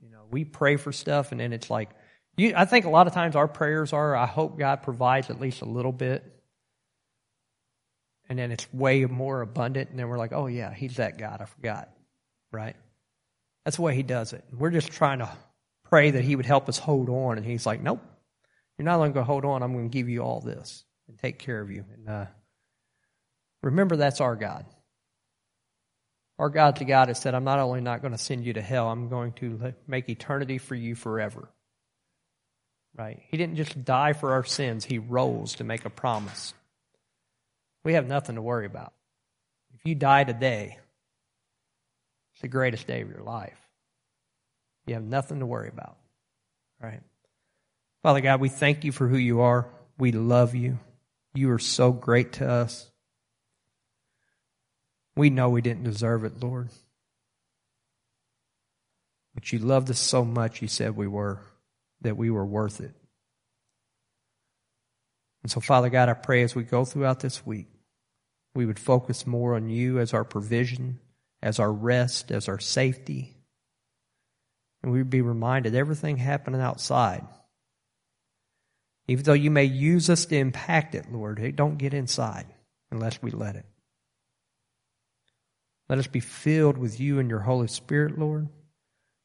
You 0.03 0.11
know, 0.11 0.25
we 0.31 0.45
pray 0.45 0.77
for 0.77 0.93
stuff 0.93 1.33
and 1.33 1.41
then 1.41 1.53
it's 1.53 1.71
like, 1.71 1.91
you, 2.37 2.53
I 2.57 2.65
think 2.65 2.85
a 2.85 2.91
lot 2.91 3.07
of 3.07 3.13
times 3.13 3.37
our 3.37 3.49
prayers 3.49 3.93
are, 3.93 4.17
I 4.17 4.27
hope 4.27 4.59
God 4.59 4.83
provides 4.83 5.31
at 5.31 5.41
least 5.41 5.63
a 5.63 5.67
little 5.67 5.93
bit. 5.93 6.31
And 8.29 8.39
then 8.39 8.53
it's 8.53 8.73
way 8.73 9.05
more 9.05 9.41
abundant. 9.43 9.91
And 9.91 9.99
then 9.99 10.09
we're 10.09 10.19
like, 10.19 10.33
oh, 10.33 10.47
yeah, 10.47 10.73
He's 10.73 10.97
that 10.97 11.19
God. 11.19 11.41
I 11.41 11.45
forgot. 11.45 11.91
Right? 12.53 12.75
That's 13.65 13.77
the 13.77 13.83
way 13.83 13.95
He 13.95 14.03
does 14.03 14.33
it. 14.33 14.45
We're 14.53 14.71
just 14.71 14.91
trying 14.91 15.21
to 15.21 15.31
pray 15.85 16.11
that 16.11 16.25
He 16.25 16.35
would 16.35 16.47
help 16.47 16.69
us 16.69 16.79
hold 16.79 17.09
on. 17.09 17.37
And 17.37 17.47
He's 17.47 17.67
like, 17.67 17.83
nope, 17.83 18.01
you're 18.79 18.85
not 18.85 18.97
only 18.97 19.11
going 19.11 19.25
to 19.25 19.31
hold 19.31 19.45
on, 19.45 19.63
I'm 19.63 19.73
going 19.73 19.91
to 19.91 19.93
give 19.93 20.09
you 20.09 20.23
all 20.23 20.41
this 20.41 20.85
and 21.07 21.19
take 21.19 21.39
care 21.39 21.61
of 21.61 21.71
you. 21.71 21.85
And, 21.95 22.09
uh, 22.09 22.27
Remember, 23.65 23.97
that's 23.97 24.21
our 24.21 24.37
God. 24.37 24.67
Our 26.39 26.51
God, 26.51 26.81
a 26.81 26.85
God 26.85 27.09
that 27.09 27.17
said, 27.17 27.35
I'm 27.35 27.45
not 27.45 27.61
only 27.61 27.81
not 27.81 28.03
going 28.03 28.13
to 28.13 28.19
send 28.19 28.45
you 28.45 28.53
to 28.55 28.61
hell, 28.61 28.91
I'm 28.91 29.09
going 29.09 29.33
to 29.35 29.73
make 29.87 30.09
eternity 30.09 30.59
for 30.59 30.75
you 30.75 30.95
forever. 30.95 31.49
Right? 32.97 33.23
He 33.29 33.37
didn't 33.37 33.57
just 33.57 33.85
die 33.85 34.13
for 34.13 34.33
our 34.33 34.45
sins, 34.45 34.85
He 34.85 34.99
rose 34.99 35.55
to 35.55 35.65
make 35.65 35.85
a 35.85 35.91
promise. 35.91 36.53
We 37.85 37.95
have 37.95 38.07
nothing 38.07 38.35
to 38.35 38.43
worry 38.43 38.67
about. 38.67 38.93
If 39.75 39.81
you 39.85 39.95
die 39.95 40.25
today, 40.25 40.79
it's 42.33 42.43
the 42.43 42.49
greatest 42.49 42.87
day 42.87 43.01
of 43.01 43.09
your 43.09 43.23
life. 43.23 43.59
You 44.87 44.95
have 44.95 45.05
nothing 45.05 45.41
to 45.41 45.47
worry 45.47 45.69
about. 45.69 45.97
Right? 46.83 47.01
Father 48.03 48.21
God, 48.21 48.41
we 48.41 48.51
thank 48.51 48.85
you 48.85 48.93
for 48.93 49.09
who 49.09 49.17
you 49.17 49.41
are. 49.41 49.69
We 49.97 50.13
love 50.13 50.55
you. 50.55 50.79
You 51.33 51.51
are 51.53 51.59
so 51.59 51.93
great 51.93 52.35
to 52.35 52.49
us. 52.49 52.91
We 55.17 55.31
know 55.31 55.49
we 55.49 55.63
didn't 55.63 55.85
deserve 55.85 56.25
it, 56.25 56.43
Lord. 56.43 56.71
But 59.35 59.53
you 59.53 59.59
loved 59.59 59.91
us 59.91 59.99
so 59.99 60.25
much, 60.25 60.63
you 60.63 60.69
said 60.69 60.97
we 60.97 61.09
were, 61.09 61.41
that 62.03 62.17
we 62.17 62.31
were 62.31 62.47
worth 62.47 62.81
it. 62.81 62.95
And 65.43 65.51
so, 65.51 65.61
Father 65.61 65.91
God, 65.91 66.09
I 66.09 66.15
pray 66.15 66.43
as 66.43 66.55
we 66.55 66.63
go 66.63 66.85
throughout 66.85 67.21
this 67.21 67.45
week, 67.45 67.69
we 68.55 68.65
would 68.65 68.79
focus 68.79 69.27
more 69.27 69.55
on 69.57 69.69
you 69.69 69.99
as 69.99 70.15
our 70.15 70.25
provision, 70.25 71.01
as 71.43 71.59
our 71.59 71.73
rest, 71.73 72.31
as 72.31 72.49
our 72.49 72.59
safety. 72.59 73.37
And 74.83 74.93
we'd 74.93 75.11
be 75.11 75.23
reminded 75.23 75.75
everything 75.75 76.17
happening 76.17 76.61
outside. 76.61 77.27
Even 79.07 79.25
though 79.25 79.33
you 79.35 79.51
may 79.51 79.65
use 79.65 80.09
us 80.09 80.25
to 80.27 80.37
impact 80.37 80.95
it, 80.95 81.13
Lord, 81.13 81.39
it 81.39 81.57
don't 81.57 81.77
get 81.77 81.93
inside 81.93 82.47
unless 82.91 83.21
we 83.23 83.31
let 83.31 83.57
it. 83.57 83.67
Let 85.89 85.99
us 85.99 86.07
be 86.07 86.21
filled 86.21 86.79
with 86.79 86.99
you 86.99 87.19
and 87.19 87.29
your 87.29 87.41
Holy 87.41 87.69
Spirit, 87.69 88.19
Lord. 88.19 88.49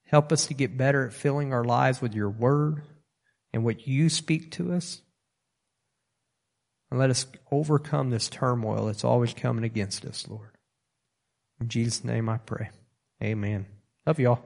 Help 0.06 0.32
us 0.32 0.48
to 0.48 0.54
get 0.54 0.78
better 0.78 1.06
at 1.06 1.14
filling 1.14 1.54
our 1.54 1.64
lives 1.64 2.02
with 2.02 2.14
your 2.14 2.30
word 2.30 2.82
and 3.54 3.64
what 3.64 3.88
you 3.88 4.10
speak 4.10 4.52
to 4.52 4.74
us. 4.74 5.02
And 6.90 7.00
let 7.00 7.12
us 7.12 7.28
overcome 7.52 8.10
this 8.10 8.28
turmoil 8.28 8.88
that's 8.88 9.04
always 9.04 9.34
coming 9.34 9.64
against 9.64 10.06
us, 10.06 10.28
Lord. 10.28 10.50
In 11.62 11.68
Jesus' 11.68 12.04
name 12.04 12.28
I 12.28 12.38
pray. 12.38 12.70
Amen. 13.22 13.68
Love 14.06 14.20
y'all. 14.20 14.44